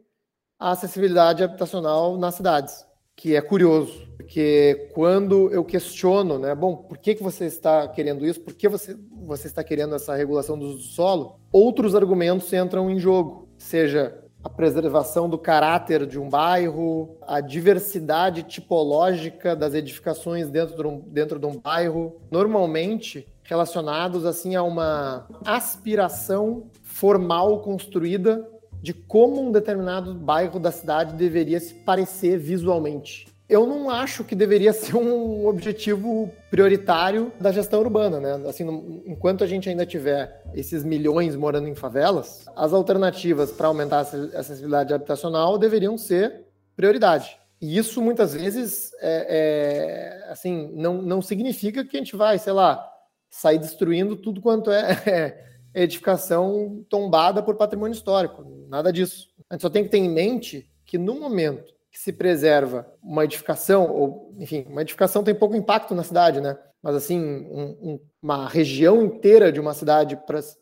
a 0.59 0.73
acessibilidade 0.73 1.45
habitacional 1.45 2.19
nas 2.19 2.35
cidades, 2.35 2.85
que 3.15 3.37
é 3.37 3.41
curioso, 3.41 4.09
porque 4.17 4.91
quando 4.93 5.51
eu 5.53 5.65
questiono, 5.65 6.39
né, 6.39 6.55
bom, 6.55 6.77
por 6.77 6.99
que, 6.99 7.15
que 7.15 7.23
você 7.23 7.47
está 7.47 7.87
querendo 7.89 8.27
isso? 8.27 8.41
Por 8.41 8.55
que 8.55 8.69
você, 8.69 8.97
você 9.25 9.47
está 9.47 9.63
querendo 9.63 9.95
essa 9.95 10.15
regulação 10.15 10.59
do 10.59 10.67
uso 10.67 10.79
do 10.79 10.83
solo? 10.83 11.41
Outros 11.53 11.95
argumentos 11.95 12.53
entram 12.53 12.91
em 12.91 12.99
jogo, 12.99 13.49
seja 13.57 14.19
a 14.43 14.49
preservação 14.49 15.29
do 15.29 15.39
caráter 15.39 16.07
de 16.07 16.19
um 16.19 16.29
bairro, 16.29 17.17
a 17.23 17.41
diversidade 17.41 18.45
tipológica 18.45 19.55
das 19.55 19.75
edificações 19.75 20.49
dentro 20.49 20.77
de 20.77 20.87
um, 20.87 21.01
dentro 21.01 21.39
de 21.39 21.47
um 21.47 21.59
bairro, 21.59 22.21
normalmente 22.31 23.27
relacionados 23.43 24.25
assim 24.25 24.55
a 24.55 24.63
uma 24.63 25.27
aspiração 25.45 26.71
formal 26.83 27.63
construída 27.63 28.49
de 28.83 28.93
como 28.93 29.41
um 29.41 29.53
determinado 29.53 30.15
bairro 30.15 30.59
da 30.59 30.71
cidade 30.71 31.15
deveria 31.15 31.61
se 31.61 31.75
parecer 31.75 32.39
visualmente. 32.39 33.27
Eu 33.49 33.67
não 33.67 33.89
acho 33.89 34.25
que 34.25 34.35
deveria 34.35 34.73
ser 34.75 34.97
um 34.97 35.47
objetivo 35.47 36.31
prioritário 36.51 37.33
da 37.41 37.51
gestão 37.51 37.81
urbana, 37.81 38.21
né? 38.21 38.49
Assim, 38.49 38.65
enquanto 39.07 39.43
a 39.43 39.47
gente 39.47 39.69
ainda 39.69 39.87
tiver 39.87 40.43
esses 40.55 40.85
milhões 40.85 41.35
morando 41.35 41.69
em 41.69 41.75
favelas, 41.75 42.45
as 42.55 42.73
alternativas 42.73 43.51
para 43.51 43.69
aumentar 43.69 43.99
a 43.99 44.01
acessibilidade 44.41 44.93
habitacional 44.93 45.57
deveriam 45.57 45.97
ser 45.97 46.45
prioridade. 46.77 47.39
E 47.61 47.77
isso 47.77 48.01
muitas 48.01 48.35
vezes 48.35 48.93
é, 49.01 50.27
é, 50.27 50.31
assim 50.31 50.71
não, 50.75 51.03
não 51.03 51.21
significa 51.21 51.85
que 51.85 51.97
a 51.97 52.01
gente 52.01 52.15
vai, 52.15 52.39
sei 52.39 52.53
lá, 52.53 52.87
sair 53.31 53.59
destruindo 53.59 54.15
tudo 54.15 54.41
quanto 54.41 54.71
é, 54.71 54.93
é 55.07 55.48
edificação 55.75 56.85
tombada 56.89 57.43
por 57.43 57.57
patrimônio 57.57 57.95
histórico. 57.95 58.45
Nada 58.69 58.93
disso. 58.93 59.29
A 59.49 59.55
gente 59.55 59.63
só 59.63 59.71
tem 59.71 59.85
que 59.85 59.91
ter 59.91 59.99
em 59.99 60.09
mente 60.09 60.71
que 60.85 60.99
no 60.99 61.19
momento 61.19 61.73
que 61.91 61.99
se 61.99 62.13
preserva 62.13 62.87
uma 63.03 63.25
edificação, 63.25 63.91
ou 63.91 64.33
enfim, 64.39 64.67
uma 64.69 64.83
edificação 64.83 65.23
tem 65.23 65.35
pouco 65.35 65.57
impacto 65.57 65.95
na 65.95 66.03
cidade, 66.03 66.41
né? 66.41 66.57
Mas 66.83 66.95
assim, 66.95 67.19
um, 67.21 67.77
um, 67.83 68.01
uma 68.23 68.49
região 68.49 69.03
inteira 69.03 69.51
de 69.51 69.59
uma 69.59 69.75
cidade 69.75 70.19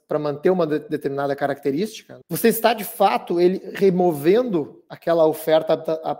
para 0.09 0.19
manter 0.19 0.51
uma 0.51 0.67
de, 0.67 0.79
determinada 0.79 1.37
característica, 1.37 2.21
você 2.29 2.49
está 2.49 2.73
de 2.73 2.85
fato 2.85 3.41
ele 3.41 3.61
removendo 3.75 4.83
aquela 4.89 5.27
oferta 5.27 5.77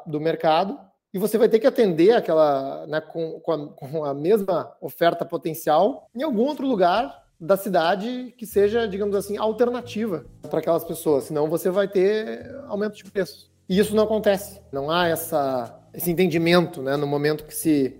do 0.07 0.21
mercado 0.21 0.79
e 1.15 1.19
você 1.19 1.39
vai 1.39 1.49
ter 1.49 1.59
que 1.59 1.67
atender 1.67 2.13
aquela 2.13 2.87
né, 2.87 3.01
com, 3.01 3.41
com, 3.41 3.53
a, 3.53 3.69
com 3.69 4.05
a 4.05 4.13
mesma 4.13 4.77
oferta 4.83 5.25
potencial 5.25 6.11
em 6.15 6.23
algum 6.23 6.43
outro 6.43 6.67
lugar 6.67 7.26
da 7.39 7.57
cidade 7.57 8.35
que 8.37 8.47
seja, 8.47 8.87
digamos 8.87 9.15
assim, 9.15 9.37
alternativa 9.37 10.25
para 10.49 10.61
aquelas 10.61 10.85
pessoas, 10.85 11.25
senão 11.25 11.49
você 11.49 11.71
vai 11.71 11.87
ter 11.87 12.55
aumento 12.67 12.97
de 12.97 13.05
preço. 13.05 13.51
E 13.69 13.79
isso 13.79 13.95
não 13.95 14.05
acontece. 14.05 14.61
Não 14.73 14.91
há 14.91 15.09
essa, 15.09 15.79
esse 15.93 16.11
entendimento 16.11 16.81
né, 16.83 16.97
no 16.97 17.07
momento 17.07 17.45
que 17.45 17.55
se, 17.55 17.97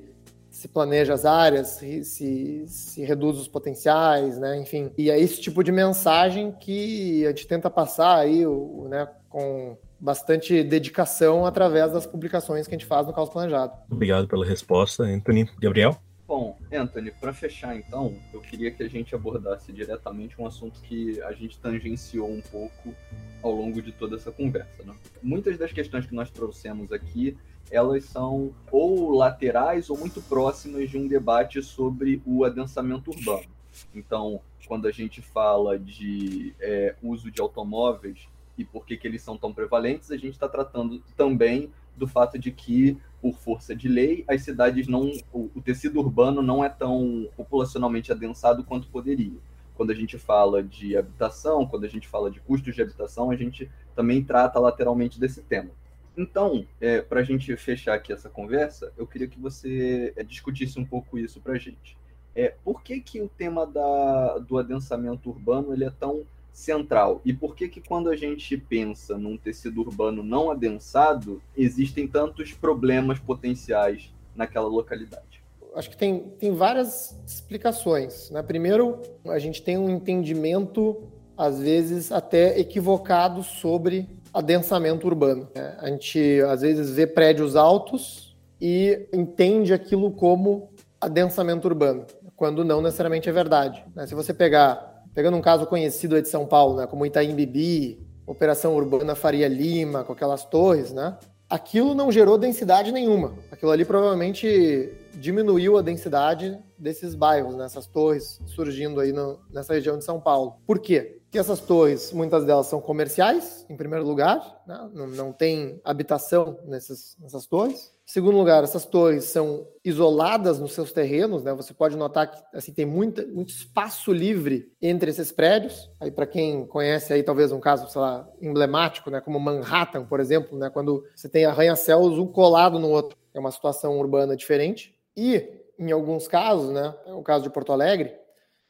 se 0.49 0.69
planeja 0.69 1.13
as 1.13 1.25
áreas, 1.25 1.69
se, 1.69 2.05
se, 2.05 2.65
se 2.67 3.05
reduz 3.05 3.39
os 3.39 3.49
potenciais, 3.49 4.39
né, 4.39 4.59
enfim. 4.59 4.91
E 4.97 5.11
é 5.11 5.19
esse 5.19 5.41
tipo 5.41 5.63
de 5.63 5.73
mensagem 5.73 6.53
que 6.53 7.27
a 7.27 7.31
gente 7.31 7.47
tenta 7.47 7.69
passar 7.69 8.19
aí 8.19 8.47
o, 8.47 8.87
né, 8.89 9.09
com 9.29 9.77
bastante 9.99 10.63
dedicação 10.63 11.47
através 11.47 11.93
das 11.93 12.07
publicações 12.07 12.67
que 12.67 12.75
a 12.75 12.79
gente 12.79 12.87
faz 12.87 13.07
no 13.07 13.13
Caos 13.13 13.31
Planejado. 13.31 13.73
Obrigado 13.91 14.29
pela 14.29 14.45
resposta, 14.45 15.03
Anthony. 15.03 15.49
Gabriel? 15.59 15.97
Bom, 16.27 16.59
Anthony, 16.73 17.13
para 17.13 17.33
fechar 17.33 17.77
então, 17.77 18.19
eu 18.33 18.41
queria 18.41 18.73
que 18.73 18.83
a 18.83 18.89
gente 18.89 19.15
abordasse 19.15 19.73
diretamente 19.73 20.41
um 20.41 20.47
assunto 20.47 20.81
que 20.81 21.23
a 21.23 21.33
gente 21.33 21.57
tangenciou 21.59 22.29
um 22.29 22.41
pouco 22.41 22.93
ao 23.41 23.53
longo 23.53 23.81
de 23.81 23.93
toda 23.93 24.17
essa 24.17 24.33
conversa. 24.33 24.83
Né? 24.83 24.93
Muitas 25.23 25.57
das 25.57 25.73
questões 25.73 26.05
que 26.05 26.15
nós 26.15 26.29
trouxemos 26.29 26.91
aqui, 26.91 27.37
elas 27.71 28.05
são 28.05 28.53
ou 28.73 29.13
laterais 29.17 29.89
ou 29.89 29.97
muito 29.97 30.21
próximas 30.21 30.91
de 30.91 30.99
um 30.99 31.07
debate 31.07 31.63
sobre 31.63 32.21
o 32.27 32.45
adensamento 32.45 33.13
urbano. 33.13 33.47
Então, 33.95 34.41
quando 34.67 34.89
a 34.89 34.91
gente 34.91 35.23
fala 35.23 35.79
de 35.79 36.55
é, 36.59 36.97
uso 37.03 37.31
de 37.31 37.41
automóveis 37.41 38.27
e 38.59 38.65
por 38.65 38.85
que, 38.85 38.97
que 38.97 39.07
eles 39.07 39.23
são 39.23 39.37
tão 39.37 39.53
prevalentes, 39.53 40.11
a 40.11 40.17
gente 40.17 40.33
está 40.33 40.49
tratando 40.49 41.01
também 41.17 41.71
do 41.97 42.07
fato 42.07 42.39
de 42.39 42.51
que, 42.51 42.97
por 43.21 43.37
força 43.39 43.75
de 43.75 43.89
lei, 43.89 44.25
as 44.29 44.43
cidades 44.43 44.87
não. 44.87 45.11
O, 45.33 45.51
o 45.55 45.61
tecido 45.61 45.99
urbano 45.99 46.43
não 46.43 46.65
é 46.65 46.69
tão 46.69 47.29
populacionalmente 47.37 48.13
adensado 48.13 48.65
quanto 48.65 48.89
poderia. 48.89 49.39
Quando 49.75 49.91
a 49.91 49.95
gente 49.95 50.19
fala 50.19 50.63
de 50.63 50.97
habitação, 50.97 51.67
quando 51.67 51.85
a 51.85 51.89
gente 51.89 52.09
fala 52.09 52.31
de 52.31 52.41
custos 52.41 52.75
de 52.75 52.83
habitação, 52.83 53.31
a 53.31 53.37
gente 53.37 53.71
também 53.95 54.23
trata 54.23 54.59
lateralmente 54.59 55.21
desse 55.21 55.43
tema. 55.43 55.71
Então, 56.17 56.67
é, 56.81 57.03
para 57.03 57.21
a 57.21 57.23
gente 57.23 57.55
fechar 57.57 57.95
aqui 57.95 58.13
essa 58.13 58.31
conversa, 58.31 58.91
eu 58.97 59.07
queria 59.07 59.29
que 59.29 59.39
você 59.39 60.15
é, 60.17 60.23
discutisse 60.23 60.79
um 60.81 60.85
pouco 60.85 61.19
isso 61.19 61.41
para 61.41 61.53
a 61.53 61.59
gente. 61.59 61.97
É, 62.35 62.55
por 62.65 62.83
que, 62.83 63.01
que 63.01 63.21
o 63.21 63.29
tema 63.29 63.67
da, 63.67 64.39
do 64.39 64.59
adensamento 64.59 65.29
urbano 65.29 65.73
ele 65.75 65.85
é 65.85 65.91
tão 65.91 66.25
central. 66.57 67.21
E 67.23 67.35
por 67.35 67.55
que 67.55 67.69
que 67.69 67.83
quando 67.83 68.09
a 68.09 68.17
gente 68.17 68.57
pensa 68.57 69.19
num 69.19 69.37
tecido 69.37 69.83
urbano 69.83 70.23
não 70.23 70.51
adensado, 70.51 71.43
existem 71.55 72.09
tantos 72.09 72.51
problemas 72.55 73.19
potenciais 73.19 74.11
naquela 74.35 74.67
localidade? 74.67 75.45
Acho 75.75 75.91
que 75.91 75.97
tem, 75.99 76.19
tem 76.39 76.55
várias 76.55 77.15
explicações. 77.27 78.31
Né? 78.31 78.43
Primeiro, 78.43 79.03
a 79.27 79.39
gente 79.39 79.63
tem 79.63 79.77
um 79.77 79.91
entendimento, 79.91 81.03
às 81.37 81.61
vezes, 81.61 82.11
até 82.11 82.59
equivocado 82.59 83.43
sobre 83.43 84.09
adensamento 84.33 85.07
urbano. 85.07 85.51
Né? 85.55 85.77
A 85.79 85.91
gente, 85.91 86.41
às 86.49 86.63
vezes, 86.63 86.91
vê 86.91 87.07
prédios 87.07 87.55
altos 87.55 88.35
e 88.59 89.07
entende 89.13 89.75
aquilo 89.75 90.11
como 90.11 90.71
adensamento 90.99 91.69
urbano, 91.69 92.07
quando 92.35 92.65
não 92.65 92.81
necessariamente 92.81 93.29
é 93.29 93.33
verdade. 93.33 93.85
Né? 93.95 94.07
Se 94.07 94.15
você 94.15 94.33
pegar 94.33 94.96
pegando 95.17 95.39
um 95.39 95.41
caso 95.41 95.67
conhecido 95.67 96.15
aí 96.15 96.21
de 96.21 96.29
São 96.29 96.45
Paulo, 96.45 96.77
né, 96.77 96.87
como 96.87 97.07
Itaim 97.07 97.35
Bibi, 97.35 98.07
Operação 98.27 98.77
Urbana 98.77 99.15
Faria 99.15 99.49
Lima, 99.49 100.05
com 100.05 100.13
aquelas 100.13 100.45
torres, 100.45 100.93
né? 100.93 101.17
Aquilo 101.49 101.95
não 101.95 102.13
gerou 102.13 102.37
densidade 102.37 102.93
nenhuma. 102.93 103.33
Aquilo 103.51 103.71
ali 103.71 103.85
provavelmente 103.85 104.93
diminuiu 105.15 105.79
a 105.79 105.83
densidade 105.83 106.59
desses 106.79 107.15
bairros, 107.15 107.57
nessas 107.57 107.87
né, 107.87 107.93
torres 107.93 108.41
surgindo 108.47 109.01
aí 109.01 109.13
no, 109.13 109.41
nessa 109.51 109.75
região 109.75 109.99
de 109.99 110.05
São 110.05 110.21
Paulo. 110.21 110.57
Por 110.67 110.79
quê? 110.79 111.21
Porque 111.25 111.39
essas 111.39 111.61
torres, 111.61 112.13
muitas 112.13 112.45
delas 112.45 112.67
são 112.67 112.81
comerciais, 112.81 113.67
em 113.69 113.77
primeiro 113.77 114.07
lugar, 114.07 114.63
né? 114.67 114.89
não, 114.95 115.07
não 115.07 115.33
tem 115.33 115.81
habitação 115.85 116.59
nessas, 116.65 117.17
nessas 117.21 117.47
torres. 117.47 117.95
Segundo 118.07 118.39
lugar, 118.39 118.63
essas 118.63 118.87
torres 118.87 119.25
são 119.25 119.67
isoladas 119.85 120.61
nos 120.61 120.73
seus 120.73 120.93
terrenos, 120.93 121.43
né? 121.43 121.53
Você 121.53 121.75
pode 121.75 121.97
notar 121.97 122.31
que 122.31 122.41
assim 122.57 122.73
tem 122.73 122.87
muita, 122.87 123.27
muito 123.27 123.51
espaço 123.51 124.13
livre 124.13 124.73
entre 124.81 125.11
esses 125.11 125.33
prédios. 125.33 125.91
Aí 126.01 126.13
para 126.13 126.25
quem 126.25 126.65
conhece 126.65 127.13
aí 127.13 127.25
talvez 127.25 127.51
um 127.51 127.59
caso, 127.59 127.91
sei 127.91 128.01
lá, 128.01 128.29
emblemático, 128.41 129.11
né, 129.11 129.21
como 129.21 129.41
Manhattan, 129.41 130.05
por 130.05 130.21
exemplo, 130.21 130.57
né, 130.57 130.71
quando 130.71 131.05
você 131.15 131.29
tem 131.29 131.45
arranha-céus 131.45 132.17
um 132.17 132.27
colado 132.29 132.79
no 132.79 132.89
outro, 132.89 133.19
é 133.35 133.41
uma 133.41 133.51
situação 133.51 133.99
urbana 133.99 134.37
diferente. 134.37 134.95
E 135.17 135.66
em 135.79 135.93
alguns 135.93 136.27
casos, 136.27 136.71
né, 136.71 136.95
é 137.07 137.13
o 137.13 137.23
caso 137.23 137.45
de 137.45 137.51
Porto 137.51 137.73
Alegre, 137.73 138.15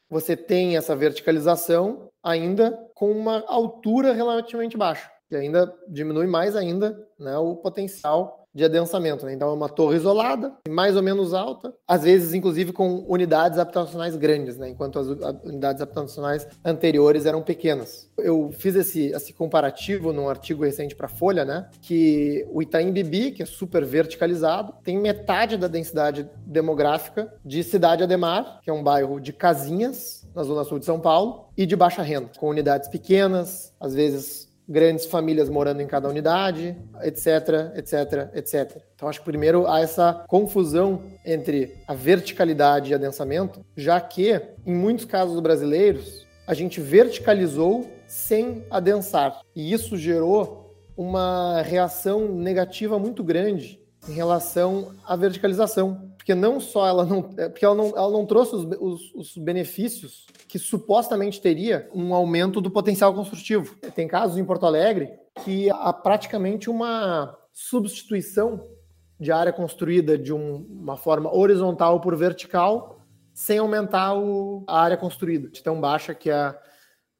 você 0.09 0.35
tem 0.35 0.77
essa 0.77 0.95
verticalização 0.95 2.09
ainda 2.23 2.77
com 2.95 3.11
uma 3.11 3.43
altura 3.47 4.13
relativamente 4.13 4.77
baixa, 4.77 5.11
que 5.29 5.35
ainda 5.35 5.73
diminui 5.87 6.27
mais 6.27 6.55
ainda, 6.55 6.97
né, 7.19 7.37
o 7.37 7.55
potencial 7.55 8.47
de 8.57 8.63
adensamento. 8.63 9.23
Né? 9.23 9.33
Então, 9.33 9.49
é 9.49 9.53
uma 9.53 9.69
torre 9.69 9.97
isolada, 9.97 10.51
mais 10.67 10.95
ou 10.95 11.03
menos 11.03 11.31
alta, 11.31 11.71
às 11.87 12.01
vezes, 12.01 12.33
inclusive, 12.33 12.73
com 12.73 13.05
unidades 13.07 13.59
habitacionais 13.59 14.15
grandes, 14.15 14.57
né? 14.57 14.69
enquanto 14.69 14.97
as 14.97 15.07
unidades 15.43 15.79
habitacionais 15.79 16.47
anteriores 16.65 17.27
eram 17.27 17.43
pequenas. 17.43 18.09
Eu 18.17 18.49
fiz 18.51 18.75
esse, 18.75 19.11
esse 19.11 19.31
comparativo 19.31 20.11
num 20.11 20.27
artigo 20.27 20.65
recente 20.65 20.95
para 20.95 21.05
a 21.05 21.09
Folha, 21.09 21.45
né? 21.45 21.69
que 21.83 22.47
o 22.49 22.59
Itaim 22.59 22.91
Bibi, 22.91 23.31
que 23.31 23.43
é 23.43 23.45
super 23.45 23.85
verticalizado, 23.85 24.73
tem 24.83 24.97
metade 24.97 25.55
da 25.55 25.67
densidade 25.67 26.27
demográfica 26.43 27.31
de 27.45 27.63
Cidade 27.63 28.01
Ademar, 28.01 28.59
que 28.63 28.71
é 28.71 28.73
um 28.73 28.81
bairro 28.81 29.19
de 29.19 29.33
casinhas, 29.33 30.27
na 30.33 30.43
zona 30.43 30.63
sul 30.63 30.79
de 30.79 30.85
São 30.85 30.99
Paulo, 30.99 31.47
e 31.55 31.65
de 31.65 31.75
baixa 31.75 32.01
renda, 32.01 32.31
com 32.37 32.49
unidades 32.49 32.89
pequenas, 32.89 33.73
às 33.79 33.93
vezes 33.93 34.46
grandes 34.67 35.05
famílias 35.05 35.49
morando 35.49 35.81
em 35.81 35.87
cada 35.87 36.09
unidade, 36.09 36.75
etc, 37.01 37.75
etc, 37.75 38.29
etc. 38.35 38.81
Então 38.95 39.07
acho 39.07 39.19
que 39.19 39.25
primeiro 39.25 39.67
há 39.67 39.79
essa 39.79 40.25
confusão 40.27 41.03
entre 41.25 41.75
a 41.87 41.93
verticalidade 41.93 42.91
e 42.91 42.93
adensamento, 42.93 43.65
já 43.75 43.99
que 44.01 44.41
em 44.65 44.75
muitos 44.75 45.05
casos 45.05 45.39
brasileiros 45.39 46.25
a 46.45 46.53
gente 46.53 46.81
verticalizou 46.81 47.89
sem 48.07 48.65
adensar. 48.69 49.41
E 49.55 49.71
isso 49.71 49.97
gerou 49.97 50.75
uma 50.95 51.61
reação 51.61 52.27
negativa 52.27 52.97
muito 52.97 53.23
grande 53.23 53.79
em 54.07 54.13
relação 54.13 54.93
à 55.05 55.15
verticalização, 55.15 56.13
porque 56.17 56.35
não 56.35 56.59
só 56.59 56.85
ela 56.87 57.05
não, 57.05 57.29
é, 57.37 57.49
porque 57.49 57.65
ela 57.65 57.75
não, 57.75 57.87
ela 57.89 58.11
não 58.11 58.25
trouxe 58.25 58.55
os, 58.55 58.65
os, 58.79 59.13
os 59.13 59.37
benefícios 59.37 60.25
que 60.47 60.59
supostamente 60.59 61.41
teria 61.41 61.89
um 61.93 62.13
aumento 62.13 62.61
do 62.61 62.71
potencial 62.71 63.13
construtivo. 63.13 63.75
Tem 63.95 64.07
casos 64.07 64.37
em 64.37 64.45
Porto 64.45 64.65
Alegre 64.65 65.09
que 65.43 65.69
há 65.69 65.91
praticamente 65.93 66.69
uma 66.69 67.37
substituição 67.53 68.67
de 69.19 69.31
área 69.31 69.51
construída 69.51 70.17
de 70.17 70.31
um, 70.31 70.65
uma 70.69 70.95
forma 70.95 71.33
horizontal 71.33 71.99
por 71.99 72.15
vertical, 72.15 73.01
sem 73.33 73.57
aumentar 73.57 74.15
o, 74.15 74.63
a 74.67 74.79
área 74.81 74.97
construída, 74.97 75.49
de 75.49 75.61
tão 75.61 75.79
baixa 75.81 76.13
que 76.13 76.29
é 76.29 76.55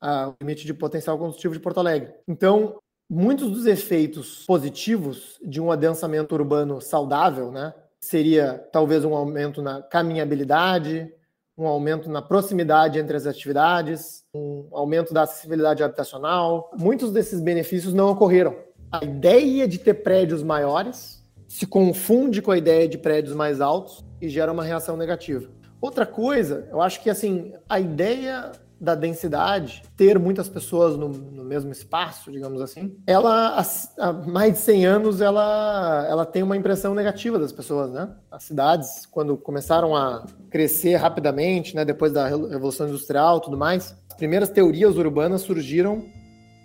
o 0.01 0.35
limite 0.39 0.65
de 0.65 0.73
potencial 0.73 1.17
construtivo 1.17 1.53
de 1.53 1.59
Porto 1.59 1.79
Alegre. 1.79 2.13
Então, 2.27 2.79
muitos 3.09 3.49
dos 3.49 3.65
efeitos 3.65 4.43
positivos 4.45 5.39
de 5.43 5.61
um 5.61 5.71
adensamento 5.71 6.35
urbano 6.35 6.81
saudável, 6.81 7.51
né, 7.51 7.73
seria 7.99 8.65
talvez 8.71 9.03
um 9.05 9.15
aumento 9.15 9.61
na 9.61 9.81
caminhabilidade, 9.81 11.11
um 11.57 11.65
aumento 11.65 12.09
na 12.09 12.21
proximidade 12.21 12.99
entre 12.99 13.17
as 13.17 13.25
atividades, 13.25 14.23
um 14.33 14.67
aumento 14.71 15.13
da 15.13 15.23
acessibilidade 15.23 15.83
habitacional. 15.83 16.71
Muitos 16.77 17.11
desses 17.11 17.41
benefícios 17.41 17.93
não 17.93 18.09
ocorreram. 18.09 18.55
A 18.91 19.03
ideia 19.03 19.67
de 19.67 19.79
ter 19.79 19.95
prédios 19.95 20.43
maiores 20.43 21.25
se 21.47 21.65
confunde 21.65 22.41
com 22.41 22.51
a 22.51 22.57
ideia 22.57 22.87
de 22.87 22.97
prédios 22.97 23.35
mais 23.35 23.59
altos 23.59 24.05
e 24.21 24.29
gera 24.29 24.51
uma 24.51 24.63
reação 24.63 24.95
negativa. 24.95 25.49
Outra 25.81 26.05
coisa, 26.05 26.67
eu 26.71 26.81
acho 26.81 27.01
que 27.01 27.09
assim, 27.09 27.53
a 27.67 27.79
ideia 27.79 28.51
da 28.79 28.95
densidade, 28.95 29.83
ter 29.95 30.19
muitas 30.19 30.47
pessoas 30.47 30.95
no, 30.95 31.09
no, 31.09 31.43
mesmo 31.43 31.71
espaço, 31.71 32.31
digamos 32.31 32.61
assim, 32.61 32.95
ela 33.07 33.59
há, 33.97 34.13
mais 34.13 34.53
de 34.53 34.59
100 34.59 34.85
anos 34.85 35.21
ela, 35.21 36.05
ela 36.09 36.25
tem 36.25 36.43
uma 36.43 36.55
impressão 36.55 36.93
negativa 36.93 37.39
das 37.39 37.51
pessoas, 37.51 37.91
né? 37.91 38.09
As 38.29 38.43
cidades, 38.43 39.05
quando 39.05 39.35
começaram 39.37 39.95
a 39.95 40.25
crescer 40.49 40.95
rapidamente, 40.95 41.75
né, 41.75 41.83
depois 41.83 42.13
da 42.13 42.27
revolução 42.27 42.87
industrial, 42.87 43.39
tudo 43.39 43.57
mais, 43.57 43.95
as 44.09 44.15
primeiras 44.15 44.49
teorias 44.49 44.95
urbanas 44.97 45.41
surgiram 45.41 46.05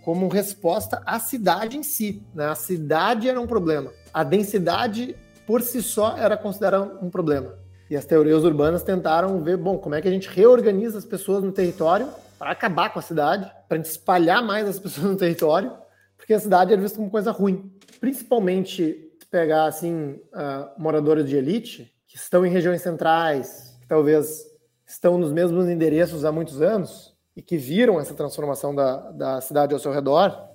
como 0.05 0.29
resposta 0.29 1.01
à 1.07 1.19
cidade 1.19 1.77
em 1.79 1.83
si, 1.83 2.23
né? 2.35 2.47
A 2.47 2.55
cidade 2.55 3.29
era 3.29 3.41
um 3.41 3.47
problema. 3.47 3.91
A 4.13 4.25
densidade 4.25 5.17
por 5.47 5.63
si 5.63 5.83
só 5.83 6.17
era 6.17 6.37
considerada 6.37 6.99
um 7.01 7.09
problema. 7.09 7.62
E 7.93 7.97
as 7.97 8.07
teorias 8.07 8.43
urbanas 8.43 8.83
tentaram 8.83 9.43
ver, 9.43 9.59
bom, 9.59 9.77
como 9.77 9.95
é 9.95 10.01
que 10.01 10.09
a 10.09 10.11
gente 10.11 10.27
reorganiza 10.27 10.97
as 10.97 11.05
pessoas 11.05 11.45
no 11.45 11.53
território 11.53 12.09
para 12.39 12.51
acabar 12.51 12.91
com 12.91 12.99
a 12.99 13.03
cidade, 13.03 13.53
para 13.69 13.77
espalhar 13.77 14.43
mais 14.43 14.67
as 14.67 14.79
pessoas 14.81 15.09
no 15.09 15.15
território, 15.15 15.77
porque 16.17 16.33
a 16.33 16.41
cidade 16.41 16.73
era 16.73 16.81
vista 16.81 16.97
como 16.97 17.11
coisa 17.11 17.31
ruim. 17.31 17.71
Principalmente 18.01 19.13
pegar 19.31 19.67
assim 19.67 20.19
uh, 20.33 20.71
moradores 20.79 21.29
de 21.29 21.37
elite 21.37 21.95
que 22.09 22.17
estão 22.17 22.47
em 22.47 22.51
regiões 22.51 22.81
centrais, 22.81 23.77
que 23.83 23.87
talvez 23.87 24.43
estão 24.87 25.19
nos 25.19 25.31
mesmos 25.31 25.69
endereços 25.69 26.25
há 26.25 26.33
muitos 26.33 26.63
anos 26.63 27.15
e 27.37 27.43
que 27.43 27.59
viram 27.59 28.01
essa 28.01 28.15
transformação 28.15 28.75
da, 28.75 29.11
da 29.11 29.41
cidade 29.43 29.75
ao 29.75 29.79
seu 29.79 29.93
redor, 29.93 30.49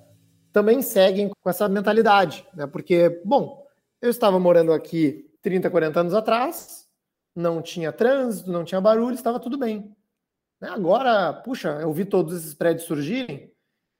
também 0.52 0.82
seguem 0.82 1.28
com 1.28 1.48
essa 1.48 1.68
mentalidade, 1.68 2.44
né? 2.52 2.66
Porque, 2.66 3.22
bom, 3.24 3.64
eu 4.02 4.10
estava 4.10 4.40
morando 4.40 4.72
aqui 4.72 5.30
30, 5.40 5.70
40 5.70 6.00
anos 6.00 6.14
atrás, 6.14 6.87
não 7.38 7.62
tinha 7.62 7.92
trânsito, 7.92 8.50
não 8.50 8.64
tinha 8.64 8.80
barulho, 8.80 9.14
estava 9.14 9.38
tudo 9.38 9.56
bem. 9.56 9.94
Né, 10.60 10.68
agora, 10.68 11.32
puxa, 11.32 11.78
eu 11.80 11.92
vi 11.92 12.04
todos 12.04 12.36
esses 12.36 12.52
prédios 12.52 12.86
surgirem 12.86 13.50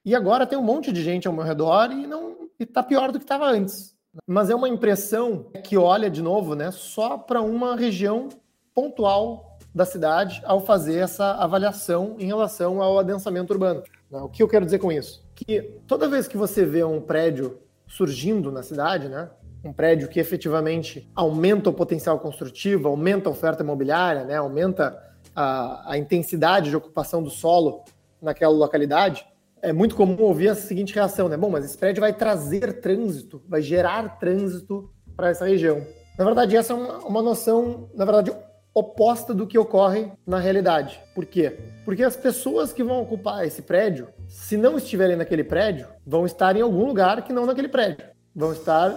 e 0.05 0.13
agora 0.13 0.45
tem 0.45 0.57
um 0.57 0.63
monte 0.63 0.91
de 0.91 1.01
gente 1.01 1.27
ao 1.27 1.33
meu 1.33 1.43
redor 1.43 1.91
e 1.91 2.05
não 2.05 2.49
está 2.59 2.83
pior 2.83 3.11
do 3.11 3.17
que 3.17 3.23
estava 3.23 3.49
antes. 3.49 3.95
Mas 4.27 4.49
é 4.49 4.55
uma 4.55 4.67
impressão 4.67 5.45
que 5.63 5.77
olha 5.77 6.09
de 6.09 6.21
novo, 6.21 6.53
né, 6.53 6.69
só 6.71 7.17
para 7.17 7.41
uma 7.41 7.75
região 7.75 8.27
pontual 8.75 9.57
da 9.73 9.85
cidade 9.85 10.41
ao 10.43 10.59
fazer 10.59 10.97
essa 10.97 11.35
avaliação 11.35 12.15
em 12.19 12.25
relação 12.25 12.81
ao 12.81 12.99
adensamento 12.99 13.53
urbano. 13.53 13.83
Né, 14.11 14.19
o 14.19 14.27
que 14.27 14.43
eu 14.43 14.47
quero 14.47 14.65
dizer 14.65 14.79
com 14.79 14.91
isso? 14.91 15.25
Que 15.33 15.61
toda 15.87 16.09
vez 16.09 16.27
que 16.27 16.35
você 16.35 16.65
vê 16.65 16.83
um 16.83 16.99
prédio 16.99 17.59
surgindo 17.87 18.51
na 18.51 18.63
cidade, 18.63 19.07
né, 19.07 19.29
um 19.63 19.73
prédio 19.73 20.07
que 20.07 20.19
efetivamente 20.19 21.09
aumenta 21.15 21.69
o 21.69 21.73
potencial 21.73 22.19
construtivo, 22.19 22.87
aumenta 22.87 23.29
a 23.29 23.31
oferta 23.31 23.63
imobiliária, 23.63 24.23
né, 24.23 24.35
aumenta 24.35 24.97
a, 25.35 25.93
a 25.93 25.97
intensidade 25.97 26.69
de 26.69 26.75
ocupação 26.75 27.21
do 27.21 27.29
solo 27.29 27.83
naquela 28.21 28.53
localidade, 28.53 29.25
é 29.61 29.73
muito 29.73 29.95
comum 29.95 30.21
ouvir 30.21 30.49
a 30.49 30.55
seguinte 30.55 30.95
reação, 30.95 31.27
né? 31.27 31.35
Bom, 31.35 31.49
mas 31.49 31.65
esse 31.65 31.77
prédio 31.77 32.01
vai 32.01 32.13
trazer 32.13 32.79
trânsito, 32.79 33.41
vai 33.47 33.61
gerar 33.61 34.17
trânsito 34.17 34.89
para 35.15 35.29
essa 35.29 35.45
região. 35.45 35.85
Na 36.17 36.25
verdade, 36.25 36.55
essa 36.55 36.73
é 36.73 36.75
uma, 36.75 36.99
uma 36.99 37.21
noção, 37.21 37.89
na 37.93 38.05
verdade, 38.05 38.31
oposta 38.73 39.33
do 39.33 39.47
que 39.47 39.57
ocorre 39.57 40.11
na 40.25 40.39
realidade. 40.39 41.01
Por 41.13 41.25
quê? 41.25 41.57
Porque 41.83 42.03
as 42.03 42.15
pessoas 42.15 42.71
que 42.71 42.83
vão 42.83 43.01
ocupar 43.01 43.45
esse 43.45 43.61
prédio, 43.61 44.07
se 44.27 44.55
não 44.55 44.77
estiverem 44.77 45.17
naquele 45.17 45.43
prédio, 45.43 45.87
vão 46.05 46.25
estar 46.25 46.55
em 46.55 46.61
algum 46.61 46.85
lugar 46.85 47.23
que 47.23 47.33
não 47.33 47.45
naquele 47.45 47.67
prédio. 47.67 48.05
Vão 48.33 48.53
estar 48.53 48.93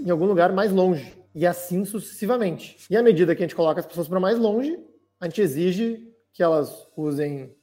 em 0.00 0.10
algum 0.10 0.26
lugar 0.26 0.52
mais 0.52 0.72
longe. 0.72 1.16
E 1.34 1.46
assim 1.46 1.84
sucessivamente. 1.84 2.76
E 2.88 2.96
à 2.96 3.02
medida 3.02 3.34
que 3.34 3.42
a 3.42 3.46
gente 3.46 3.54
coloca 3.54 3.80
as 3.80 3.86
pessoas 3.86 4.08
para 4.08 4.18
mais 4.18 4.38
longe, 4.38 4.78
a 5.20 5.26
gente 5.26 5.40
exige 5.40 6.08
que 6.32 6.42
elas 6.42 6.88
usem 6.96 7.54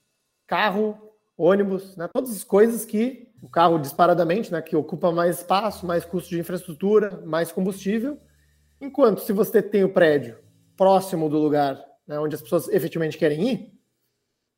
carro, 0.48 0.98
ônibus, 1.38 1.96
né? 1.98 2.08
todas 2.14 2.32
as 2.32 2.44
coisas 2.44 2.86
que 2.86 3.32
o 3.42 3.50
carro 3.50 3.78
disparadamente, 3.78 4.52
né, 4.52 4.62
que 4.62 4.76
ocupa 4.76 5.12
mais 5.12 5.40
espaço, 5.40 5.86
mais 5.86 6.06
custo 6.06 6.30
de 6.30 6.40
infraestrutura, 6.40 7.22
mais 7.26 7.52
combustível. 7.52 8.18
Enquanto 8.80 9.22
se 9.22 9.34
você 9.34 9.62
tem 9.62 9.84
o 9.84 9.92
prédio 9.92 10.38
próximo 10.78 11.28
do 11.28 11.38
lugar 11.38 11.84
né, 12.08 12.18
onde 12.20 12.36
as 12.36 12.42
pessoas 12.42 12.68
efetivamente 12.70 13.18
querem 13.18 13.50
ir 13.50 13.74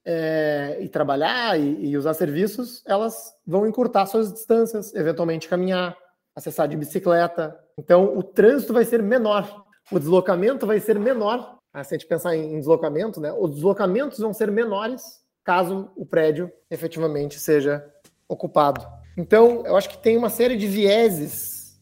é, 0.05 0.77
e 0.81 0.87
trabalhar 0.87 1.59
e, 1.59 1.87
e 1.87 1.97
usar 1.97 2.13
serviços, 2.13 2.83
elas 2.85 3.33
vão 3.45 3.65
encurtar 3.65 4.05
suas 4.05 4.31
distâncias, 4.31 4.93
eventualmente 4.93 5.49
caminhar, 5.49 5.97
acessar 6.35 6.67
de 6.67 6.77
bicicleta. 6.77 7.59
Então, 7.77 8.17
o 8.17 8.23
trânsito 8.23 8.73
vai 8.73 8.85
ser 8.85 9.03
menor, 9.03 9.65
o 9.91 9.99
deslocamento 9.99 10.65
vai 10.65 10.79
ser 10.79 10.97
menor. 10.97 11.57
Ah, 11.73 11.83
se 11.83 11.93
a 11.93 11.97
gente 11.97 12.07
pensar 12.07 12.35
em 12.35 12.57
deslocamento, 12.57 13.19
né, 13.19 13.33
os 13.33 13.55
deslocamentos 13.55 14.17
vão 14.17 14.33
ser 14.33 14.49
menores 14.49 15.25
caso 15.45 15.91
o 15.95 16.05
prédio 16.05 16.51
efetivamente 16.71 17.39
seja 17.39 17.85
ocupado. 18.27 18.85
Então, 19.15 19.63
eu 19.65 19.77
acho 19.77 19.87
que 19.87 19.97
tem 19.97 20.17
uma 20.17 20.29
série 20.29 20.57
de 20.57 20.67
vieses, 20.67 21.79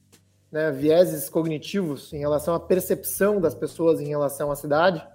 né, 0.52 0.70
vieses 0.70 1.30
cognitivos 1.30 2.12
em 2.12 2.20
relação 2.20 2.54
à 2.54 2.60
percepção 2.60 3.40
das 3.40 3.56
pessoas 3.56 4.02
em 4.02 4.08
relação 4.08 4.52
à 4.52 4.56
cidade, 4.56 5.08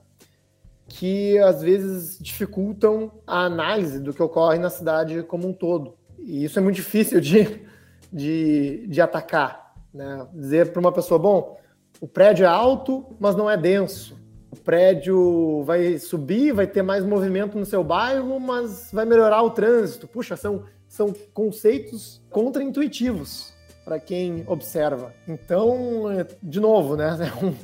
que 0.88 1.38
às 1.38 1.60
vezes 1.60 2.18
dificultam 2.18 3.12
a 3.26 3.44
análise 3.44 4.00
do 4.00 4.14
que 4.14 4.22
ocorre 4.22 4.58
na 4.58 4.70
cidade 4.70 5.22
como 5.22 5.46
um 5.46 5.52
todo. 5.52 5.98
E 6.18 6.44
isso 6.44 6.58
é 6.58 6.62
muito 6.62 6.76
difícil 6.76 7.20
de, 7.20 7.66
de, 8.10 8.86
de 8.88 9.00
atacar. 9.00 9.67
Né? 9.92 10.26
Dizer 10.32 10.72
para 10.72 10.80
uma 10.80 10.92
pessoa, 10.92 11.18
bom, 11.18 11.58
o 12.00 12.06
prédio 12.06 12.44
é 12.44 12.48
alto, 12.48 13.04
mas 13.18 13.34
não 13.34 13.50
é 13.50 13.56
denso. 13.56 14.16
O 14.50 14.56
prédio 14.56 15.62
vai 15.64 15.98
subir, 15.98 16.52
vai 16.52 16.66
ter 16.66 16.82
mais 16.82 17.04
movimento 17.04 17.58
no 17.58 17.66
seu 17.66 17.82
bairro, 17.84 18.38
mas 18.40 18.90
vai 18.92 19.04
melhorar 19.04 19.42
o 19.42 19.50
trânsito. 19.50 20.06
Puxa, 20.06 20.36
são, 20.36 20.64
são 20.86 21.14
conceitos 21.34 22.22
contraintuitivos 22.30 23.52
para 23.84 23.98
quem 23.98 24.44
observa. 24.46 25.12
Então, 25.26 26.04
de 26.42 26.60
novo, 26.60 26.96
né? 26.96 27.16
É 27.20 27.44
um, 27.44 27.54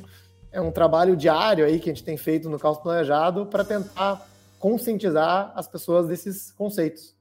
é 0.51 0.61
um 0.61 0.71
trabalho 0.71 1.15
diário 1.15 1.65
aí 1.65 1.79
que 1.79 1.89
a 1.89 1.93
gente 1.93 2.03
tem 2.03 2.17
feito 2.17 2.49
no 2.49 2.57
Caos 2.57 2.77
Planejado 2.77 3.45
para 3.45 3.63
tentar 3.63 4.25
conscientizar 4.59 5.51
as 5.55 5.67
pessoas 5.67 6.07
desses 6.07 6.51
conceitos. 6.51 7.14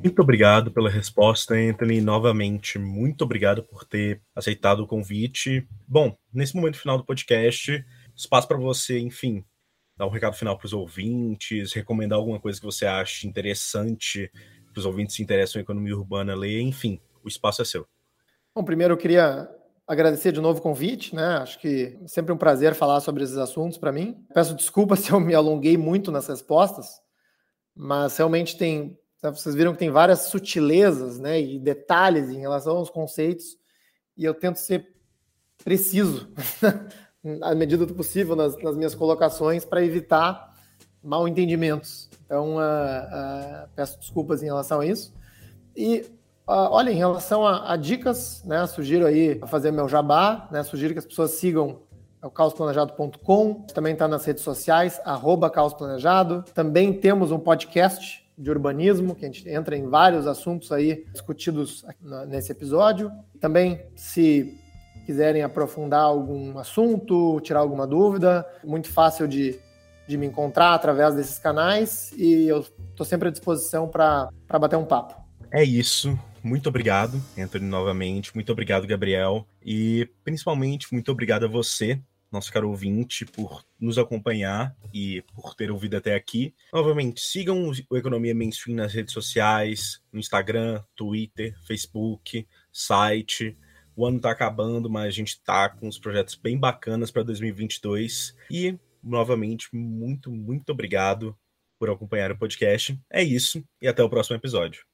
Muito 0.00 0.22
obrigado 0.22 0.70
pela 0.70 0.88
resposta, 0.88 1.54
Anthony. 1.54 2.00
Novamente, 2.00 2.78
muito 2.78 3.22
obrigado 3.24 3.62
por 3.62 3.84
ter 3.84 4.20
aceitado 4.34 4.80
o 4.80 4.86
convite. 4.86 5.66
Bom, 5.86 6.16
nesse 6.32 6.54
momento 6.54 6.78
final 6.78 6.96
do 6.96 7.04
podcast, 7.04 7.84
espaço 8.16 8.48
para 8.48 8.56
você, 8.56 8.98
enfim, 8.98 9.44
dar 9.96 10.06
um 10.06 10.10
recado 10.10 10.34
final 10.34 10.56
para 10.56 10.66
os 10.66 10.72
ouvintes, 10.72 11.72
recomendar 11.72 12.18
alguma 12.18 12.40
coisa 12.40 12.58
que 12.58 12.66
você 12.66 12.86
ache 12.86 13.26
interessante, 13.26 14.30
que 14.72 14.78
os 14.78 14.86
ouvintes 14.86 15.16
se 15.16 15.22
interessam 15.22 15.60
em 15.60 15.62
economia 15.62 15.96
urbana 15.96 16.34
ler, 16.34 16.60
enfim, 16.60 17.00
o 17.24 17.28
espaço 17.28 17.62
é 17.62 17.64
seu. 17.64 17.86
Bom, 18.54 18.64
primeiro 18.64 18.94
eu 18.94 18.98
queria 18.98 19.48
agradecer 19.86 20.32
de 20.32 20.40
novo 20.40 20.58
o 20.58 20.62
convite, 20.62 21.14
né? 21.14 21.36
Acho 21.38 21.58
que 21.58 21.98
é 22.02 22.08
sempre 22.08 22.32
um 22.32 22.36
prazer 22.36 22.74
falar 22.74 23.00
sobre 23.00 23.22
esses 23.22 23.36
assuntos 23.36 23.78
para 23.78 23.92
mim. 23.92 24.24
Peço 24.34 24.54
desculpas 24.54 25.00
se 25.00 25.10
eu 25.10 25.20
me 25.20 25.34
alonguei 25.34 25.76
muito 25.76 26.10
nas 26.10 26.26
respostas, 26.26 27.00
mas 27.74 28.16
realmente 28.16 28.56
tem. 28.56 28.98
Vocês 29.22 29.54
viram 29.54 29.72
que 29.72 29.78
tem 29.78 29.90
várias 29.90 30.22
sutilezas 30.22 31.18
né, 31.20 31.40
e 31.40 31.58
detalhes 31.58 32.28
em 32.28 32.40
relação 32.40 32.76
aos 32.76 32.90
conceitos, 32.90 33.56
e 34.16 34.24
eu 34.24 34.34
tento 34.34 34.56
ser 34.56 34.86
preciso, 35.64 36.28
à 37.40 37.54
medida 37.54 37.86
do 37.86 37.94
possível, 37.94 38.34
nas, 38.34 38.56
nas 38.60 38.76
minhas 38.76 38.94
colocações, 38.96 39.64
para 39.64 39.84
evitar 39.84 40.52
mal 41.02 41.28
entendimentos. 41.28 42.10
Então, 42.24 42.56
uh, 42.56 42.58
uh, 42.58 43.68
peço 43.76 43.98
desculpas 44.00 44.42
em 44.42 44.46
relação 44.46 44.80
a 44.80 44.86
isso. 44.86 45.14
E 45.76 46.00
uh, 46.46 46.70
olha, 46.70 46.90
em 46.90 46.96
relação 46.96 47.46
a, 47.46 47.72
a, 47.72 47.76
dicas, 47.76 48.42
né, 48.44 48.66
sugiro 48.66 49.06
aí 49.06 49.40
fazer 49.46 49.70
meu 49.70 49.88
jabá, 49.88 50.48
né, 50.50 50.64
sugiro 50.64 50.94
que 50.94 50.98
as 50.98 51.06
pessoas 51.06 51.32
sigam 51.32 51.80
o 52.22 52.30
caosplanejado.com, 52.30 53.66
também 53.74 53.94
está 53.94 54.06
nas 54.06 54.24
redes 54.24 54.42
sociais, 54.44 55.00
arroba 55.04 55.50
caosplanejado. 55.50 56.44
Também 56.54 56.92
temos 56.92 57.32
um 57.32 57.38
podcast 57.38 58.21
de 58.42 58.50
urbanismo, 58.50 59.14
que 59.14 59.24
a 59.24 59.28
gente 59.28 59.48
entra 59.48 59.76
em 59.76 59.88
vários 59.88 60.26
assuntos 60.26 60.72
aí 60.72 61.04
discutidos 61.12 61.84
nesse 62.26 62.50
episódio. 62.50 63.10
Também, 63.40 63.80
se 63.94 64.58
quiserem 65.06 65.42
aprofundar 65.42 66.02
algum 66.02 66.58
assunto, 66.58 67.40
tirar 67.40 67.60
alguma 67.60 67.86
dúvida, 67.86 68.44
muito 68.64 68.88
fácil 68.88 69.28
de, 69.28 69.58
de 70.08 70.16
me 70.16 70.26
encontrar 70.26 70.74
através 70.74 71.14
desses 71.14 71.38
canais 71.38 72.12
e 72.16 72.48
eu 72.48 72.66
estou 72.90 73.06
sempre 73.06 73.28
à 73.28 73.30
disposição 73.30 73.88
para 73.88 74.28
bater 74.58 74.76
um 74.76 74.84
papo. 74.84 75.14
É 75.50 75.62
isso. 75.62 76.18
Muito 76.42 76.68
obrigado, 76.68 77.22
Anthony, 77.38 77.64
novamente. 77.64 78.34
Muito 78.34 78.50
obrigado, 78.50 78.86
Gabriel. 78.88 79.46
E 79.64 80.08
principalmente, 80.24 80.88
muito 80.92 81.12
obrigado 81.12 81.44
a 81.44 81.48
você 81.48 82.00
nosso 82.32 82.52
caro 82.52 82.70
ouvinte, 82.70 83.24
por 83.26 83.64
nos 83.78 83.98
acompanhar 83.98 84.74
e 84.92 85.22
por 85.34 85.54
ter 85.54 85.70
ouvido 85.70 85.96
até 85.96 86.14
aqui. 86.14 86.54
Novamente, 86.72 87.20
sigam 87.20 87.70
o 87.90 87.96
Economia 87.96 88.34
Mainstream 88.34 88.76
nas 88.76 88.92
redes 88.92 89.12
sociais, 89.12 90.02
no 90.12 90.18
Instagram, 90.18 90.82
Twitter, 90.96 91.54
Facebook, 91.66 92.46
site. 92.72 93.56
O 93.94 94.06
ano 94.06 94.16
está 94.16 94.30
acabando, 94.30 94.88
mas 94.88 95.06
a 95.06 95.10
gente 95.10 95.28
está 95.28 95.68
com 95.68 95.86
uns 95.86 95.98
projetos 95.98 96.34
bem 96.34 96.58
bacanas 96.58 97.10
para 97.10 97.22
2022. 97.22 98.34
E, 98.50 98.78
novamente, 99.02 99.68
muito, 99.72 100.30
muito 100.30 100.72
obrigado 100.72 101.36
por 101.78 101.90
acompanhar 101.90 102.32
o 102.32 102.38
podcast. 102.38 102.98
É 103.10 103.22
isso, 103.22 103.62
e 103.80 103.88
até 103.88 104.02
o 104.02 104.08
próximo 104.08 104.36
episódio. 104.36 104.91